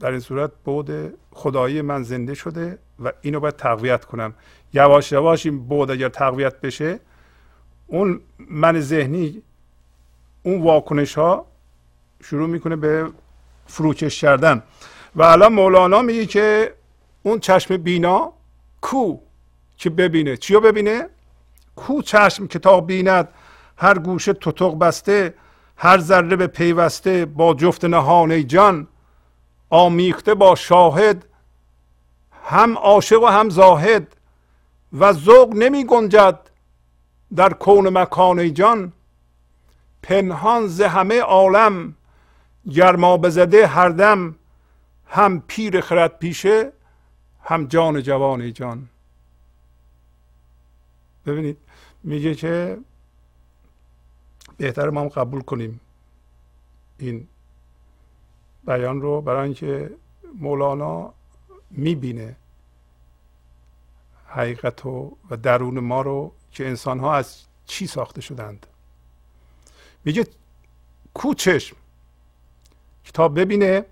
در 0.01 0.11
این 0.11 0.21
صورت 0.21 0.51
بود 0.65 0.91
خدایی 1.31 1.83
من 1.83 2.03
زنده 2.03 2.35
شده 2.35 2.79
و 3.05 3.13
اینو 3.21 3.41
باید 3.41 3.57
تقویت 3.57 4.05
کنم. 4.05 4.35
یواش 4.73 5.13
یواش 5.13 5.47
این 5.47 5.69
بود 5.69 5.91
اگر 5.91 6.09
تقویت 6.09 6.61
بشه 6.61 7.01
اون 7.87 8.21
من 8.39 8.81
ذهنی 8.81 9.43
اون 10.43 10.63
واکنش 10.63 11.19
ها 11.19 11.47
شروع 12.23 12.49
می‌کنه 12.49 12.77
به 12.77 13.11
فروکش 13.67 14.21
کردن. 14.21 14.63
و 15.17 15.23
الان 15.23 15.53
مولانا 15.53 16.03
میگه 16.03 16.27
که 16.27 16.75
اون 17.23 17.39
چشم 17.39 17.77
بینا 17.77 18.33
کو 18.81 19.17
که 19.77 19.91
ببینه. 19.91 20.37
چی 20.37 20.55
رو 20.55 20.61
ببینه؟ 20.61 21.09
کو 21.77 22.03
چشم 22.03 22.47
که 22.47 22.59
تا 22.59 22.81
بیند 22.81 23.29
هر 23.77 23.99
گوشه 23.99 24.33
تطق 24.33 24.79
بسته 24.79 25.35
هر 25.77 25.99
ذره 25.99 26.37
به 26.37 26.47
پیوسته 26.47 27.25
با 27.25 27.55
جفت 27.55 27.85
نهان 27.85 28.47
جان 28.47 28.87
آمیخته 29.71 30.35
با 30.35 30.55
شاهد 30.55 31.25
هم 32.45 32.79
عاشق 32.79 33.23
و 33.23 33.27
هم 33.27 33.49
زاهد 33.51 34.17
و 34.93 35.13
ذوق 35.13 35.55
نمی 35.55 35.85
گنجد 35.85 36.51
در 37.37 37.53
کون 37.53 37.99
مکان 37.99 38.55
جان. 38.55 38.93
پنهان 40.03 40.67
ز 40.67 40.81
همه 40.81 41.21
عالم 41.21 41.95
گرما 42.73 43.17
بزده 43.17 43.67
هر 43.67 43.89
دم 43.89 44.35
هم 45.07 45.41
پیر 45.47 45.81
خرد 45.81 46.19
پیشه 46.19 46.73
هم 47.43 47.67
جان 47.67 48.03
جوان 48.03 48.53
جان. 48.53 48.89
ببینید 51.27 51.59
میگه 52.05 52.35
که 52.35 52.79
بهتر 54.57 54.91
ما 54.91 55.01
هم 55.01 55.09
قبول 55.09 55.41
کنیم 55.41 55.81
این 56.99 57.29
بیان 58.69 59.01
رو 59.01 59.21
برای 59.21 59.45
اینکه 59.45 59.91
مولانا 60.35 61.13
می‌بینه 61.71 62.37
حقیقت 64.27 64.87
و, 64.87 65.17
و 65.31 65.37
درون 65.37 65.81
ما 65.81 66.03
رو 66.03 66.33
که 66.53 66.67
انسان 66.67 66.99
ها 66.99 67.15
از 67.15 67.43
چی 67.67 67.87
ساخته 67.87 68.21
شدند. 68.21 68.67
میگه 70.05 70.27
کو 71.15 71.35
چشم 71.35 71.77
کتاب 73.05 73.41
ببینه 73.41 73.85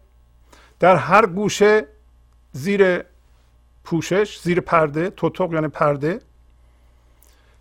در 0.80 0.96
هر 0.96 1.26
گوشه 1.26 1.86
زیر 2.52 3.04
پوشش 3.84 4.40
زیر 4.40 4.60
پرده 4.60 5.10
توتوق 5.10 5.52
یعنی 5.52 5.68
پرده 5.68 6.20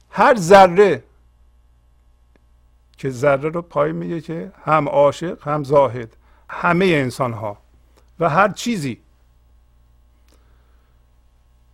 هر 0.10 0.36
ذره 0.36 1.04
که 2.98 3.10
ذره 3.10 3.50
رو 3.50 3.62
پای 3.62 3.92
میگه 3.92 4.22
که 4.22 4.52
هم 4.64 4.90
عاشق 4.90 5.48
هم 5.48 5.64
زاهد. 5.64 6.18
همه 6.56 6.86
انسان 6.86 7.34
ها 7.34 7.58
و 8.20 8.30
هر 8.30 8.50
چیزی. 8.50 9.02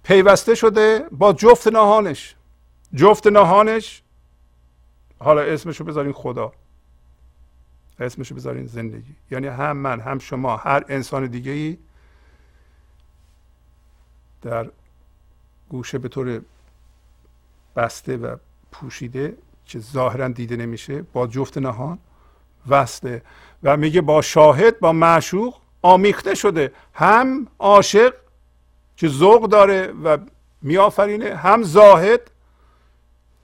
پیوسته 0.04 0.56
شده 0.56 1.06
با 1.12 1.34
جفت 1.34 1.68
نهانش. 1.68 2.36
جفت 2.96 3.28
نهانش. 3.28 4.04
حالا 5.20 5.42
اسمشو 5.42 5.84
بذارین 5.84 6.14
خدا. 6.14 6.54
اسمشو 8.00 8.36
بذارین 8.36 8.66
زندگی. 8.66 9.16
یعنی 9.32 9.48
هم 9.48 9.78
من 9.78 10.00
هم 10.00 10.20
شما 10.20 10.58
هر 10.58 10.86
انسان 10.90 11.28
دیگه 11.28 11.52
ای 11.52 11.78
در 14.42 14.72
گوشه 15.70 15.98
به 15.98 16.08
طور 16.08 16.42
بسته 17.76 18.18
و 18.18 18.36
پوشیده 18.72 19.38
که 19.66 19.80
ظاهرا 19.80 20.28
دیده 20.28 20.56
نمیشه 20.56 21.02
با 21.02 21.28
جفت 21.28 21.58
نهان 21.58 22.00
وصله 22.70 23.22
و 23.64 23.78
میگه 23.78 24.02
با 24.02 24.22
شاهد 24.22 24.80
با 24.80 24.94
معشوق 24.94 25.56
آمیخته 25.82 26.36
شده. 26.36 26.74
هم 26.94 27.48
عاشق 27.60 28.14
که 28.98 29.08
ذوق 29.08 29.50
داره 29.50 29.88
و 29.88 30.18
میآفرینه 30.62 31.36
هم 31.36 31.64
زاهد 31.64 32.32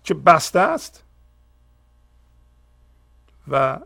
که 0.03 0.13
بسته 0.13 0.59
است 0.59 1.03
و 3.47 3.79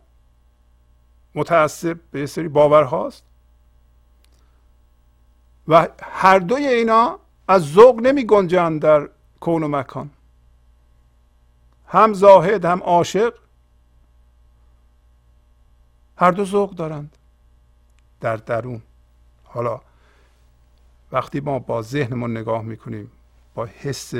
متعصب 1.35 1.99
به 2.11 2.25
سری 2.25 2.47
باورهاست. 2.47 3.23
و 5.67 5.87
هر 6.01 6.39
دوی 6.39 6.67
اینا 6.67 7.19
از 7.47 7.71
ذوق 7.71 7.99
نمی 7.99 8.25
گنجند 8.25 8.81
در 8.81 9.09
کون 9.39 9.63
و 9.63 9.67
مکان. 9.67 10.09
هم 11.87 12.13
زاهد 12.13 12.65
هم 12.65 12.83
عاشق 12.83 13.33
هر 16.21 16.31
دو 16.31 16.45
ذوق 16.45 16.75
دارند. 16.75 17.17
در 18.19 18.35
درون. 18.35 18.81
حالا 19.43 19.81
وقتی 21.11 21.39
ما 21.39 21.59
با 21.59 21.81
ذهنمون 21.81 22.37
نگاه 22.37 22.61
می‌کنیم 22.61 23.11
با 23.55 23.65
حس 23.65 24.13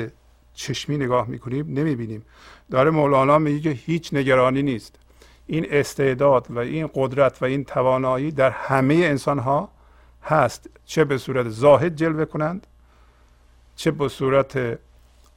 چشمی 0.54 0.96
نگاه 0.96 1.28
می‌کنیم 1.28 1.78
نمی‌بینیم. 1.78 2.24
داره 2.70 2.90
مولانا 2.90 3.38
میگه 3.38 3.60
که 3.60 3.70
هیچ 3.70 4.14
نگرانی 4.14 4.62
نیست. 4.62 4.98
این 5.46 5.66
استعداد 5.70 6.50
و 6.50 6.58
این 6.58 6.90
قدرت 6.94 7.42
و 7.42 7.44
این 7.44 7.64
توانایی 7.64 8.30
در 8.30 8.50
همه 8.50 8.94
انسان 8.94 9.38
ها 9.38 9.68
هست. 10.22 10.70
چه 10.84 11.04
به 11.04 11.18
صورت 11.18 11.48
زاهد 11.48 11.96
جلوه 11.96 12.24
کنند 12.24 12.66
چه 13.76 13.90
به 13.90 14.08
صورت 14.08 14.78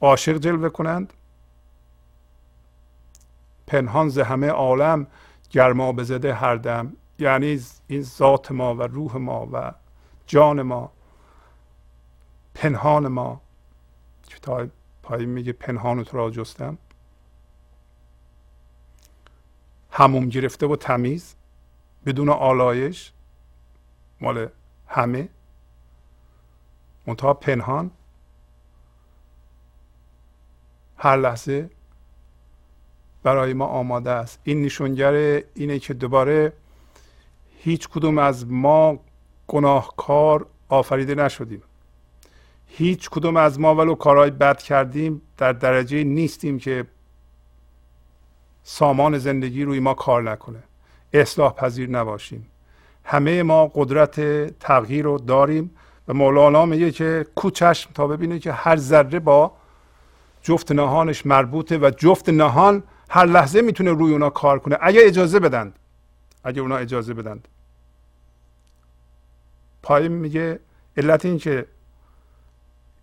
عاشق 0.00 0.38
جلوه 0.38 0.68
کنند. 0.68 1.12
پنهان 3.66 4.08
ز 4.08 4.18
همه 4.18 4.48
عالم 4.48 5.06
گرما 5.50 5.92
بزده 5.92 6.34
هر 6.34 6.56
دم 6.56 6.96
یعنی 7.18 7.60
این 7.86 8.02
ذات 8.02 8.52
ما 8.52 8.74
و 8.74 8.82
روح 8.82 9.16
ما 9.16 9.48
و 9.52 9.72
جان 10.26 10.62
ما 10.62 10.92
پنهان 12.54 13.08
ما 13.08 13.40
کتاب 14.28 14.68
پایین 15.02 15.28
میگه 15.28 15.52
پنهان 15.52 16.04
تو 16.04 16.16
را 16.16 16.30
جستم؟ 16.30 16.78
هموم 19.90 20.28
گرفته 20.28 20.66
و 20.66 20.76
تمیز 20.76 21.34
بدون 22.06 22.28
آلایش 22.28 23.12
مال 24.20 24.48
همه 24.86 25.28
منتها 27.06 27.34
پنهان. 27.34 27.90
هر 30.96 31.16
لحظه 31.16 31.70
برای 33.26 33.52
ما 33.52 33.66
آماده 33.66 34.10
است. 34.10 34.40
این 34.44 34.62
نشونگر 34.62 35.42
اینه 35.54 35.78
که 35.78 35.94
دوباره 35.94 36.52
هیچ 37.58 37.88
کدوم 37.88 38.18
از 38.18 38.46
ما 38.48 38.98
گناهکار 39.46 40.46
آفریده 40.68 41.14
نشدیم. 41.14 41.62
هیچ 42.66 43.10
کدوم 43.10 43.36
از 43.36 43.60
ما 43.60 43.74
ولو 43.74 43.94
کارهای 43.94 44.30
بد 44.30 44.62
کردیم 44.62 45.22
در 45.36 45.52
درجه 45.52 46.04
نیستیم 46.04 46.58
که 46.58 46.84
سامان 48.62 49.18
زندگی 49.18 49.64
روی 49.64 49.80
ما 49.80 49.94
کار 49.94 50.22
نکنه. 50.22 50.62
اصلاح 51.12 51.52
پذیر 51.52 51.90
نباشیم. 51.90 52.46
همه 53.04 53.42
ما 53.42 53.66
قدرت 53.74 54.20
تغییر 54.58 55.04
رو 55.04 55.18
داریم 55.18 55.70
و 56.08 56.14
مولانا 56.14 56.66
میگه 56.66 56.90
که 56.90 57.26
کوچشم 57.34 57.90
تا 57.94 58.06
ببینه 58.06 58.38
که 58.38 58.52
هر 58.52 58.76
ذره 58.76 59.18
با 59.18 59.52
جفت 60.42 60.72
نهانش 60.72 61.26
مربوطه 61.26 61.78
و 61.78 61.90
جفت 61.90 62.28
نهان 62.28 62.82
هر 63.08 63.24
لحظه 63.26 63.62
می‌تونه 63.62 63.90
روی 63.90 64.12
اونا 64.12 64.30
کار 64.30 64.58
کنه. 64.58 64.78
اگه 64.80 65.00
اجازه 65.04 65.40
بدند 65.40 65.78
اگه 66.44 66.60
اونا 66.60 66.76
اجازه 66.76 67.14
بدند 67.14 67.48
پایین 69.82 70.12
میگه 70.12 70.60
علت 70.96 71.24
این 71.24 71.38
که 71.38 71.66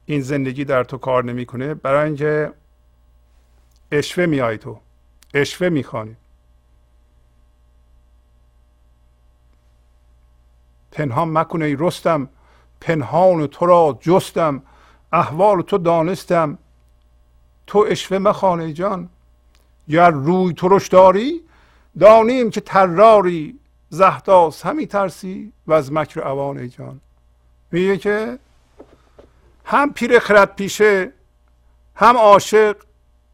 این 0.06 0.22
زندگی 0.22 0.66
در 0.66 0.84
تو 0.84 0.98
کار 0.98 1.24
نمی‌کنه 1.24 1.74
برای 1.74 2.06
اینکه 2.06 2.54
اشوه 3.92 4.26
میای 4.26 4.58
تو. 4.58 4.80
اشوه 5.34 5.70
می‌خوانی. 5.70 6.16
پنهان 10.92 11.38
مکنه 11.38 11.66
ای 11.66 11.76
رستم. 11.80 12.30
پنهان 12.82 13.48
تو 13.48 13.66
را 13.66 13.98
جستم. 14.02 14.64
احوال 15.14 15.62
تو 15.62 15.78
دانستم. 15.78 16.58
تو 17.68 17.86
اشوه 17.90 18.18
مخانه 18.18 18.74
جان. 18.74 19.10
گر 19.90 20.10
روی 20.10 20.54
ترش 20.54 20.88
داری؟ 20.88 21.42
دانیم 22.00 22.50
که 22.50 22.62
تراری 22.62 23.60
زهداس 23.90 24.66
همی 24.66 24.88
ترسی 24.88 25.54
و 25.68 25.74
از 25.74 25.92
مکر 25.92 26.22
اوان 26.28 26.70
جان. 26.70 27.02
میگه 27.72 27.98
که 27.98 28.40
هم 29.66 29.94
پیر 29.94 30.20
خرد 30.20 30.56
پیشه 30.56 31.14
هم 31.96 32.18
عاشق 32.18 32.84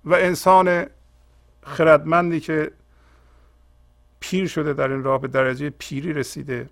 و 0.05 0.13
انسان 0.13 0.85
خردمندی 1.63 2.39
که 2.39 2.71
پیر 4.19 4.47
شده 4.47 4.73
در 4.73 4.91
این 4.91 5.03
راه 5.03 5.21
به 5.21 5.27
درجه 5.27 5.69
پیری 5.69 6.13
رسیده. 6.13 6.69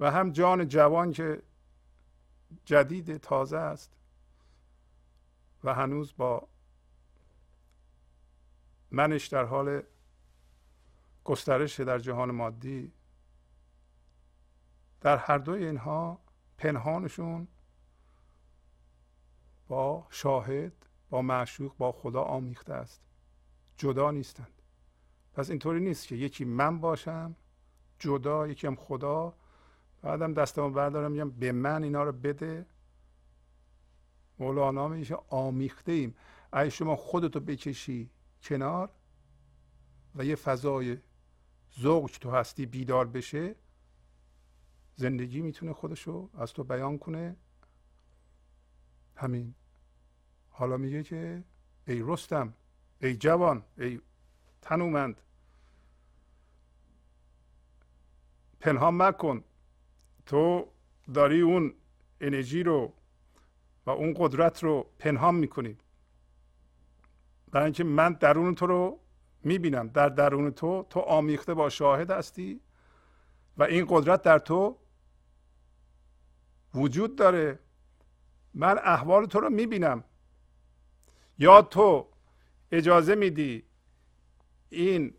و 0.00 0.10
هم 0.10 0.30
جان 0.30 0.68
جوان 0.68 1.12
که 1.12 1.42
جدید 2.64 3.16
تازه 3.16 3.56
است. 3.56 3.92
و 5.66 5.74
هنوز 5.74 6.16
با 6.16 6.48
منش 8.90 9.26
در 9.26 9.44
حال 9.44 9.82
گسترش 11.24 11.80
در 11.80 11.98
جهان 11.98 12.30
مادی 12.30 12.92
در 15.00 15.16
هر 15.16 15.38
دوی 15.38 15.64
اینها 15.66 16.20
پنهانشون 16.58 17.48
با 19.68 20.06
شاهد 20.10 20.86
با 21.10 21.22
معشوق 21.22 21.76
با 21.76 21.92
خدا 21.92 22.22
آمیخته 22.22 22.74
است. 22.74 23.02
جدا 23.76 24.10
نیستند. 24.10 24.62
پس 25.32 25.50
اینطوری 25.50 25.80
نیست 25.80 26.08
که 26.08 26.16
یکی 26.16 26.44
من 26.44 26.80
باشم 26.80 27.36
جدا 27.98 28.46
یکی 28.46 28.66
هم 28.66 28.76
خدا. 28.76 29.34
بعدم 30.02 30.34
دستمو 30.34 30.70
بردارم 30.70 31.12
میگم 31.12 31.30
به 31.30 31.52
من 31.52 31.82
اینا 31.82 32.04
رو 32.04 32.12
بده. 32.12 32.66
مولانا 34.38 34.88
میگه 34.88 35.18
آمیخته 35.28 35.92
ایم 35.92 36.14
اگه 36.52 36.70
شما 36.70 36.96
خودتو 36.96 37.40
بکشی 37.40 38.10
کنار 38.42 38.90
و 40.14 40.24
یه 40.24 40.34
فضای 40.34 40.98
ذوق 41.80 42.10
تو 42.20 42.30
هستی 42.30 42.66
بیدار 42.66 43.06
بشه 43.06 43.54
زندگی 44.94 45.40
می‌تونه 45.40 45.72
خودشو 45.72 46.30
از 46.34 46.52
تو 46.52 46.64
بیان 46.64 46.98
کنه. 46.98 47.36
همین. 49.16 49.54
حالا 50.50 50.76
میگه 50.76 51.02
که 51.02 51.44
ای 51.86 52.02
رستم 52.06 52.54
ای 53.02 53.16
جوان 53.16 53.62
ای 53.78 54.00
تنومند 54.62 55.20
پنهان 58.60 58.96
مکن. 59.02 59.44
تو 60.26 60.68
داری 61.14 61.40
اون 61.40 61.74
انرژی 62.20 62.62
رو 62.62 62.92
و 63.86 63.90
اون 63.90 64.14
قدرت 64.16 64.64
رو 64.64 64.86
پنهان 64.98 65.34
می‌کنی 65.34 65.78
برای 67.52 67.64
اینکه 67.64 67.84
من 67.84 68.12
درون 68.12 68.54
تو 68.54 68.66
رو 68.66 69.00
می‌بینم. 69.42 69.88
در 69.88 70.08
درون 70.08 70.50
تو 70.50 70.86
تو 70.90 71.00
آمیخته 71.00 71.54
با 71.54 71.68
شاهد 71.68 72.10
هستی 72.10 72.60
و 73.56 73.62
این 73.62 73.86
قدرت 73.88 74.22
در 74.22 74.38
تو 74.38 74.78
وجود 76.74 77.16
داره. 77.16 77.58
من 78.54 78.78
احوال 78.78 79.26
تو 79.26 79.40
رو 79.40 79.50
می‌بینم. 79.50 80.04
یا 81.38 81.62
تو 81.62 82.06
اجازه 82.72 83.14
میدی 83.14 83.62
این 84.68 85.14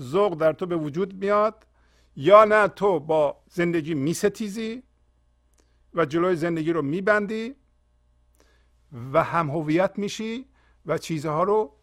ذوق 0.00 0.34
در 0.34 0.52
تو 0.52 0.66
به 0.66 0.76
وجود 0.76 1.14
میاد 1.14 1.66
یا 2.16 2.44
نه 2.44 2.68
تو 2.68 3.00
با 3.00 3.42
زندگی 3.48 3.94
میستیزی 3.94 4.82
و 5.94 6.04
جلوی 6.04 6.36
زندگی 6.36 6.72
رو 6.72 6.82
میبندی 6.82 7.54
و 9.12 9.24
هم 9.24 9.50
هویت 9.50 9.98
میشی 9.98 10.46
و 10.86 10.98
چیزها 10.98 11.42
رو 11.42 11.76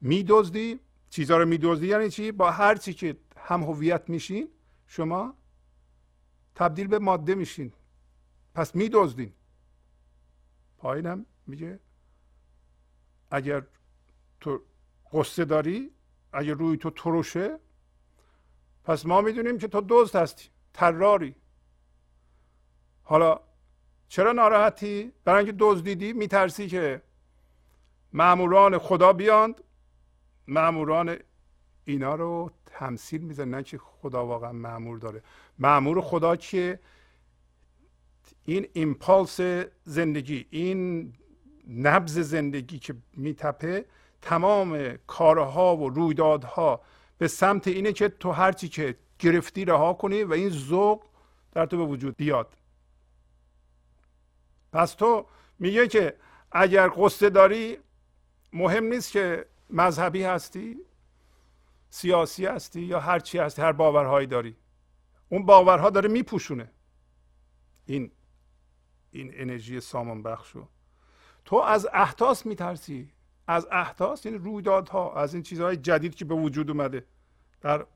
میدزدی. 0.00 0.80
چیزها 1.10 1.36
رو 1.38 1.46
میدزدی 1.46 1.86
یعنی 1.86 2.10
چی؟ 2.10 2.32
با 2.32 2.50
هر 2.50 2.74
چی 2.76 2.94
که 2.94 3.16
هم 3.36 3.62
هویت 3.62 4.10
میشین 4.10 4.48
شما 4.86 5.34
تبدیل 6.54 6.86
به 6.86 6.98
ماده 6.98 7.34
میشین. 7.34 7.72
پس 8.54 8.74
میدزدین. 8.74 9.32
پایینم 10.78 11.26
میگه 11.46 11.80
اگر 13.30 13.66
تو 14.40 14.60
قصه 15.12 15.44
داری 15.44 15.90
اگر 16.32 16.54
روی 16.54 16.76
تو 16.76 16.90
ترشه 16.90 17.58
پس 18.84 19.06
ما 19.06 19.20
می‌دونیم 19.20 19.58
که 19.58 19.68
تو 19.68 19.84
دزد 19.88 20.16
هستی 20.16 20.48
تراری 20.72 21.34
حالا 23.02 23.40
چرا 24.08 24.32
ناراحتی؟ 24.32 25.12
برای 25.24 25.38
اینکه 25.38 25.56
دزدیدی 25.58 26.12
میترسی 26.12 26.68
که 26.68 27.02
معموران 28.12 28.78
خدا 28.78 29.12
بیاند؟ 29.12 29.60
معموران 30.48 31.16
اینا 31.84 32.14
رو 32.14 32.50
تمثیل 32.66 33.20
میزن 33.20 33.48
نه 33.48 33.62
که 33.62 33.78
خدا 33.78 34.26
واقعا 34.26 34.52
معمور 34.52 34.98
داره. 34.98 35.22
معمور 35.58 36.00
خدا 36.00 36.36
که 36.36 36.78
این 38.44 38.66
ایمپالس 38.72 39.40
زندگی 39.84 40.46
این 40.50 41.12
نبز 41.68 42.18
زندگی 42.18 42.78
که 42.78 42.94
میتپه 43.16 43.84
تمام 44.22 44.96
کارها 45.06 45.76
و 45.76 45.88
رویدادها 45.88 46.80
به 47.18 47.28
سمت 47.28 47.68
اینه 47.68 47.92
که 47.92 48.08
تو 48.08 48.30
هرچی 48.30 48.68
که 48.68 48.96
گرفتی 49.18 49.64
رها 49.64 49.92
کنی 49.92 50.22
و 50.22 50.32
این 50.32 50.48
ذوق 50.48 51.04
در 51.52 51.66
تو 51.66 51.76
به 51.76 51.84
وجود 51.84 52.16
بیاد. 52.16 52.56
پس 54.74 54.94
تو 54.94 55.26
میگه 55.58 55.88
که 55.88 56.16
اگر 56.52 56.90
قصه 56.96 57.30
داری 57.30 57.78
مهم 58.52 58.84
نیست 58.84 59.12
که 59.12 59.46
مذهبی 59.70 60.22
هستی 60.22 60.76
سیاسی 61.90 62.46
هستی 62.46 62.80
یا 62.80 63.00
هر 63.00 63.18
چی 63.18 63.38
هستی 63.38 63.62
هر 63.62 63.72
باورهایی 63.72 64.26
داری. 64.26 64.56
اون 65.28 65.46
باورها 65.46 65.90
داره 65.90 66.08
میپوشونه. 66.08 66.70
این 67.86 68.10
این 69.10 69.30
انرژی 69.34 69.80
سامان 69.80 70.22
بخشو 70.22 70.68
تو 71.44 71.56
از 71.56 71.88
احتاس 71.92 72.46
میترسی. 72.46 73.12
از 73.46 73.66
احداث 73.70 74.26
یعنی 74.26 74.38
رویدادها 74.38 75.14
از 75.14 75.34
این 75.34 75.42
چیزهای 75.42 75.76
جدید 75.76 76.14
که 76.14 76.24
به 76.24 76.34
وجود 76.34 76.70
اومده. 76.70 77.06
در 77.60 77.86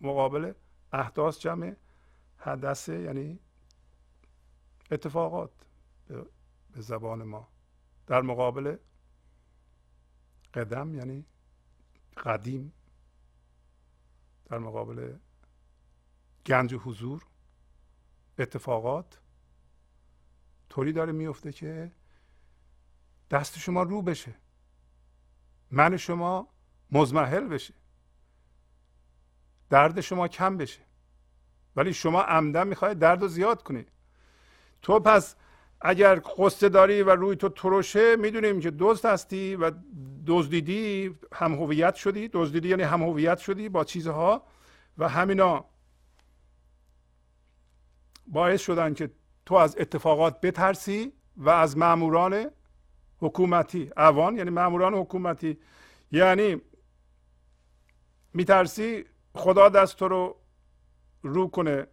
مقابل 0.00 0.52
احداث 0.92 1.38
جمع 1.38 1.74
حدثه 2.36 3.00
یعنی 3.00 3.38
اتفاقات. 4.90 5.50
به 6.08 6.80
زبان 6.80 7.22
ما. 7.22 7.48
در 8.06 8.22
مقابل 8.22 8.76
قدم 10.54 10.94
یعنی 10.94 11.24
قدیم. 12.16 12.72
در 14.46 14.58
مقابل 14.58 15.16
گنج 16.46 16.74
حضور 16.74 17.26
اتفاقات. 18.38 19.20
طوری 20.68 20.92
داره 20.92 21.12
میفته 21.12 21.52
که 21.52 21.92
دست 23.30 23.58
شما 23.58 23.82
رو 23.82 24.02
بشه. 24.02 24.34
من 25.70 25.96
شما 25.96 26.48
مزمحل 26.90 27.48
بشه. 27.48 27.74
درد 29.70 30.00
شما 30.00 30.28
کم 30.28 30.56
بشه. 30.56 30.80
ولی 31.76 31.94
شما 31.94 32.22
عمدن 32.22 32.66
می‌خواید 32.66 32.98
درد 32.98 33.22
رو 33.22 33.28
زیاد 33.28 33.62
کنی. 33.62 33.86
تو 34.82 35.00
پس 35.00 35.36
اگر 35.80 36.20
قصه 36.38 36.68
داری 36.68 37.02
و 37.02 37.10
روی 37.10 37.36
تو 37.36 37.48
ترشه 37.48 38.16
می‌دونیم 38.16 38.60
که 38.60 38.70
دوست 38.70 39.04
هستی 39.04 39.56
و 39.56 39.72
دزدیدی 40.26 41.14
هم 41.32 41.54
هویت 41.54 41.94
شدی. 41.94 42.28
دزدیدی 42.32 42.68
یعنی 42.68 42.82
هم 42.82 43.02
هویت 43.02 43.38
شدی 43.38 43.68
با 43.68 43.84
چیزها 43.84 44.42
و 44.98 45.08
همینا 45.08 45.64
باعث 48.26 48.60
شدن 48.60 48.94
که 48.94 49.10
تو 49.46 49.54
از 49.54 49.76
اتفاقات 49.78 50.40
بترسی 50.40 51.12
و 51.36 51.50
از 51.50 51.76
معموران 51.76 52.50
حکومتی 53.20 53.90
اوان 53.96 54.36
یعنی 54.36 54.50
ماموران 54.50 54.94
حکومتی. 54.94 55.58
یعنی 56.12 56.60
میترسی 58.34 59.04
خدا 59.34 59.68
دست 59.68 59.96
تو 59.96 60.08
رو 60.08 60.36
رو 61.22 61.48
کنه 61.48 61.86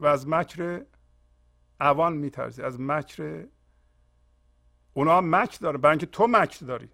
و 0.00 0.06
از 0.06 0.28
مکر 0.28 0.84
اوان 1.82 2.12
میترسی. 2.12 2.62
از 2.62 2.80
مکر 2.80 3.46
اونا 4.94 5.20
مکر 5.20 5.58
داره. 5.58 5.78
برای 5.78 5.92
اینکه 5.92 6.06
تو 6.06 6.26
مکر 6.26 6.66
داری. 6.66 6.88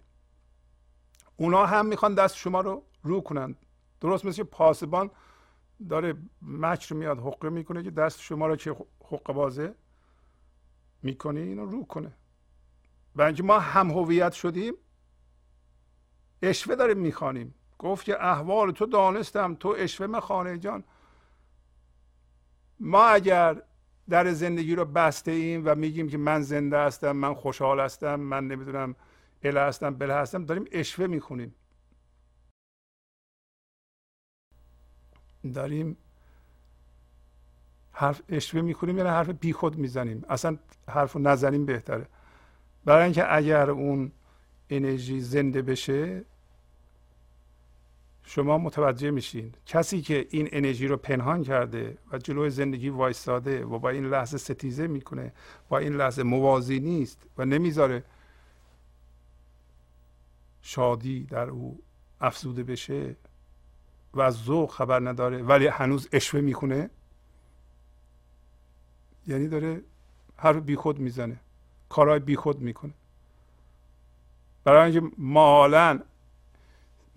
اونا 1.37 1.65
هم 1.65 1.85
می‌خوان 1.85 2.13
دست 2.13 2.35
شما 2.35 2.61
رو 2.61 2.83
رو 3.03 3.21
کنند. 3.21 3.55
درست 4.01 4.25
مثل 4.25 4.43
پاسبان 4.43 5.11
داره 5.89 6.13
مکر 6.41 6.93
میاد 6.93 7.19
حقه 7.19 7.49
می‌کنه 7.49 7.83
که 7.83 7.91
دست 7.91 8.19
شما 8.21 8.47
رو 8.47 8.55
که 8.55 8.75
حقه 9.03 9.33
بازه 9.33 9.75
می‌کنی 11.03 11.39
اینو 11.39 11.65
رو 11.65 11.85
کنه. 11.85 12.11
و 13.15 13.21
اینکه 13.21 13.43
ما 13.43 13.59
هم 13.59 13.91
هویت 13.91 14.33
شدیم 14.33 14.73
اشوه 16.41 16.75
داریم 16.75 16.97
می‌خوانیم. 16.97 17.55
گفت 17.79 18.05
که 18.05 18.23
احوال 18.25 18.71
تو 18.71 18.85
دانستم 18.85 19.55
تو 19.55 19.75
اشوه 19.77 20.07
مخانه 20.07 20.57
جان. 20.57 20.83
ما 22.79 23.05
اگر 23.05 23.63
در 24.09 24.31
زندگی 24.31 24.75
رو 24.75 24.85
بسته 24.85 25.31
ایم 25.31 25.61
و 25.65 25.75
میگیم 25.75 26.09
که 26.09 26.17
من 26.17 26.41
زنده 26.41 26.77
هستم 26.77 27.11
من 27.11 27.33
خوشحال 27.33 27.79
هستم 27.79 28.15
من 28.15 28.47
نمی‌دونم 28.47 28.95
اله 29.43 29.61
هستم 29.61 29.95
بله 29.95 30.13
هستم. 30.13 30.45
داریم 30.45 30.65
اشوه 30.71 31.07
می‌خونیم. 31.07 31.55
داریم 35.53 35.97
حرف 37.91 38.21
اشوه 38.29 38.61
می‌کنیم 38.61 38.97
یعنی 38.97 39.09
حرف 39.09 39.29
بیخود 39.29 39.77
می‌زنیم. 39.77 40.25
اصلا 40.29 40.57
حرف 40.89 41.15
نزنیم 41.15 41.65
بهتره. 41.65 42.07
برای 42.85 43.03
اینکه 43.03 43.35
اگر 43.35 43.69
اون 43.69 44.11
انرژی 44.69 45.21
زنده 45.21 45.61
بشه 45.61 46.25
شما 48.31 48.57
متوجه 48.57 49.11
میشین. 49.11 49.53
کسی 49.65 50.01
که 50.01 50.27
این 50.29 50.49
انرژی 50.51 50.87
رو 50.87 50.97
پنهان 50.97 51.43
کرده 51.43 51.97
و 52.11 52.17
جلوی 52.17 52.49
زندگی 52.49 52.89
وایستاده 52.89 53.65
و 53.65 53.79
با 53.79 53.89
این 53.89 54.05
لحظه 54.05 54.37
ستیزه 54.37 54.87
می‌کنه 54.87 55.33
با 55.69 55.77
این 55.77 55.95
لحظه 55.95 56.23
موازی 56.23 56.79
نیست 56.79 57.27
و 57.37 57.45
نمی‌ذاره 57.45 58.03
شادی 60.61 61.23
در 61.23 61.49
او 61.49 61.79
افزوده 62.21 62.63
بشه 62.63 63.15
و 64.13 64.21
از 64.21 64.35
ذوق 64.35 64.71
خبر 64.71 64.99
نداره 65.09 65.43
ولی 65.43 65.67
هنوز 65.67 66.09
اشوه 66.11 66.41
می‌کنه 66.41 66.89
یعنی 69.27 69.47
داره 69.47 69.81
هر 70.37 70.53
بیخود 70.53 70.99
می‌زنه 70.99 71.39
کارهای 71.89 72.19
بیخود 72.19 72.59
می‌کنه. 72.59 72.93
برای 74.63 74.91
اینکه 74.91 75.15
مالا 75.17 75.99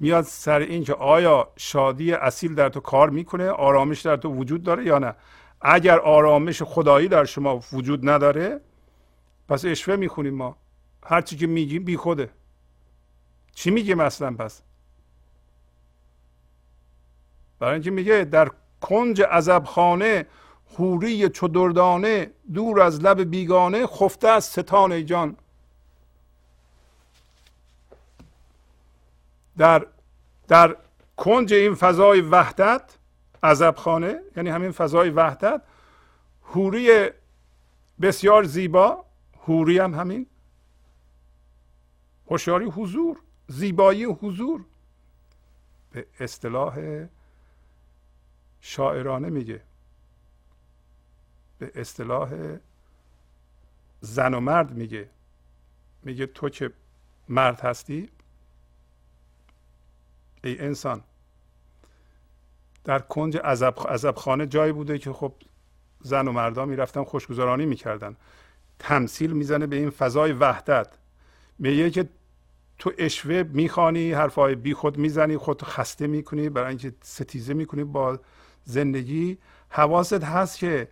میاد 0.03 0.25
سر 0.25 0.59
این 0.61 0.85
که 0.85 0.95
آیا 0.95 1.49
شادی 1.57 2.13
اصیل 2.13 2.55
در 2.55 2.69
تو 2.69 2.81
کار 2.81 3.11
می‌کنه 3.11 3.51
آرامش 3.51 4.01
در 4.01 4.17
تو 4.17 4.35
وجود 4.35 4.63
داره 4.63 4.87
یا 4.87 4.99
نه؟ 4.99 5.15
اگر 5.61 5.99
آرامش 5.99 6.63
خدایی 6.63 7.09
در 7.09 7.25
شما 7.25 7.61
وجود 7.73 8.09
نداره 8.09 8.61
پس 9.49 9.65
اشوه 9.65 9.97
می‌خونیم 9.97 10.35
ما. 10.35 10.57
هرچی 11.07 11.37
که 11.37 11.47
میگیم 11.47 11.85
بی 11.85 11.97
خوده. 11.97 12.31
چی 13.55 13.71
میگیم 13.71 14.01
اصلا 14.01 14.35
پس؟ 14.35 14.63
برای 17.59 17.75
اینکه 17.75 17.91
میگه 17.91 18.25
در 18.25 18.51
کنج 18.81 19.23
عذبخانه 19.23 20.27
حوری 20.77 21.29
چدردانه 21.29 22.31
دور 22.55 22.81
از 22.81 23.01
لب 23.01 23.21
بیگانه 23.23 23.87
خفته 23.87 24.29
از 24.29 24.45
ستان 24.45 25.07
جان. 25.07 25.37
در 29.59 29.87
در 30.49 30.77
کنج 31.17 31.53
این 31.53 31.75
فضای 31.75 32.21
وحدت 32.21 32.99
عذبخانه 33.43 34.21
یعنی 34.37 34.51
همین 34.51 34.73
فضای 34.73 35.11
وحدت 35.11 35.63
حوری 36.43 37.11
بسیار 38.01 38.45
زیبا 38.45 39.05
حوری 39.39 39.79
هم 39.79 39.95
همین 39.95 40.27
هوشیاری 42.27 42.65
حضور 42.65 43.19
زیبایی 43.47 44.05
حضور. 44.05 44.65
به 45.91 46.07
اصطلاح 46.21 47.07
شاعرانه 48.61 49.29
میگه. 49.31 49.63
به 51.59 51.73
اصطلاح 51.75 52.59
زن 54.01 54.35
و 54.35 54.41
مرد 54.41 54.71
میگه. 54.71 55.11
میگه 56.03 56.27
تو 56.27 56.49
که 56.49 56.73
مرد 57.29 57.61
هستی 57.61 58.11
ای 60.45 60.59
انسان. 60.59 61.01
در 62.85 62.99
کنج 62.99 63.37
عذب, 63.37 63.75
عذب 63.89 64.15
خانه 64.15 64.47
جایی 64.47 64.73
بوده 64.73 64.99
که 64.99 65.13
خب 65.13 65.33
زن 66.01 66.29
و 66.29 66.33
مردا 66.33 66.65
می‌رفتن 66.65 67.05
خوشگذرانی 67.05 67.67
می‌کردن. 67.67 68.17
تمثیل 68.79 69.33
می‌زنه 69.33 69.67
به 69.67 69.77
این 69.77 69.91
فضای 69.91 70.33
وحدت. 70.33 70.89
میگه 71.59 71.91
که 71.91 72.09
تو 72.79 72.93
اشوه 72.99 73.43
می‌خوانی 73.43 74.13
حرفهای 74.13 74.55
بی 74.55 74.75
خود 74.75 74.99
می‌زنی 74.99 75.37
خود 75.37 75.63
خسته 75.63 76.07
می‌کنی 76.07 76.49
برای 76.49 76.69
اینکه 76.69 76.93
ستیزه 77.03 77.55
می‌کنی 77.55 77.85
با 77.85 78.21
زندگی. 78.65 79.39
حواست 79.69 80.25
هست 80.25 80.59
که 80.59 80.89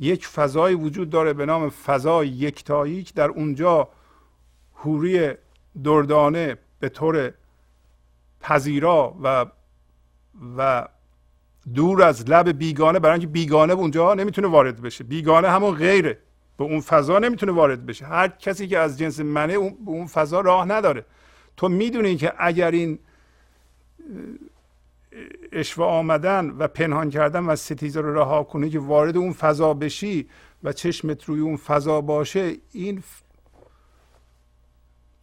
یک 0.00 0.26
فضای 0.26 0.74
وجود 0.74 1.10
داره 1.10 1.32
به 1.32 1.46
نام 1.46 1.68
فضای 1.68 2.28
یکتایی 2.28 3.02
که 3.02 3.12
در 3.14 3.28
اونجا 3.28 3.88
حوری 4.72 5.32
دردانه 5.84 6.58
به 6.80 6.88
طور 6.88 7.32
پذیرا 8.40 9.16
و 9.22 9.46
و 10.58 10.88
دور 11.74 12.02
از 12.02 12.30
لب 12.30 12.48
بیگانه 12.48 12.98
برای 12.98 13.12
اینکه 13.12 13.26
بیگانه 13.26 13.72
اونجا 13.72 14.14
نمی‌تونه 14.14 14.48
وارد 14.48 14.82
بشه. 14.82 15.04
بیگانه 15.04 15.50
همون 15.50 15.74
غیره. 15.74 16.18
به 16.56 16.64
اون 16.64 16.80
فضا 16.80 17.18
نمی‌تونه 17.18 17.52
وارد 17.52 17.86
بشه. 17.86 18.06
هر 18.06 18.28
کسی 18.28 18.68
که 18.68 18.78
از 18.78 18.98
جنس 18.98 19.20
منه 19.20 19.58
به 19.58 19.90
اون 19.90 20.06
فضا 20.06 20.40
راه 20.40 20.64
نداره. 20.64 21.04
تو 21.56 21.68
می‌دونی 21.68 22.16
که 22.16 22.32
اگر 22.38 22.70
این 22.70 22.98
اشوه 25.52 25.84
آمدن 25.84 26.50
و 26.50 26.68
پنهان 26.68 27.10
کردن 27.10 27.46
و 27.46 27.56
ستیزه 27.56 28.00
رو 28.00 28.14
رها 28.14 28.42
کنی 28.42 28.70
که 28.70 28.78
وارد 28.78 29.16
اون 29.16 29.32
فضا 29.32 29.74
بشی 29.74 30.28
و 30.62 30.72
چشمت 30.72 31.24
روی 31.24 31.40
اون 31.40 31.56
فضا 31.56 32.00
باشه 32.00 32.56
این 32.72 33.02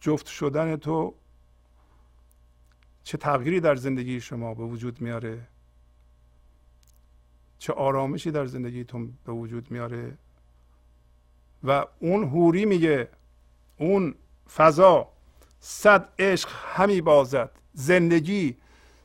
جفت 0.00 0.26
شدن 0.26 0.76
تو 0.76 1.14
چه 3.06 3.18
تغییری 3.18 3.60
در 3.60 3.76
زندگی 3.76 4.20
شما 4.20 4.54
به 4.54 4.64
وجود 4.64 5.00
میاره؟ 5.00 5.46
چه 7.58 7.72
آرامشی 7.72 8.30
در 8.30 8.46
زندگیتون 8.46 9.12
به 9.24 9.32
وجود 9.32 9.70
میاره؟ 9.70 10.18
و 11.64 11.84
اون 11.98 12.24
هوری 12.24 12.64
میگه 12.64 13.08
اون 13.78 14.14
فضا 14.56 15.08
صد 15.60 16.08
عشق 16.18 16.48
همی 16.74 17.00
بازد. 17.00 17.50
زندگی 17.72 18.56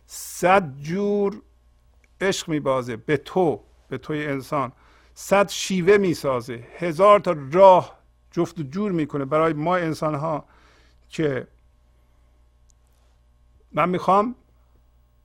صد 0.05 0.77
جور 0.77 1.41
عشق 2.21 2.49
میبازه 2.49 2.97
به 2.97 3.17
تو 3.17 3.61
به 3.87 3.97
توی 3.97 4.27
انسان. 4.27 4.71
صد 5.13 5.49
شیوه 5.49 5.97
می‌سازه 5.97 6.67
هزار 6.77 7.19
تا 7.19 7.35
راه 7.51 7.99
جفت 8.31 8.59
و 8.59 8.63
جور 8.63 8.91
می‌کنه 8.91 9.25
برای 9.25 9.53
ما 9.53 9.75
انسان 9.75 10.15
ها 10.15 10.45
که 11.09 11.47
من 13.73 13.89
می‌خوام 13.89 14.35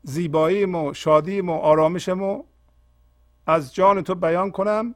زیبایی 0.03 0.65
و 0.65 0.93
شادی 0.93 1.41
و 1.41 1.51
آرامش 1.51 2.09
و 2.09 2.45
از 3.47 3.75
جان 3.75 4.03
تو 4.03 4.15
بیان 4.15 4.51
کنم 4.51 4.95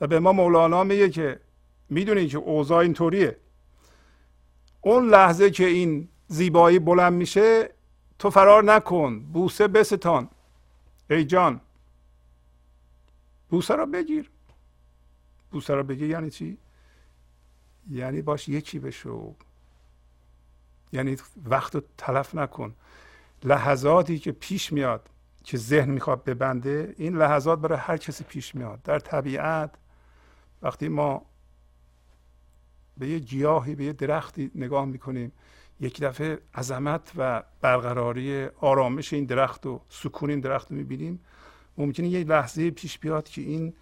و 0.00 0.06
به 0.06 0.20
ما 0.20 0.32
مولانا 0.32 0.84
میگه 0.84 1.10
که 1.10 1.40
می‌دونی 1.90 2.26
که 2.26 2.38
اوضاع 2.38 2.78
اینطوریه. 2.78 3.36
اون 4.80 5.08
لحظه 5.08 5.50
که 5.50 5.66
این 5.66 6.08
زیبایی 6.28 6.78
بلند 6.78 7.12
میشه 7.12 7.70
تو 8.18 8.30
فرار 8.30 8.64
نکن. 8.64 9.20
بوسه 9.20 9.68
بستان. 9.68 10.28
ای 11.10 11.24
جان. 11.24 11.60
بوسه 13.50 13.74
را 13.76 13.86
بگیر. 13.86 14.30
بوسه 15.50 15.74
را 15.74 15.82
بگیر 15.82 16.10
یعنی 16.10 16.30
چی؟ 16.30 16.58
یعنی 17.90 18.22
باش 18.22 18.48
یکی 18.48 18.78
بشو. 18.78 19.34
یعنی 20.92 21.16
وقت 21.44 21.74
رو 21.74 21.82
تلف 21.98 22.34
نکن. 22.34 22.74
لحظاتی 23.44 24.18
که 24.18 24.32
پیش 24.32 24.72
میاد 24.72 25.08
که 25.44 25.56
ذهن 25.56 25.90
می‌خواد 25.90 26.24
ببنده 26.24 26.94
این 26.98 27.16
لحظات 27.16 27.58
برای 27.58 27.78
هر 27.78 27.96
کسی 27.96 28.24
پیش 28.24 28.54
میاد. 28.54 28.82
در 28.82 28.98
طبیعت 28.98 29.74
وقتی 30.62 30.88
ما 30.88 31.26
به 32.98 33.08
یه 33.08 33.18
گیاهی 33.18 33.74
به 33.74 33.84
یه 33.84 33.92
درختی 33.92 34.50
نگاه 34.54 34.84
می‌کنیم 34.84 35.32
یک 35.80 36.00
دفعه 36.00 36.38
عظمت 36.54 37.12
و 37.16 37.42
برقراری 37.60 38.46
آرامش 38.46 39.12
این 39.12 39.24
درخت 39.24 39.66
و 39.66 39.80
سکون 39.88 40.30
این 40.30 40.40
درخت 40.40 40.70
رو 40.70 40.76
می‌بینیم. 40.76 41.20
ممکنه 41.78 42.08
یه 42.08 42.24
لحظه 42.24 42.70
پیش 42.70 42.98
بیاد 42.98 43.28
که 43.28 43.40
این 43.40 43.74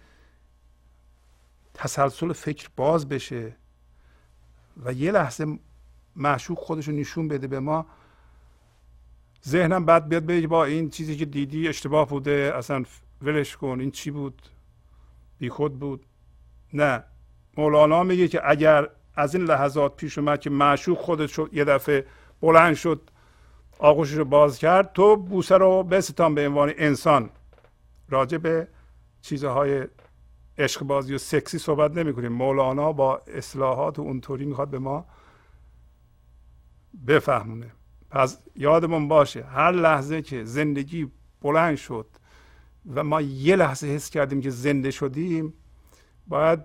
تسلسل 1.73 2.33
فکر 2.33 2.69
باز 2.75 3.09
بشه 3.09 3.55
و 4.83 4.93
یه 4.93 5.11
لحظه 5.11 5.59
معشوق 6.15 6.59
خودش 6.59 6.87
رو 6.87 6.93
نشون 6.93 7.27
بده 7.27 7.47
به 7.47 7.59
ما. 7.59 7.85
ذهنم 9.47 9.85
بعد 9.85 10.09
بیاد 10.09 10.25
بگه 10.25 10.47
با 10.47 10.65
این 10.65 10.89
چیزی 10.89 11.15
که 11.15 11.25
دیدی 11.25 11.67
اشتباه 11.67 12.09
بوده 12.09 12.53
اصلا 12.55 12.83
ولش 13.21 13.57
کن 13.57 13.77
این 13.79 13.91
چی 13.91 14.11
بود؟ 14.11 14.41
بی 15.37 15.49
خود 15.49 15.79
بود. 15.79 16.05
نه. 16.73 17.03
مولانا 17.57 18.03
میگه 18.03 18.27
که 18.27 18.41
اگر 18.49 18.89
از 19.15 19.35
این 19.35 19.43
لحظات 19.43 19.95
پیش 19.95 20.17
اومد 20.17 20.39
که 20.39 20.49
معشوق 20.49 20.97
خودش 20.97 21.39
یه 21.53 21.63
دفعه 21.63 22.05
بلند 22.41 22.75
شد 22.75 23.09
آغوشش 23.79 24.13
رو 24.13 24.25
باز 24.25 24.57
کرد 24.57 24.93
تو 24.93 25.15
بوسه 25.15 25.57
رو 25.57 25.83
بستان 25.83 26.35
به 26.35 26.47
عنوان 26.47 26.73
انسان. 26.77 27.29
راجع 28.09 28.37
به 28.37 28.67
چیزهای 29.21 29.87
عشق 30.57 30.83
بازی 30.83 31.15
و 31.15 31.17
سکسی 31.17 31.57
صحبت 31.57 31.91
نمی 31.91 32.13
کنیم 32.13 32.31
مولانا 32.31 32.91
با 32.91 33.17
اصلاحات 33.17 33.99
و 33.99 34.01
اونطوری 34.01 34.45
می‌خواد 34.45 34.69
به 34.69 34.79
ما 34.79 35.05
بفهمونه. 37.07 37.71
پس 38.09 38.39
یادمون 38.55 39.07
باشه 39.07 39.43
هر 39.43 39.71
لحظه 39.71 40.21
که 40.21 40.43
زندگی 40.43 41.11
بلند 41.41 41.75
شد 41.75 42.07
و 42.93 43.03
ما 43.03 43.21
یه 43.21 43.55
لحظه 43.55 43.87
حس 43.87 44.09
کردیم 44.09 44.41
که 44.41 44.49
زنده 44.49 44.91
شدیم 44.91 45.53
باید 46.27 46.59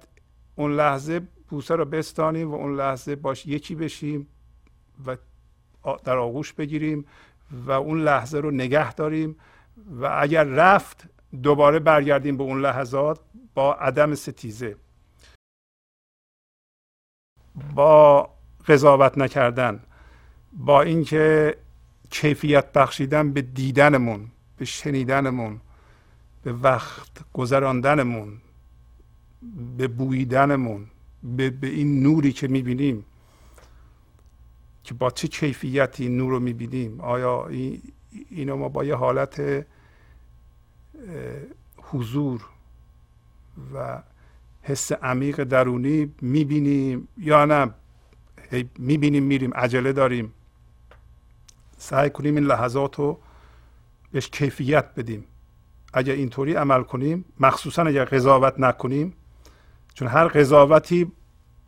اون 0.57 0.77
لحظه 0.77 1.21
بوسه 1.49 1.77
رو 1.77 1.85
بستانیم 1.85 2.51
و 2.51 2.55
اون 2.55 2.77
لحظه 2.77 3.17
باش 3.17 3.47
یکی 3.47 3.75
بشیم 3.75 4.27
و 5.07 5.17
در 6.05 6.19
آغوش 6.19 6.53
بگیریم 6.53 7.05
و 7.51 7.71
اون 7.71 8.03
لحظه 8.03 8.39
رو 8.39 8.51
نگه 8.51 8.95
داریم 8.95 9.37
و 10.01 10.19
اگر 10.21 10.45
رفت 10.45 11.09
دوباره 11.43 11.79
برگردیم 11.79 12.37
به 12.37 12.43
اون 12.43 12.61
لحظات 12.61 13.21
با 13.55 13.75
عدم 13.75 14.15
ستیزه. 14.15 14.77
با 17.75 18.31
قضاوت 18.69 19.19
نکردن. 19.19 19.83
با 20.53 20.83
اینکه 20.83 21.57
کیفیت 22.11 22.73
بخشیدن 22.73 23.33
به 23.33 23.43
دیدنمون 23.43 24.27
به 24.57 24.65
شنیدنمون 24.65 25.61
به 26.43 26.53
وقت 26.53 27.11
گذراندنمون 27.33 28.39
به 29.77 29.89
بویدنمون 29.89 30.87
به, 31.23 31.51
به 31.51 31.67
این 31.67 32.03
نوری 32.03 32.33
که 32.33 32.49
می‌بینیم 32.49 33.05
که 34.85 34.95
با 34.95 35.11
چه 35.11 35.29
کیفیتی 35.29 36.03
این 36.03 36.17
نور 36.17 36.31
رو 36.31 36.41
می‌بینیم 36.41 37.01
آیا 37.01 37.49
اینو 38.31 38.57
ما 38.57 38.69
با 38.69 38.85
یه 38.85 38.95
حالت 38.95 39.67
حضور 41.77 42.47
و 43.75 44.03
حس 44.63 44.93
عمیق 44.93 45.45
درونی 45.45 46.13
می‌بینیم 46.21 47.09
یا 47.19 47.45
نه؟ 47.45 47.75
می‌بینیم 48.79 49.23
میریم 49.23 49.55
عجله 49.55 49.93
داریم. 49.93 50.33
سعی 51.81 52.11
کنیم 52.11 52.35
این 52.35 52.45
لحظات 52.45 52.97
رو 52.97 53.19
بهش 54.13 54.29
کیفیت 54.29 54.95
بدیم. 54.95 55.25
اگر 55.95 56.13
اینطوری 56.13 56.55
عمل 56.55 56.83
کنیم 56.83 57.25
مخصوصا 57.41 57.83
اگر 57.83 58.05
قضاوت 58.05 58.55
نکنیم 58.59 59.15
چون 59.95 60.09
هر 60.09 60.29
قضاوتی 60.29 61.13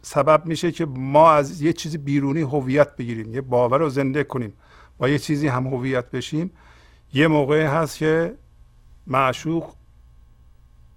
سبب 0.03 0.47
میشه 0.47 0.73
که 0.73 0.87
ما 0.87 1.33
از 1.33 1.63
یه 1.63 1.73
چیزی 1.73 1.99
بیرونی 1.99 2.41
هویت 2.41 2.97
بگیریم 2.97 3.35
یه 3.35 3.41
باور 3.41 3.79
رو 3.79 3.89
زنده 3.89 4.25
کنیم 4.25 4.53
با 4.99 5.09
یه 5.09 5.19
چیزی 5.19 5.49
هم 5.49 5.67
هویت 5.67 6.11
بشیم. 6.11 6.51
یه 7.15 7.27
موقع 7.29 7.67
هست 7.67 7.99
که 7.99 8.35
معشوق 9.07 9.75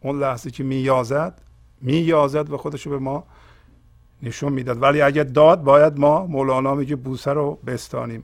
اون 0.01 0.20
لحظه 0.20 0.51
که 0.51 0.63
میازد 0.63 1.41
میازد 1.82 2.49
و 2.49 2.57
خودشو 2.57 2.89
به 2.89 2.99
ما 2.99 3.24
نشون 4.24 4.53
می‌داد. 4.53 4.82
ولی 4.82 5.01
اگر 5.01 5.24
داد 5.24 5.63
باید 5.63 5.99
ما 5.99 6.26
مولانا 6.26 6.76
میگه 6.76 6.95
بوسه 6.95 7.34
رو 7.34 7.59
بستانیم. 7.68 8.24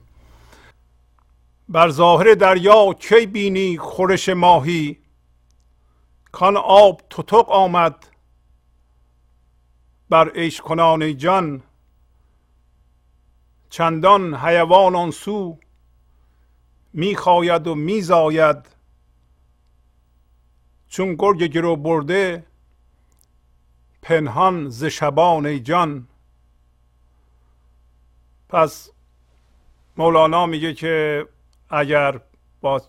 بر 1.71 1.89
ظاهر 1.89 2.33
دریا 2.33 2.93
کی 2.93 3.25
بینی 3.25 3.77
خورش 3.77 4.29
ماهی؟ 4.29 4.97
کان 6.31 6.57
آب 6.57 7.01
تتق 7.09 7.49
آمد 7.49 8.07
بر 10.09 10.29
عیش 10.29 10.61
کنان 10.61 11.17
جان. 11.17 11.63
چندان 13.69 14.35
حیوان 14.35 14.95
آن 14.95 15.11
سو 15.11 15.57
می‌خواید 16.93 17.67
و 17.67 17.75
میزاید 17.75 18.65
چون 20.87 21.15
گرگ 21.15 21.43
گرو 21.43 21.75
برده 21.75 22.45
پنهان 24.01 24.69
ز 24.69 24.83
شبان 24.83 25.63
جان. 25.63 26.07
پس 28.49 28.89
مولانا 29.97 30.45
میگه 30.45 30.73
که 30.73 31.27
اگر 31.71 32.21
با 32.61 32.81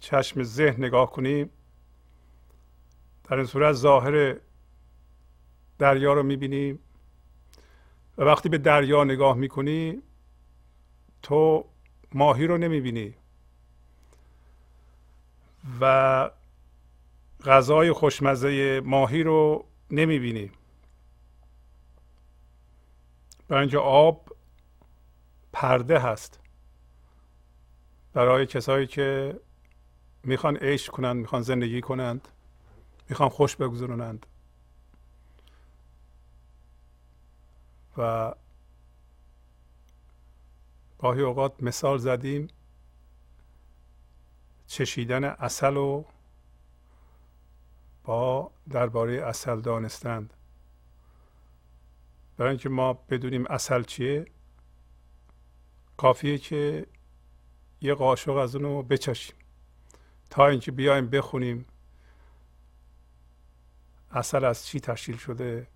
چشم 0.00 0.42
ذهن 0.42 0.84
نگاه 0.84 1.10
کنیم 1.10 1.50
در 3.24 3.36
این 3.36 3.46
صورت 3.46 3.72
ظاهر 3.72 4.36
دریا 5.78 6.12
رو 6.12 6.22
می‌بینیم 6.22 6.78
و 8.18 8.22
وقتی 8.22 8.48
به 8.48 8.58
دریا 8.58 9.04
نگاه 9.04 9.36
می‌کنی 9.36 10.02
تو 11.22 11.64
ماهی 12.12 12.46
رو 12.46 12.58
نمی‌بینی 12.58 13.14
و 15.80 16.30
غذای 17.44 17.92
خوشمزه 17.92 18.80
ماهی 18.84 19.22
رو 19.22 19.64
نمی‌بینی. 19.90 20.50
برای 23.48 23.60
اینکه 23.60 23.78
آب 23.78 24.36
پرده 25.52 25.98
هست. 25.98 26.39
برای 28.12 28.46
کسایی 28.46 28.86
که 28.86 29.40
می‌خوان 30.24 30.56
عشق 30.56 30.92
کنند 30.92 31.16
می‌خوان 31.16 31.42
زندگی 31.42 31.80
کنند 31.80 32.28
می‌خوان 33.08 33.28
خوش 33.28 33.56
بگذرونند. 33.56 34.26
و 37.96 38.34
گاهی 40.98 41.22
اوقات 41.22 41.62
مثال 41.62 41.98
زدیم 41.98 42.48
چشیدن 44.66 45.24
اصل 45.24 45.76
و 45.76 46.04
با 48.04 48.50
درباره 48.70 49.12
اصل 49.26 49.60
دانستند. 49.60 50.34
برای 52.36 52.50
اینکه 52.50 52.68
ما 52.68 52.92
بدونیم 52.92 53.46
اصل 53.46 53.82
چیه 53.82 54.26
کافیه 55.96 56.38
که 56.38 56.86
یه 57.80 57.94
قاشق 57.94 58.36
از 58.36 58.56
اونو 58.56 58.82
بچشیم. 58.82 59.36
تا 60.30 60.46
اینکه 60.46 60.72
بیایم 60.72 61.06
بخونیم 61.06 61.66
اصل 64.10 64.44
از 64.44 64.66
چی 64.66 64.80
تشکیل 64.80 65.16
شده. 65.16 65.66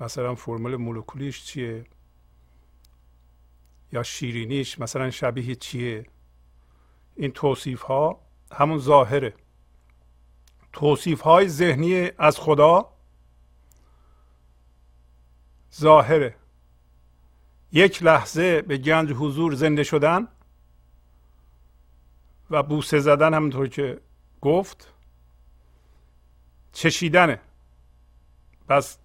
مثلا 0.00 0.34
فرمول 0.34 0.76
مولکولیش 0.76 1.44
چیه؟ 1.44 1.84
یا 3.92 4.02
شیرینیش 4.02 4.78
مثلا 4.78 5.10
شبیه 5.10 5.54
چیه؟ 5.54 6.06
این 7.16 7.30
توصیف 7.30 7.82
ها 7.82 8.20
همون 8.52 8.78
ظاهره. 8.78 9.34
توصیف 10.72 11.20
های 11.20 11.48
ذهنی 11.48 12.10
از 12.18 12.38
خدا 12.38 12.92
ظاهره. 15.74 16.39
یک 17.72 18.02
لحظه 18.02 18.62
به 18.62 18.78
گنج 18.78 19.12
حضور 19.12 19.54
زنده 19.54 19.82
شدن 19.82 20.28
و 22.50 22.62
بوسه 22.62 23.00
زدن 23.00 23.34
همونطور 23.34 23.68
که 23.68 24.00
گفت 24.40 24.92
چشیدنه. 26.72 27.40
پس 28.68 28.98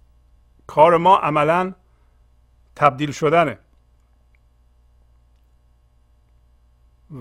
کار 0.66 0.96
ما 0.96 1.16
عملا 1.16 1.74
تبدیل 2.76 3.12
شدنه. 3.12 3.58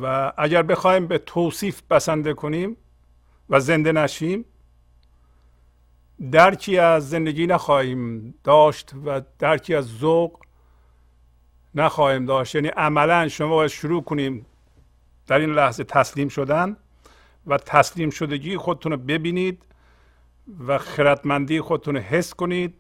و 0.01 0.33
اگر 0.37 0.63
بخوایم 0.63 1.07
به 1.07 1.17
توصیف 1.17 1.81
بسنده 1.81 2.33
کنیم 2.33 2.77
و 3.49 3.59
زنده 3.59 3.91
نشیم 3.91 4.45
درکی 6.31 6.77
از 6.77 7.09
زندگی 7.09 7.47
نخواهیم 7.47 8.33
داشت 8.43 8.91
و 9.05 9.21
درکی 9.39 9.75
از 9.75 9.85
ذوق 9.85 10.44
نخواهیم 11.75 12.25
داشت. 12.25 12.55
یعنی 12.55 12.67
عملا 12.67 13.27
شما 13.27 13.49
باید 13.49 13.71
شروع 13.71 14.03
کنیم 14.03 14.45
در 15.27 15.39
این 15.39 15.53
لحظه 15.53 15.83
تسلیم 15.83 16.27
شدن 16.27 16.77
و 17.47 17.57
تسلیم 17.57 18.09
شدگی 18.09 18.57
خودتون 18.57 18.91
رو 18.91 18.97
ببینید 18.97 19.63
و 20.67 20.77
خردمندی 20.77 21.61
خودتون 21.61 21.95
رو 21.95 22.01
حس 22.01 22.33
کنید 22.33 22.73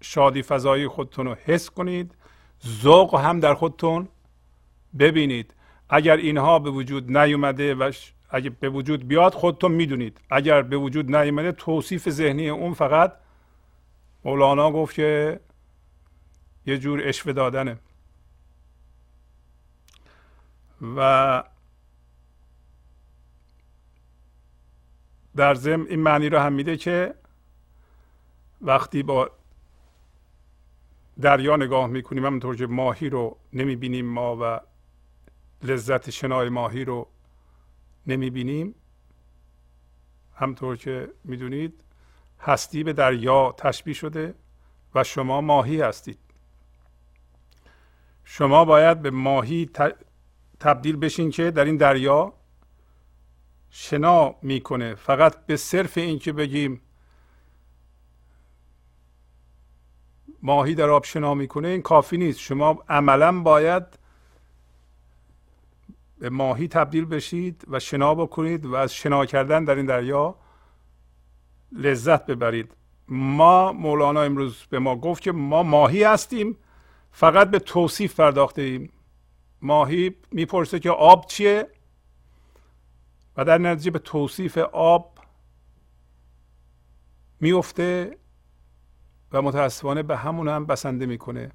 شادی 0.00 0.42
فضایی 0.42 0.88
خودتون 0.88 1.26
رو 1.26 1.36
حس 1.44 1.70
کنید 1.70 2.14
ذوق 2.66 3.14
هم 3.14 3.40
در 3.40 3.54
خودتون 3.54 4.08
ببینید. 4.98 5.54
اگر 5.88 6.16
اینها 6.16 6.58
به 6.58 6.70
وجود 6.70 7.16
نیومده 7.16 7.74
و 7.74 7.92
اگر 8.30 8.50
به 8.60 8.68
وجود 8.68 9.08
بیاد 9.08 9.34
خودتون 9.34 9.72
می‌دونید. 9.72 10.20
اگر 10.30 10.62
به 10.62 10.76
وجود 10.76 11.16
نیومده 11.16 11.52
توصیف 11.52 12.08
ذهنی 12.08 12.48
اون 12.48 12.74
فقط 12.74 13.12
مولانا 14.24 14.70
گفت 14.70 14.94
که 14.94 15.40
یه 16.66 16.78
جور 16.78 17.08
اشوه 17.08 17.32
دادنه. 17.32 17.76
و 20.96 21.44
در 25.36 25.54
ضمن 25.54 25.86
این 25.86 26.00
معنی 26.00 26.28
رو 26.28 26.38
هم 26.38 26.52
میده 26.52 26.76
که 26.76 27.14
وقتی 28.60 29.02
با 29.02 29.30
دریا 31.20 31.56
نگاه 31.56 31.86
می‌کنیم 31.86 32.26
همونطور 32.26 32.56
که 32.56 32.66
ماهی 32.66 33.08
رو 33.08 33.36
نمی‌بینیم 33.52 34.06
ما 34.06 34.36
و 34.40 34.60
لذت 35.62 36.10
شنای 36.10 36.48
ماهی 36.48 36.84
رو 36.84 37.08
نمی‌بینیم 38.06 38.74
همطور 40.34 40.76
که 40.76 41.12
می‌دونید 41.24 41.80
هستی 42.40 42.84
به 42.84 42.92
دریا 42.92 43.54
تشبیه 43.58 43.94
شده 43.94 44.34
و 44.94 45.04
شما 45.04 45.40
ماهی 45.40 45.80
هستید. 45.80 46.18
شما 48.24 48.64
باید 48.64 49.02
به 49.02 49.10
ماهی 49.10 49.66
تبدیل 50.60 50.96
بشین 50.96 51.30
که 51.30 51.50
در 51.50 51.64
این 51.64 51.76
دریا 51.76 52.32
شنا 53.70 54.34
می‌کنه. 54.42 54.94
فقط 54.94 55.46
به 55.46 55.56
صرف 55.56 55.98
اینکه 55.98 56.32
بگیم 56.32 56.80
ماهی 60.42 60.74
در 60.74 60.90
آب 60.90 61.04
شنا 61.04 61.34
می‌کنه 61.34 61.68
این 61.68 61.82
کافی 61.82 62.16
نیست. 62.18 62.38
شما 62.38 62.84
عملا 62.88 63.40
باید 63.40 63.82
به 66.18 66.30
ماهی 66.30 66.68
تبدیل 66.68 67.04
بشید 67.04 67.64
و 67.68 67.78
شنا 67.78 68.14
بکنید 68.14 68.66
و 68.66 68.74
از 68.74 68.94
شنا 68.94 69.26
کردن 69.26 69.64
در 69.64 69.74
این 69.74 69.86
دریا 69.86 70.34
لذت 71.72 72.26
ببرید. 72.26 72.74
ما 73.08 73.72
مولانا 73.72 74.22
امروز 74.22 74.66
به 74.70 74.78
ما 74.78 74.96
گفت 74.96 75.22
که 75.22 75.32
ما 75.32 75.62
ماهی 75.62 76.02
هستیم 76.02 76.56
فقط 77.12 77.50
به 77.50 77.58
توصیف 77.58 78.20
پرداخته 78.20 78.62
ایم 78.62 78.92
ماهی 79.62 80.16
می‌پرسه 80.32 80.78
که 80.78 80.90
آب 80.90 81.26
چیه؟ 81.26 81.68
و 83.36 83.44
در 83.44 83.58
نتیجه 83.58 83.90
به 83.90 83.98
توصیف 83.98 84.58
آب 84.72 85.18
میفته 87.40 88.16
و 89.32 89.42
متاسفانه 89.42 90.02
به 90.02 90.16
همون 90.16 90.48
هم 90.48 90.66
بسنده 90.66 91.06
می‌کنه. 91.06 91.50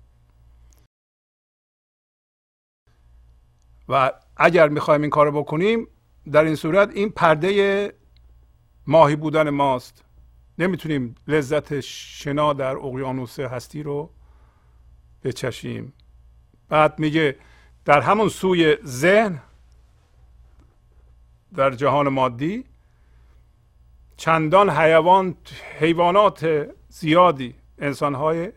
و 3.89 4.12
اگر 4.38 4.70
می‌خوایم 4.70 5.01
این 5.01 5.10
کار 5.10 5.32
بکنیم 5.32 5.88
در 6.32 6.43
این 6.43 6.56
صورت 6.56 6.89
این 6.89 7.10
پرده 7.10 7.93
ماهی 8.88 9.16
بودن 9.16 9.49
ماست. 9.49 10.03
نمی‌تونیم 10.58 11.16
لذت 11.28 11.80
شنا 11.80 12.53
در 12.53 12.78
اقیانوس 12.78 13.39
هستی 13.39 13.84
رو 13.84 14.10
بچشیم. 15.24 15.93
بعد 16.70 16.99
میگه 16.99 17.38
در 17.86 18.02
همون 18.02 18.30
سوی 18.30 18.78
ذهن 18.86 19.42
در 21.56 21.72
جهان 21.72 22.10
مادی 22.10 22.66
چندان 24.18 24.70
حیوان 24.70 25.36
حیوانات 25.80 26.70
زیادی 26.90 27.56
انسانهای 27.80 28.52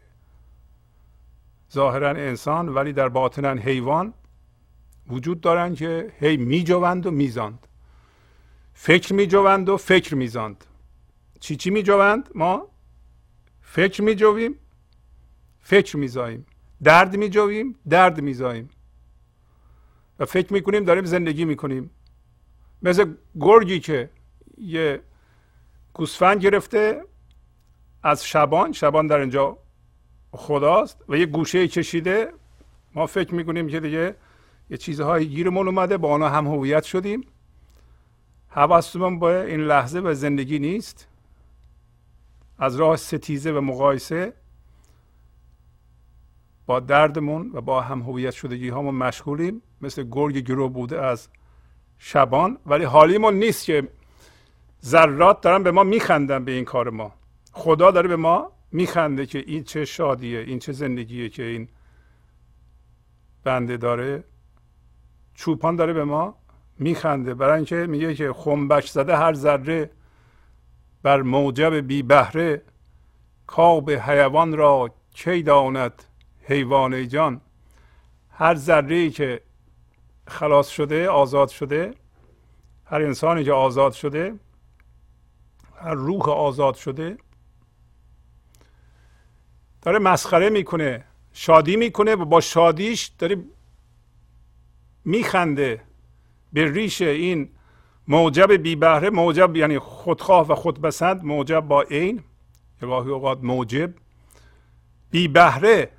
ظاهرا 1.72 2.08
انسان 2.08 2.68
ولی 2.68 2.92
در 2.92 3.08
باطنا 3.08 3.52
حیوان 3.52 4.14
وجود 5.08 5.40
دارند 5.40 5.76
که 5.76 6.12
هی 6.20 6.36
میجوند 6.36 7.06
و 7.06 7.10
میزاند. 7.10 7.66
فکر 8.74 9.14
میجوند 9.14 9.68
و 9.68 9.76
فکر 9.76 10.14
میزاند. 10.14 10.64
چی 11.40 11.56
چی 11.56 11.70
میجوند؟ 11.70 12.30
ما 12.34 12.68
فکر 13.62 14.02
میجویم 14.02 14.54
فکر 15.60 15.96
میزاییم. 15.96 16.46
درد 16.82 17.16
میجویم 17.16 17.76
درد 17.88 18.20
میزاییم. 18.20 18.70
و 20.18 20.24
فکر 20.26 20.52
می‌کنیم 20.52 20.84
داریم 20.84 21.04
زندگی 21.04 21.44
می‌کنیم. 21.44 21.90
مثل 22.82 23.14
گرگی 23.40 23.80
که 23.80 24.10
یه 24.58 25.00
گوسفند 25.94 26.40
گرفته 26.40 27.04
از 28.02 28.26
شبان 28.26 28.72
شبان 28.72 29.06
در 29.06 29.18
اینجا 29.18 29.58
خداست 30.30 31.04
و 31.08 31.16
یه 31.16 31.26
گوشه 31.26 31.68
کشیده 31.68 32.32
ما 32.94 33.06
فکر 33.06 33.34
می‌کنیم 33.34 33.68
که 33.68 33.80
دیگه 33.80 34.14
یه 34.70 34.76
چیزهایی 34.76 35.26
گیرمون 35.26 35.68
اومده 35.68 35.96
با 35.96 36.12
آنها 36.12 36.28
هم 36.28 36.46
هویت 36.46 36.84
شدیم. 36.84 37.24
حواستمون 38.48 39.18
با 39.18 39.40
این 39.40 39.60
لحظه 39.60 40.00
و 40.00 40.14
زندگی 40.14 40.58
نیست. 40.58 41.08
از 42.58 42.76
راه 42.76 42.96
ستیزه 42.96 43.52
و 43.52 43.60
مقایسه. 43.60 44.32
با 46.68 46.80
دردمون 46.80 47.50
و 47.54 47.60
با 47.60 47.80
هم 47.80 48.00
هویت 48.02 48.30
شدگی 48.30 48.68
هامون 48.68 48.94
مشغولیم. 48.94 49.62
مثل 49.80 50.04
گرگ 50.10 50.38
گرو 50.38 50.68
بوده 50.68 51.00
از 51.00 51.28
شبان. 51.98 52.58
ولی 52.66 52.84
حالیمون 52.84 53.34
نیست 53.34 53.64
که 53.64 53.88
ذرات 54.84 55.40
دارن 55.40 55.62
به 55.62 55.70
ما 55.70 55.82
میخندن 55.82 56.44
به 56.44 56.52
این 56.52 56.64
کار 56.64 56.90
ما. 56.90 57.12
خدا 57.52 57.90
داره 57.90 58.08
به 58.08 58.16
ما 58.16 58.52
میخنده 58.72 59.26
که 59.26 59.38
این 59.46 59.64
چه 59.64 59.84
شادیه 59.84 60.40
این 60.40 60.58
چه 60.58 60.72
زندگیه 60.72 61.28
که 61.28 61.42
این 61.42 61.68
بنده 63.44 63.76
داره. 63.76 64.24
چوپان 65.34 65.76
داره 65.76 65.92
به 65.92 66.04
ما 66.04 66.34
میخنده. 66.78 67.34
برای 67.34 67.56
اینکه 67.56 67.76
میگه 67.76 68.14
که 68.14 68.32
خنبش 68.32 68.90
زده 68.90 69.16
هر 69.16 69.34
ذره 69.34 69.90
بر 71.02 71.22
موجب 71.22 71.74
بی 71.74 72.02
بهره 72.02 72.62
کاب 73.46 73.90
حیوان 73.90 74.56
را 74.56 74.90
کی 75.14 75.42
داند؟ 75.42 76.04
حیوان 76.48 77.08
جان. 77.08 77.40
هر 78.30 78.54
ذره 78.54 79.10
که 79.10 79.40
خلاص 80.26 80.68
شده 80.68 81.08
آزاد 81.08 81.48
شده 81.48 81.94
هر 82.84 83.02
انسانی 83.02 83.44
که 83.44 83.52
آزاد 83.52 83.92
شده 83.92 84.34
هر 85.80 85.94
روح 85.94 86.28
آزاد 86.28 86.74
شده 86.74 87.18
داره 89.82 89.98
مسخره 89.98 90.50
می‌کنه 90.50 91.04
شادی 91.32 91.76
می‌کنه 91.76 92.14
و 92.14 92.24
با 92.24 92.40
شادیش 92.40 93.06
داره 93.18 93.44
میخنده. 95.04 95.82
به 96.52 96.72
ریش 96.72 97.02
این 97.02 97.48
موجب 98.08 98.52
بی 98.52 98.76
بهره 98.76 99.10
موجب 99.10 99.56
یعنی 99.56 99.78
خودخواه 99.78 100.48
و 100.48 100.54
خودبسند 100.54 101.24
موجب 101.24 101.60
با 101.60 101.82
عین 101.82 102.22
گاهی 102.80 103.10
اوقات 103.10 103.38
موجب 103.42 103.94
بی 105.10 105.28
بهره 105.28 105.90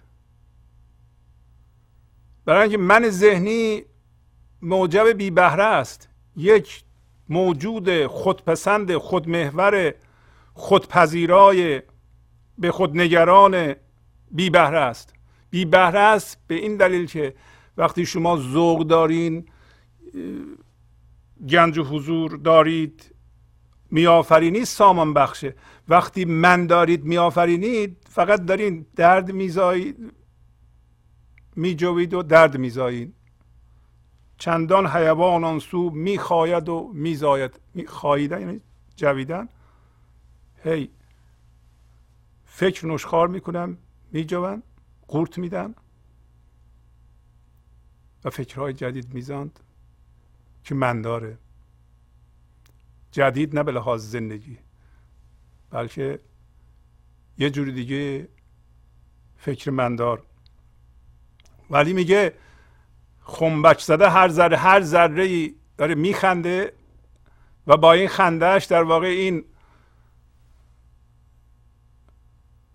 برای 2.50 2.62
اینکه 2.62 2.78
من 2.78 3.10
ذهنی 3.10 3.84
موجب 4.62 5.08
بی 5.08 5.32
بهره 5.32 5.64
است. 5.64 6.10
یک 6.36 6.84
موجود 7.30 8.06
خودپسند 8.06 8.97
خودمحور 8.97 9.93
خودپذیرای 10.54 11.82
به 12.58 12.72
خودنگران 12.72 13.76
بی 14.32 14.50
بهره 14.50 14.80
است. 14.80 15.14
بی 15.50 15.66
بهره 15.66 16.00
است 16.00 16.38
به 16.47 16.56
این 16.56 16.78
دلیل 16.78 17.06
که 17.06 17.34
وقتی 17.78 18.06
شما 18.06 18.38
ذوق 18.38 18.88
دارین 18.88 19.45
گنج 21.50 21.78
و 21.78 21.84
حضور 21.84 22.38
دارید 22.38 23.16
میآفرینید 23.91 24.64
سامان 24.64 25.14
بخشه. 25.14 25.56
وقتی 25.89 26.26
من 26.26 26.68
دارید 26.68 27.04
میآفرینید 27.04 27.97
فقط 28.10 28.45
دارین 28.45 28.86
درد 28.95 29.32
میزایید 29.32 30.19
میجوید 31.60 32.14
و 32.14 32.23
درد 32.23 32.57
میزایید 32.57 33.15
چندان 34.38 34.88
حیوان 34.88 35.44
آن 35.44 35.60
سو 35.60 35.90
می‌خواید 35.90 36.69
و 36.69 36.91
میزاید. 36.94 37.60
خواهیدن 37.88 38.41
یعنی 38.41 38.61
جویدن. 38.95 39.49
هی 40.64 40.90
فکر 42.45 42.86
نشخار 42.86 43.27
می‌کنم 43.27 43.77
میجوند 44.11 44.64
قورت 45.07 45.38
میدن 45.38 45.76
و 48.23 48.30
فکرهای 48.30 48.73
جدید 48.73 49.14
میزاند 49.14 49.60
که 50.64 50.76
من 50.76 51.02
داره. 51.02 51.38
جدید 53.11 53.56
نه 53.56 53.64
به 53.64 53.72
لحاظ 53.72 54.11
زندگی 54.11 54.57
بلکه 55.69 56.19
یه 57.38 57.49
جوری 57.49 57.72
دیگه 57.72 58.27
فکر 59.38 59.72
مندار 59.72 60.26
ولی 61.70 61.94
میگه 61.94 62.34
خنبک 63.20 63.80
زده 63.80 64.10
هر 64.10 64.30
ذره 64.30 64.58
هر 64.58 64.82
ذره 64.82 65.24
ای 65.24 65.56
داره 65.78 65.96
میخنده 65.96 66.74
و 67.68 67.78
با 67.78 67.94
این 67.94 68.08
خندهش 68.08 68.66
در 68.66 68.84
واقع 68.84 69.08
این 69.08 69.44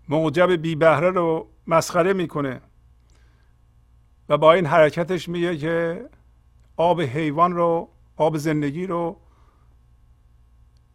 موجب 0.09 0.53
بی 0.53 0.75
بهره 0.75 1.11
رو 1.11 1.51
مسخره 1.66 2.12
می‌کنه 2.12 2.61
و 4.29 4.39
با 4.39 4.53
این 4.53 4.66
حرکتش 4.66 5.29
میگه 5.29 5.57
که 5.57 6.09
آب 6.77 7.01
حیوان 7.01 7.53
رو 7.53 7.89
آب 8.16 8.37
زندگی 8.37 8.87
رو 8.87 9.21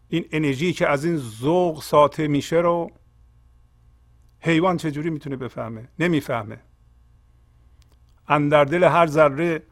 این 0.10 0.26
انرژی 0.32 0.74
که 0.74 0.88
از 0.88 1.06
این 1.06 1.18
ذوق 1.18 1.82
ساطع 1.84 2.28
میشه 2.28 2.56
رو 2.56 2.92
حیوان 4.40 4.78
چجوری 4.78 5.10
می‌تونه 5.10 5.36
بفهمه؟ 5.36 5.88
نمی‌فهمه. 6.00 6.60
اندر 8.30 8.64
دل 8.64 8.84
هر 8.84 9.08
ذره 9.08 9.64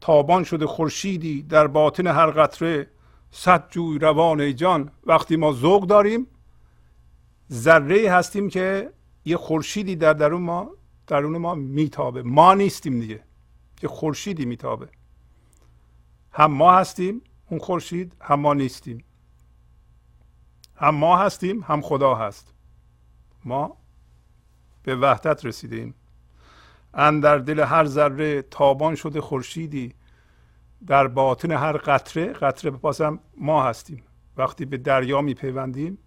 تابان 0.00 0.44
شده 0.44 0.66
خورشیدی 0.66 1.42
در 1.42 1.66
باطن 1.66 2.06
هر 2.06 2.30
قطره. 2.30 2.90
صد 3.30 3.70
جوی 3.70 3.98
روان 3.98 4.56
جان 4.56 4.90
وقتی 5.06 5.36
ما 5.36 5.52
ذوق 5.52 5.86
داریم 5.86 6.26
ذره 7.52 8.12
هستیم 8.12 8.48
که 8.48 8.92
یه 9.24 9.36
خورشیدی 9.36 9.96
در 9.96 10.12
درون 10.12 10.42
ما 10.42 10.70
درون 11.06 11.36
ما 11.36 11.54
میتابه. 11.54 12.22
ما 12.22 12.54
نیستیم 12.54 13.00
دیگه 13.00 13.24
یه 13.82 13.88
خورشیدی 13.88 14.44
میتابه. 14.44 14.88
هم 16.32 16.52
ما 16.52 16.72
هستیم 16.72 17.22
اون 17.50 17.60
خورشید 17.60 18.12
هم 18.20 18.40
ما 18.40 18.54
نیستیم. 18.54 19.04
هم 20.76 20.94
ما 20.94 21.16
هستیم 21.16 21.60
هم 21.60 21.80
خدا 21.80 22.14
هست. 22.14 22.54
ما 23.44 23.76
به 24.82 24.96
وحدت 24.96 25.44
رسیدیم. 25.46 25.94
اندر 26.94 27.38
دل 27.38 27.60
هر 27.60 27.84
ذره 27.84 28.42
تابان 28.42 28.94
شده 28.94 29.20
خورشیدی. 29.20 29.94
در 30.86 31.08
باطن 31.08 31.50
هر 31.50 31.72
قطره 31.76 32.32
قطره 32.32 32.70
بپاسم 32.70 33.18
ما 33.36 33.62
هستیم. 33.62 34.02
وقتی 34.36 34.64
به 34.64 34.76
دریا 34.76 35.22
میپیوندیم 35.22 35.98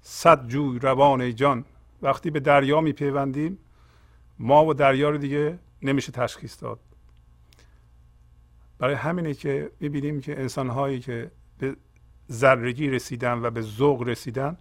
صد 0.00 0.46
جوی 0.46 0.78
روان 0.78 1.34
جان. 1.34 1.64
وقتی 2.02 2.30
به 2.30 2.40
دریا 2.40 2.80
میپیوندیم 2.80 3.58
ما 4.38 4.66
و 4.66 4.74
دریا 4.74 5.10
رو 5.10 5.18
دیگه 5.18 5.58
نمیشه 5.82 6.12
تشخیص 6.12 6.62
داد. 6.62 6.80
برای 8.78 8.94
همینه 8.94 9.34
که 9.34 9.70
می‌بینیم 9.80 10.20
که 10.20 10.40
انسان 10.40 10.68
هایی 10.68 11.00
که 11.00 11.30
به 11.58 11.76
ذرگی 12.32 12.90
رسیدن 12.90 13.38
و 13.42 13.50
به 13.50 13.60
ذوق 13.62 14.02
رسیدن 14.02 14.58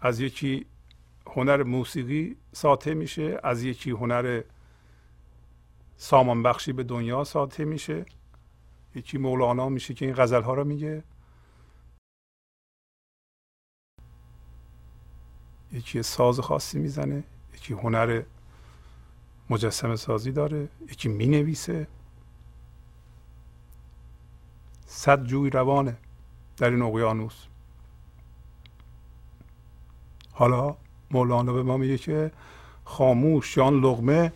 از 0.00 0.20
یکی 0.20 0.66
هنر 1.36 1.62
موسیقی 1.62 2.36
ساطع 2.52 2.94
میشه 2.94 3.40
از 3.42 3.62
یکی 3.62 3.90
هنر 3.90 4.42
سامان 5.96 6.42
بخشی 6.42 6.72
به 6.72 6.82
دنیا 6.84 7.24
ساطع 7.24 7.64
میشه. 7.64 8.06
یکی 8.94 9.18
مولانا 9.18 9.68
میشه 9.68 9.94
که 9.94 10.04
این 10.04 10.14
غزل 10.14 10.42
ها 10.42 10.54
رو 10.54 10.64
میگه. 10.64 11.04
یکی 15.72 16.02
ساز 16.02 16.40
خاصی 16.40 16.78
می‌زنه 16.78 17.24
یکی 17.54 17.74
هنر 17.74 18.22
مجسم 19.50 19.96
سازی 19.96 20.32
داره 20.32 20.68
یکی 20.90 21.08
می‌نویسه. 21.08 21.86
صد 24.86 25.24
جوی 25.24 25.50
روانه 25.50 25.96
در 26.56 26.70
این 26.70 26.82
اقیانوس 26.82 27.46
حالا 30.32 30.76
مولانا 31.14 31.52
به 31.52 31.62
ما 31.62 31.76
میگه 31.76 31.98
که 31.98 32.30
خاموش 32.84 33.56
یان 33.56 33.80
لغمه 33.80 34.32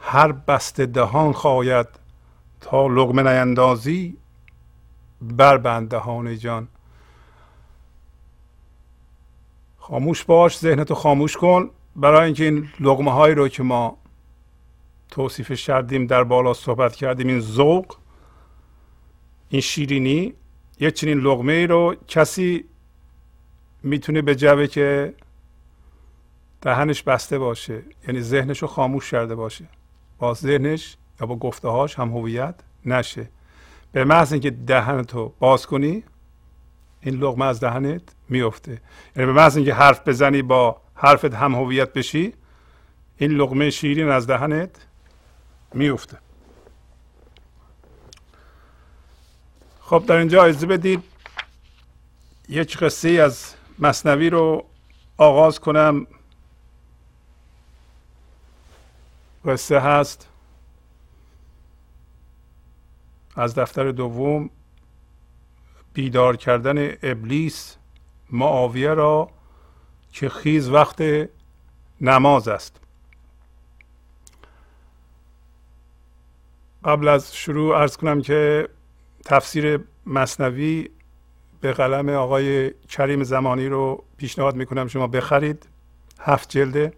هر 0.00 0.32
بسته 0.32 0.86
دهان 0.86 1.32
خواید 1.32 1.86
تا 2.60 2.86
لغمه 2.86 3.22
نیندازی 3.22 4.16
بر 5.22 5.56
بند 5.58 5.88
دهان 5.88 6.38
جان. 6.38 6.68
خاموش 9.78 10.24
باش 10.24 10.58
ذهنتو 10.58 10.94
خاموش 10.94 11.36
کن. 11.36 11.70
برای 11.96 12.24
اینکه 12.24 12.44
این 12.44 12.68
لغمه 12.80 13.12
هایی 13.12 13.34
رو 13.34 13.48
که 13.48 13.62
ما 13.62 13.96
توصیفش 15.10 15.66
کردیم 15.66 16.06
در 16.06 16.24
بالا 16.24 16.54
صحبت 16.54 16.94
کردیم 16.94 17.28
این 17.28 17.40
ذوق 17.40 17.96
این 19.48 19.60
شیرینی 19.60 20.34
یه 20.80 20.90
چنین 20.90 21.18
لغمه 21.18 21.52
ای 21.52 21.66
رو 21.66 21.94
کسی 22.08 22.64
می‌تونه 23.82 24.22
به 24.22 24.34
جوه 24.34 24.66
که 24.66 25.14
دهنش 26.62 27.02
بسته 27.02 27.38
باشه 27.38 27.82
یعنی 28.08 28.20
ذهنش 28.20 28.58
رو 28.58 28.68
خاموش 28.68 29.10
کرده 29.10 29.34
باشه. 29.34 29.64
با 30.18 30.34
ذهنش 30.34 30.96
یا 31.20 31.26
با 31.26 31.36
گفته 31.36 31.68
هاش 31.68 31.98
هم 31.98 32.08
هویت 32.08 32.54
نشه. 32.86 33.28
به 33.92 34.04
محض 34.04 34.32
اینکه 34.32 34.50
دهنتو 34.50 35.32
باز 35.38 35.66
کنی 35.66 36.04
این 37.00 37.14
لغمه 37.14 37.44
از 37.44 37.60
دهنت 37.60 38.02
میفته 38.28 38.80
یعنی 39.16 39.26
به 39.26 39.32
محض 39.32 39.56
اینکه 39.56 39.74
حرف 39.74 40.08
بزنی 40.08 40.42
با 40.42 40.80
حرفت 40.94 41.34
هم 41.34 41.54
هویت 41.54 41.92
بشی 41.92 42.34
این 43.16 43.30
لغمه 43.30 43.70
شیرین 43.70 44.08
از 44.08 44.26
دهنت 44.26 44.86
میفته 45.74 46.18
خب 49.80 50.04
در 50.06 50.16
اینجا 50.16 50.44
اجازه 50.44 50.66
بدید 50.66 51.02
یک 52.48 52.78
قصه 52.78 53.08
از 53.08 53.54
مصنوی 53.78 54.30
رو 54.30 54.64
آغاز 55.16 55.60
کنم. 55.60 56.06
قصه 59.44 59.80
هست. 59.80 60.28
از 63.36 63.54
دفتر 63.54 63.90
دوم 63.90 64.50
بیدار 65.92 66.36
کردن 66.36 66.92
ابلیس 67.02 67.76
معاویه 68.30 68.94
را 68.94 69.30
که 70.12 70.28
خیز 70.28 70.68
وقت 70.68 71.02
نماز 72.00 72.48
است. 72.48 72.80
قبل 76.84 77.08
از 77.08 77.36
شروع 77.36 77.76
ارز 77.76 77.96
کنم 77.96 78.22
که 78.22 78.68
تفسیر 79.24 79.84
مصنوی 80.06 80.88
به 81.60 81.72
قلم 81.72 82.08
آقای 82.08 82.70
کریم 82.70 83.24
زمانی 83.24 83.66
رو 83.66 84.04
پیشنهاد 84.16 84.54
می‌کنم 84.56 84.88
شما 84.88 85.06
بخرید. 85.06 85.68
هفت 86.20 86.50
جلده. 86.50 86.92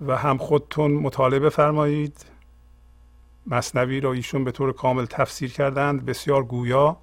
و 0.00 0.16
هم 0.16 0.38
خودتون 0.38 0.90
مطالعه 0.90 1.38
بفرمایید. 1.38 2.26
مصنوی 3.46 4.00
رو 4.00 4.10
ایشون 4.10 4.44
به 4.44 4.52
طور 4.52 4.72
کامل 4.72 5.04
تفسیر 5.04 5.52
کردند 5.52 6.04
بسیار 6.06 6.44
گویا. 6.44 6.96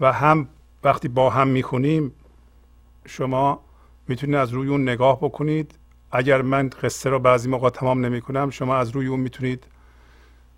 و 0.00 0.12
هم 0.12 0.48
وقتی 0.84 1.08
با 1.08 1.30
هم 1.30 1.48
می‌خونیم 1.48 2.12
شما 3.06 3.60
می‌تونید 4.08 4.36
از 4.36 4.50
روی 4.50 4.68
اون 4.68 4.82
نگاه 4.82 5.18
بکنید. 5.20 5.74
اگر 6.12 6.42
من 6.42 6.68
قصه 6.68 7.10
رو 7.10 7.18
بعضی 7.18 7.48
موقع 7.48 7.70
تمام 7.70 8.06
نمی 8.06 8.20
کنم 8.20 8.50
شما 8.50 8.76
از 8.76 8.90
روی 8.90 9.06
اون 9.06 9.20
می‌تونید 9.20 9.64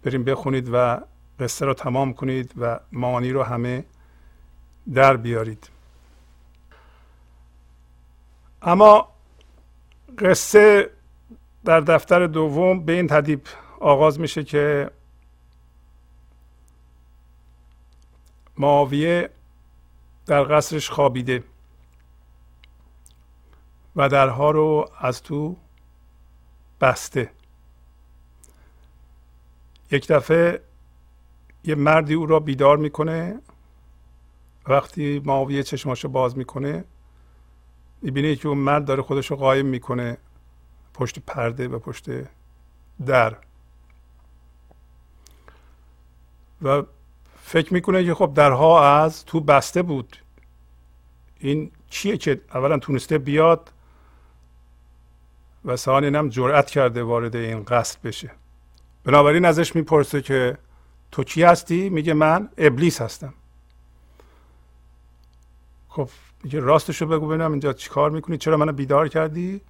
بریم 0.02 0.24
بخونید 0.24 0.70
و 0.72 1.00
قصه 1.40 1.66
رو 1.66 1.74
تمام 1.74 2.12
کنید 2.12 2.54
و 2.56 2.80
معانی 2.92 3.30
رو 3.30 3.42
همه 3.42 3.84
در 4.94 5.16
بیارید. 5.16 5.70
اما 8.62 9.08
قصه 10.18 10.90
در 11.64 11.80
دفتر 11.80 12.26
دوم 12.26 12.84
به 12.84 12.92
این 12.92 13.06
تدیب 13.06 13.42
آغاز 13.80 14.20
میشه 14.20 14.44
که 14.44 14.90
معاویه 18.58 19.30
در 20.26 20.42
قصرش 20.42 20.90
خوابیده 20.90 21.44
و 23.96 24.08
درها 24.08 24.50
رو 24.50 24.90
از 24.98 25.22
تو 25.22 25.56
بسته. 26.80 27.30
یک 29.90 30.08
دفعه 30.08 30.62
یه 31.64 31.74
مردی 31.74 32.14
او 32.14 32.26
را 32.26 32.40
بیدار 32.40 32.76
می‌کنه. 32.76 33.40
وقتی 34.66 35.22
معاویه 35.24 35.62
چشماشو 35.62 36.08
باز 36.08 36.38
می‌کنه 36.38 36.84
می‌بینه 38.02 38.36
که 38.36 38.48
اون 38.48 38.58
مرد 38.58 38.84
داره 38.84 39.02
خودش 39.02 39.30
رو 39.30 39.36
قایم 39.36 39.66
می‌کنه. 39.66 40.18
پشت 41.00 41.18
پرده 41.18 41.68
و 41.68 41.78
پشت 41.78 42.06
در. 43.06 43.36
و 46.62 46.82
فکر 47.42 47.74
می‌کنه 47.74 48.04
که 48.04 48.14
خب 48.14 48.32
درها 48.34 49.02
از 49.02 49.24
تو 49.24 49.40
بسته 49.40 49.82
بود. 49.82 50.16
این 51.38 51.70
چیه 51.90 52.16
که 52.16 52.40
اولا 52.54 52.78
تونسته 52.78 53.18
بیاد 53.18 53.72
و 55.64 55.76
ثانیا 55.76 56.18
هم 56.18 56.28
جرأت 56.28 56.70
کرده 56.70 57.02
وارد 57.02 57.36
این 57.36 57.62
قصد 57.62 58.02
بشه. 58.02 58.30
بنابراین 59.04 59.44
ازش 59.44 59.76
می‌پرسه 59.76 60.22
که 60.22 60.58
تو 61.12 61.24
کی 61.24 61.42
هستی؟ 61.42 61.90
میگه 61.90 62.14
من 62.14 62.48
ابلیس 62.58 63.02
هستم. 63.02 63.34
خب 65.88 66.08
میگه 66.44 66.60
راستشو 66.60 67.06
بگو 67.06 67.26
ببینم 67.26 67.50
اینجا 67.50 67.72
چیکار 67.72 68.10
می‌کنی؟ 68.10 68.38
چرا 68.38 68.56
منو 68.56 68.72
بیدار 68.72 69.08
کردی؟ 69.08 69.60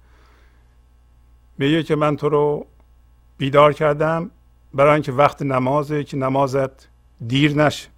میگه 1.57 1.83
که 1.83 1.95
من 1.95 2.17
تو 2.17 2.29
رو 2.29 2.65
بیدار 3.37 3.73
کردم 3.73 4.31
برای 4.73 4.93
اینکه 4.93 5.11
وقت 5.11 5.41
نمازه 5.41 6.03
که 6.03 6.17
نمازت 6.17 6.87
دیر 7.27 7.55
نشه. 7.55 7.89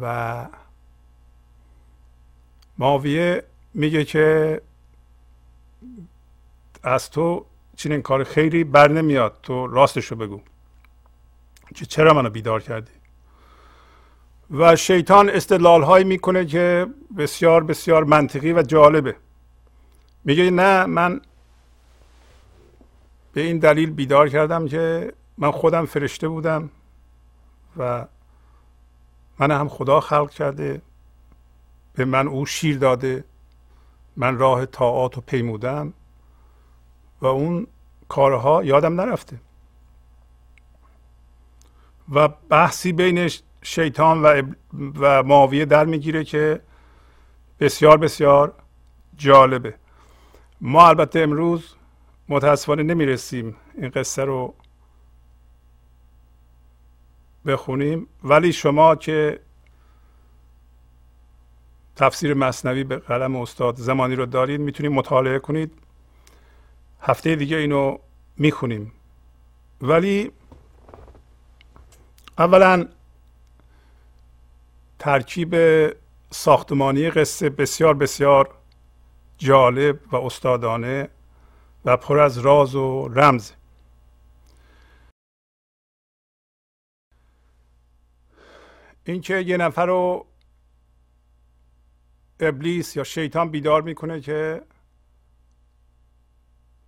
و 0.00 0.46
ماویه 2.78 3.44
میگه 3.74 4.04
که 4.04 4.60
از 6.82 7.10
تو 7.10 7.46
چنین 7.76 8.02
کار 8.02 8.24
خیری 8.24 8.64
بر 8.64 8.90
نمیاد. 8.90 9.38
تو 9.42 9.66
راستش 9.66 10.06
رو 10.06 10.16
بگو. 10.16 10.40
که 11.74 11.86
چرا 11.86 12.14
منو 12.14 12.30
بیدار 12.30 12.62
کردی؟ 12.62 12.92
و 14.50 14.76
شیطان 14.76 15.30
استدلال 15.30 15.82
هایی 15.82 16.04
می‌کنه 16.04 16.46
که 16.46 16.86
بسیار 17.18 17.64
بسیار 17.64 18.04
منطقی 18.04 18.52
و 18.52 18.62
جالبه. 18.62 19.16
میگه 20.24 20.50
نه 20.50 20.86
من 20.86 21.20
به 23.32 23.40
این 23.40 23.58
دلیل 23.58 23.90
بیدار 23.90 24.28
کردم 24.28 24.68
که 24.68 25.12
من 25.38 25.50
خودم 25.50 25.86
فرشته 25.86 26.28
بودم 26.28 26.70
و 27.76 28.06
من 29.38 29.50
هم 29.50 29.68
خدا 29.68 30.00
خلق 30.00 30.30
کرده 30.30 30.82
به 31.94 32.04
من 32.04 32.28
او 32.28 32.46
شیر 32.46 32.78
داده 32.78 33.24
من 34.16 34.38
راه 34.38 34.66
طاعات 34.66 35.18
و 35.18 35.20
پیمودم 35.20 35.92
و 37.20 37.26
اون 37.26 37.66
کارها 38.08 38.64
یادم 38.64 39.00
نرفته. 39.00 39.40
و 42.12 42.28
بحثی 42.28 42.92
بین 42.92 43.30
شیطان 43.62 44.22
و, 44.22 44.42
و 44.98 45.22
معاویه 45.22 45.64
در 45.64 45.84
می‌گیره 45.84 46.24
که 46.24 46.60
بسیار 47.60 47.96
بسیار 47.96 48.52
جالبه. 49.16 49.74
ما 50.66 50.88
البته 50.88 51.20
امروز 51.20 51.74
متاسفانه 52.28 52.82
نمی‌رسیم 52.82 53.56
این 53.74 53.90
قصه 53.90 54.24
رو 54.24 54.54
بخونیم 57.46 58.06
ولی 58.22 58.52
شما 58.52 58.96
که 58.96 59.40
تفسیر 61.96 62.34
مصنوی 62.34 62.84
به 62.84 62.96
قلم 62.96 63.36
استاد 63.36 63.76
زمانی 63.76 64.14
رو 64.14 64.26
دارید 64.26 64.60
می‌تونید 64.60 64.92
مطالعه 64.92 65.38
کنید. 65.38 65.72
هفته 67.00 67.36
دیگه 67.36 67.56
اینو 67.56 67.98
می‌خونیم. 68.36 68.92
ولی 69.82 70.32
اولا 72.38 72.88
ترکیب 74.98 75.56
ساختمانی 76.30 77.10
قصه 77.10 77.50
بسیار 77.50 77.94
بسیار 77.94 78.54
جالب 79.38 80.14
و 80.14 80.16
استادانه 80.16 81.08
و 81.84 81.96
پر 81.96 82.18
از 82.18 82.38
راز 82.38 82.74
و 82.74 83.08
رمز. 83.08 83.52
اینکه 89.04 89.34
یه 89.40 89.56
نفر 89.56 89.86
رو 89.86 90.26
ابلیس 92.40 92.96
یا 92.96 93.04
شیطان 93.04 93.50
بیدار 93.50 93.82
می‌کنه 93.82 94.20
که 94.20 94.62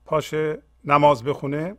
پاشه 0.04 0.62
نماز 0.84 1.24
بخونه 1.24 1.76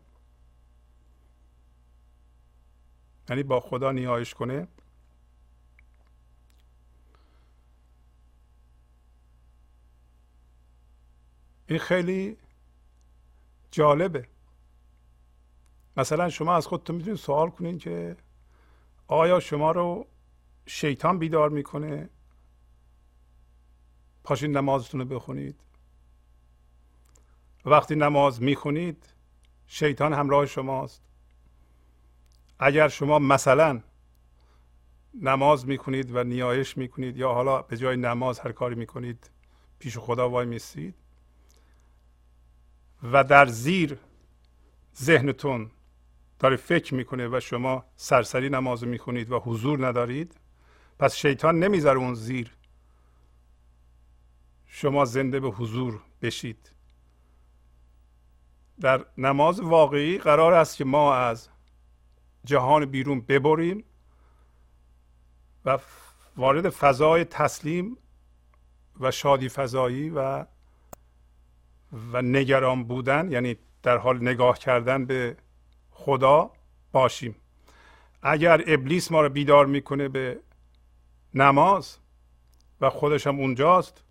یعنی 3.29 3.43
با 3.43 3.59
خدا 3.59 3.91
نیایش 3.91 4.33
کنه. 4.33 4.67
این 11.67 11.79
خیلی 11.79 12.37
جالبه. 13.71 14.27
مثلا 15.97 16.29
شما 16.29 16.55
از 16.55 16.67
خودتون 16.67 16.95
می‌تونید 16.95 17.19
سوال 17.19 17.49
کنید 17.49 17.79
که 17.79 18.17
آیا 19.07 19.39
شما 19.39 19.71
رو 19.71 20.07
شیطان 20.65 21.19
بیدار 21.19 21.49
می‌کنه؟ 21.49 22.09
پاشین 24.23 24.57
نمازتون 24.57 24.99
رو 24.99 25.05
بخونید. 25.05 25.59
وقتی 27.65 27.95
نماز 27.95 28.41
می‌خونید 28.41 29.13
شیطان 29.67 30.13
همراه 30.13 30.45
شماست. 30.45 31.01
اگر 32.59 32.87
شما 32.87 33.19
مثلا 33.19 33.81
نماز 35.21 35.67
می‌کنید 35.67 36.15
و 36.15 36.23
نیایش 36.23 36.77
می‌کنید 36.77 37.17
یا 37.17 37.33
حالا 37.33 37.61
به 37.61 37.77
جای 37.77 37.97
نماز 37.97 38.39
هر 38.39 38.51
کاری 38.51 38.75
می‌کنید 38.75 39.29
پیش 39.79 39.97
خدا 39.97 40.29
وای 40.29 40.45
میستید 40.45 40.95
و 43.03 43.23
در 43.23 43.45
زیر 43.45 43.97
ذهنتون 44.95 45.71
داره 46.39 46.55
فکر 46.55 46.93
می‌کنه 46.95 47.27
و 47.27 47.39
شما 47.39 47.85
سرسری 47.95 48.49
نماز 48.49 48.83
می‌خونید 48.83 49.31
و 49.31 49.39
حضور 49.39 49.87
ندارید 49.87 50.39
پس 50.99 51.15
شیطان 51.15 51.59
نمی‌ذاره 51.59 51.99
اون 51.99 52.13
زیر 52.13 52.57
شما 54.65 55.05
زنده 55.05 55.39
به 55.39 55.49
حضور 55.49 56.01
بشید. 56.21 56.71
در 58.79 59.05
نماز 59.17 59.59
واقعی 59.59 60.17
قرار 60.17 60.53
است 60.53 60.77
که 60.77 60.85
ما 60.85 61.15
از 61.15 61.49
جهان 62.45 62.85
بیرون 62.85 63.21
ببریم 63.21 63.83
و 65.65 65.79
وارد 66.37 66.69
فضای 66.69 67.25
تسلیم 67.25 67.97
و 68.99 69.11
شادی 69.11 69.49
فضایی 69.49 70.09
و 70.09 70.45
و 71.93 72.21
نگران 72.21 72.83
بودن 72.83 73.31
یعنی 73.31 73.57
در 73.83 73.97
حال 73.97 74.21
نگاه 74.21 74.59
کردن 74.59 75.05
به 75.05 75.37
خدا 75.91 76.51
باشیم. 76.91 77.35
اگر 78.21 78.63
ابلیس 78.67 79.11
ما 79.11 79.21
رو 79.21 79.29
بیدار 79.29 79.65
می‌کنه 79.65 80.07
به 80.07 80.39
نماز 81.33 81.97
و 82.81 82.89
خودش 82.89 83.27
هم 83.27 83.39
اونجاست 83.39 84.03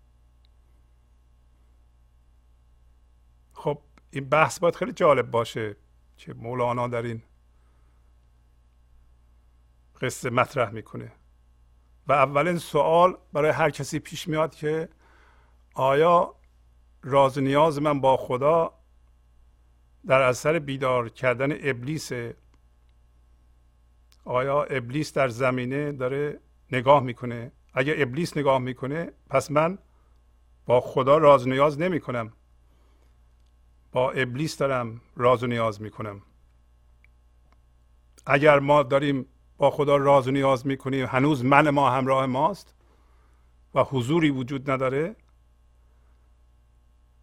خب 3.53 3.81
این 4.11 4.29
بحث 4.29 4.59
باید 4.59 4.75
خیلی 4.75 4.91
جالب 4.91 5.31
باشه 5.31 5.75
که 6.17 6.33
مولانا 6.33 6.87
در 6.87 7.01
این 7.01 7.23
قصه 10.01 10.29
مطرح 10.29 10.69
می‌کنه. 10.69 11.11
و 12.07 12.13
اولین 12.13 12.57
سوال 12.57 13.17
برای 13.33 13.51
هر 13.51 13.69
کسی 13.69 13.99
پیش 13.99 14.27
میاد 14.27 14.55
که 14.55 14.89
آیا 15.73 16.35
راز 17.07 17.39
نیاز 17.39 17.81
من 17.81 18.01
با 18.01 18.17
خدا 18.17 18.73
در 20.07 20.21
اثر 20.21 20.59
بیدار 20.59 21.09
کردن 21.09 21.69
ابلیس. 21.69 22.11
آیا 24.25 24.63
ابلیس 24.63 25.13
در 25.13 25.27
زمینه 25.27 25.91
داره 25.91 26.39
نگاه 26.71 27.03
می‌کنه؟ 27.03 27.51
اگر 27.73 27.93
ابلیس 27.97 28.37
نگاه 28.37 28.59
می‌کنه 28.59 29.11
پس 29.29 29.51
من 29.51 29.77
با 30.65 30.81
خدا 30.81 31.17
راز 31.17 31.47
نیاز 31.47 31.79
نمی 31.79 31.99
کنم 31.99 32.33
با 33.91 34.11
ابلیس 34.11 34.57
دارم 34.57 35.01
راز 35.15 35.43
و 35.43 35.47
نیاز 35.47 35.81
می‌کنم. 35.81 36.21
اگر 38.25 38.59
ما 38.59 38.83
داریم 38.83 39.25
با 39.57 39.71
خدا 39.71 39.97
راز 39.97 40.27
و 40.27 40.31
نیاز 40.31 40.67
می‌کنیم 40.67 41.05
هنوز 41.05 41.45
من 41.45 41.69
ما 41.69 41.89
همراه 41.89 42.25
ماست 42.25 42.73
و 43.75 43.83
حضوری 43.83 44.29
وجود 44.29 44.71
نداره 44.71 45.15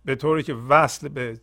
به 0.04 0.14
طوری 0.14 0.42
که 0.42 0.54
وصل 0.54 1.08
به 1.08 1.40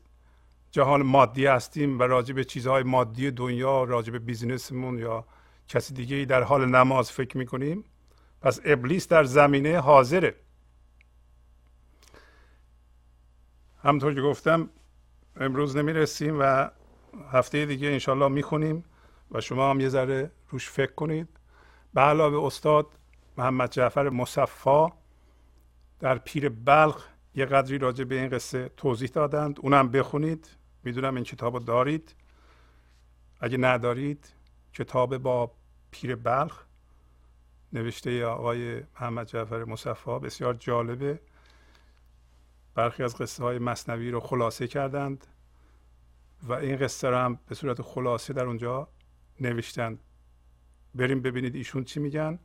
جهان 0.71 1.01
مادی 1.01 1.45
هستیم 1.45 1.99
و 1.99 2.03
راجع 2.03 2.33
به 2.33 2.43
چیزهای 2.43 2.83
مادی 2.83 3.31
دنیا 3.31 3.83
راجع 3.83 4.11
به 4.11 4.19
بیزینسمون 4.19 4.99
یا 4.99 5.25
کسی 5.67 5.93
دیگه 5.93 6.25
در 6.25 6.43
حال 6.43 6.65
نماز 6.65 7.11
فکر 7.11 7.37
می‌کنیم. 7.37 7.83
پس 8.41 8.59
ابلیس 8.65 9.07
در 9.07 9.23
زمینه 9.23 9.79
حاضره. 9.79 10.35
همطور 13.83 14.13
که 14.13 14.21
گفتم 14.21 14.69
امروز 15.35 15.77
نمی‌رسیم 15.77 16.37
و 16.39 16.69
هفته 17.31 17.65
دیگه 17.65 17.87
انشالله 17.87 18.27
می‌خونیم 18.27 18.83
و 19.31 19.41
شما 19.41 19.69
هم 19.69 19.79
یه 19.79 19.89
ذره 19.89 20.31
روش 20.49 20.69
فکر 20.69 20.93
کنید. 20.93 21.27
به 21.93 22.01
علاوه 22.01 22.45
استاد 22.45 22.87
محمد 23.37 23.71
جعفر 23.71 24.09
مصفا 24.09 24.91
در 25.99 26.17
پیر 26.17 26.49
بلخ 26.49 27.07
یه 27.35 27.45
قدری 27.45 27.77
راجع 27.77 28.03
به 28.03 28.19
این 28.19 28.29
قصه 28.29 28.69
توضیح 28.77 29.09
دادند. 29.09 29.59
اونم 29.61 29.91
بخونید. 29.91 30.47
می‌دونم 30.83 31.15
این 31.15 31.23
کتاب 31.23 31.65
دارید. 31.65 32.15
اگه 33.39 33.57
ندارید 33.57 34.33
کتاب 34.73 35.17
با 35.17 35.51
پیر 35.91 36.15
بلخ 36.15 36.63
نوشته 37.73 38.25
آقای 38.25 38.83
محمد 38.93 39.27
جعفر 39.27 39.63
مصفا. 39.63 40.19
بسیار 40.19 40.53
جالبه. 40.53 41.19
برخی 42.75 43.03
از 43.03 43.15
قصه 43.15 43.43
های 43.43 43.59
مصنوی 43.59 44.11
رو 44.11 44.19
خلاصه 44.19 44.67
کردند 44.67 45.27
و 46.43 46.53
این 46.53 46.77
قصه 46.77 47.09
رو 47.09 47.17
هم 47.17 47.39
به 47.47 47.55
صورت 47.55 47.81
خلاصه 47.81 48.33
در 48.33 48.45
اونجا 48.45 48.87
نوشتند. 49.41 49.99
بریم 50.95 51.21
ببینید 51.21 51.55
ایشون 51.55 51.83
چی 51.83 51.99
میگن. 51.99 52.39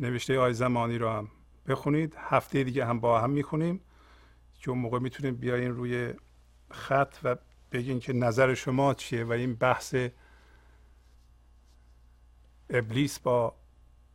نوشته 0.00 0.38
آی 0.38 0.52
زمانی 0.52 0.98
رو 0.98 1.08
هم 1.10 1.28
بخونید. 1.68 2.16
هفته 2.18 2.64
دیگه 2.64 2.86
هم 2.86 3.00
با 3.00 3.20
هم 3.20 3.30
می‌خونیم. 3.30 3.80
که 4.58 4.70
اون 4.70 4.78
موقع 4.78 4.98
می‌تونیم 4.98 5.34
بیاین 5.36 5.70
روی 5.70 6.14
خط 6.70 7.16
و 7.22 7.36
بگین 7.72 8.00
که 8.00 8.12
نظر 8.12 8.54
شما 8.54 8.94
چیه 8.94 9.24
و 9.24 9.32
این 9.32 9.54
بحث 9.54 9.94
ابلیس 12.70 13.18
با 13.18 13.54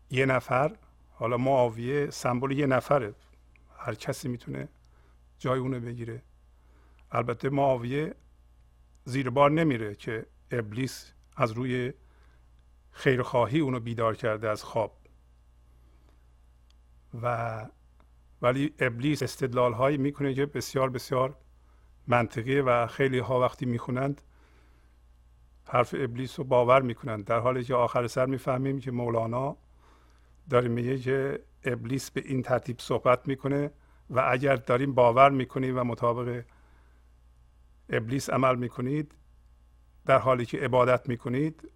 یه 0.09 0.25
نفر 0.25 0.75
حالا 1.11 1.37
معاویه 1.37 2.09
سمبل 2.09 2.51
یه 2.51 2.65
نفره. 2.65 3.13
هر 3.77 3.95
کسی 3.95 4.27
می‌تونه 4.27 4.67
جای 5.39 5.59
اونو 5.59 5.79
بگیره. 5.79 6.21
البته 7.11 7.49
معاویه 7.49 8.15
زیر 9.05 9.29
بار 9.29 9.51
نمیره 9.51 9.95
که 9.95 10.25
ابلیس 10.51 11.11
از 11.35 11.51
روی 11.51 11.93
خیرخواهی 12.91 13.59
اونو 13.59 13.79
بیدار 13.79 14.15
کرده 14.15 14.49
از 14.49 14.63
خواب. 14.63 14.97
و 17.21 17.65
ولی 18.43 18.73
ابلیس 18.79 19.23
استدلال 19.23 19.73
هایی 19.73 19.97
می‌کنه 19.97 20.33
که 20.33 20.45
بسیار 20.45 20.89
بسیار 20.89 21.35
منطقیه 22.07 22.61
و 22.61 22.87
خیلی 22.87 23.19
ها 23.19 23.39
وقتی 23.39 23.65
می‌خونند 23.65 24.21
حرف 25.65 25.95
ابلیس 25.97 26.39
رو 26.39 26.45
باور 26.45 26.81
می‌کنند. 26.81 27.25
در 27.25 27.39
حالی 27.39 27.63
که 27.63 27.75
آخر 27.75 28.07
سر 28.07 28.25
می‌فهمیم 28.25 28.79
که 28.79 28.91
مولانا 28.91 29.57
داره 30.49 30.67
میگه 30.67 30.97
که 30.97 31.43
ابلیس 31.63 32.11
به 32.11 32.21
این 32.25 32.41
ترتیب 32.41 32.79
صحبت 32.79 33.27
می‌کنه 33.27 33.71
و 34.09 34.23
اگر 34.29 34.55
داریم 34.55 34.93
باور 34.93 35.29
می‌کنیم 35.29 35.77
و 35.79 35.83
مطابق 35.83 36.43
ابلیس 37.89 38.29
عمل 38.29 38.55
می‌کنید 38.55 39.15
در 40.05 40.19
حالی 40.19 40.45
که 40.45 40.57
عبادت 40.57 41.09
می‌کنید 41.09 41.69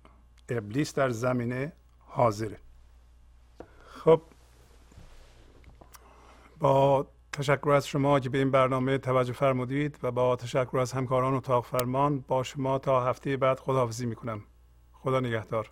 ابلیس 0.49 0.93
در 0.93 1.09
زمینه 1.09 1.73
حاضره. 1.99 2.57
خب 3.87 4.21
با 6.59 7.07
تشکر 7.31 7.69
از 7.69 7.87
شما 7.87 8.19
که 8.19 8.29
به 8.29 8.37
این 8.37 8.51
برنامه 8.51 8.97
توجه 8.97 9.33
فرمودید 9.33 9.99
و 10.03 10.11
با 10.11 10.35
تشکر 10.35 10.77
از 10.77 10.91
همکاران 10.91 11.33
اتاق 11.33 11.65
فرمان 11.65 12.19
با 12.19 12.43
شما 12.43 12.79
تا 12.79 13.05
هفته 13.05 13.37
بعد 13.37 13.59
خداحافظی 13.59 14.05
می‌کنم. 14.05 14.43
خدا 14.93 15.19
نگهدار. 15.19 15.71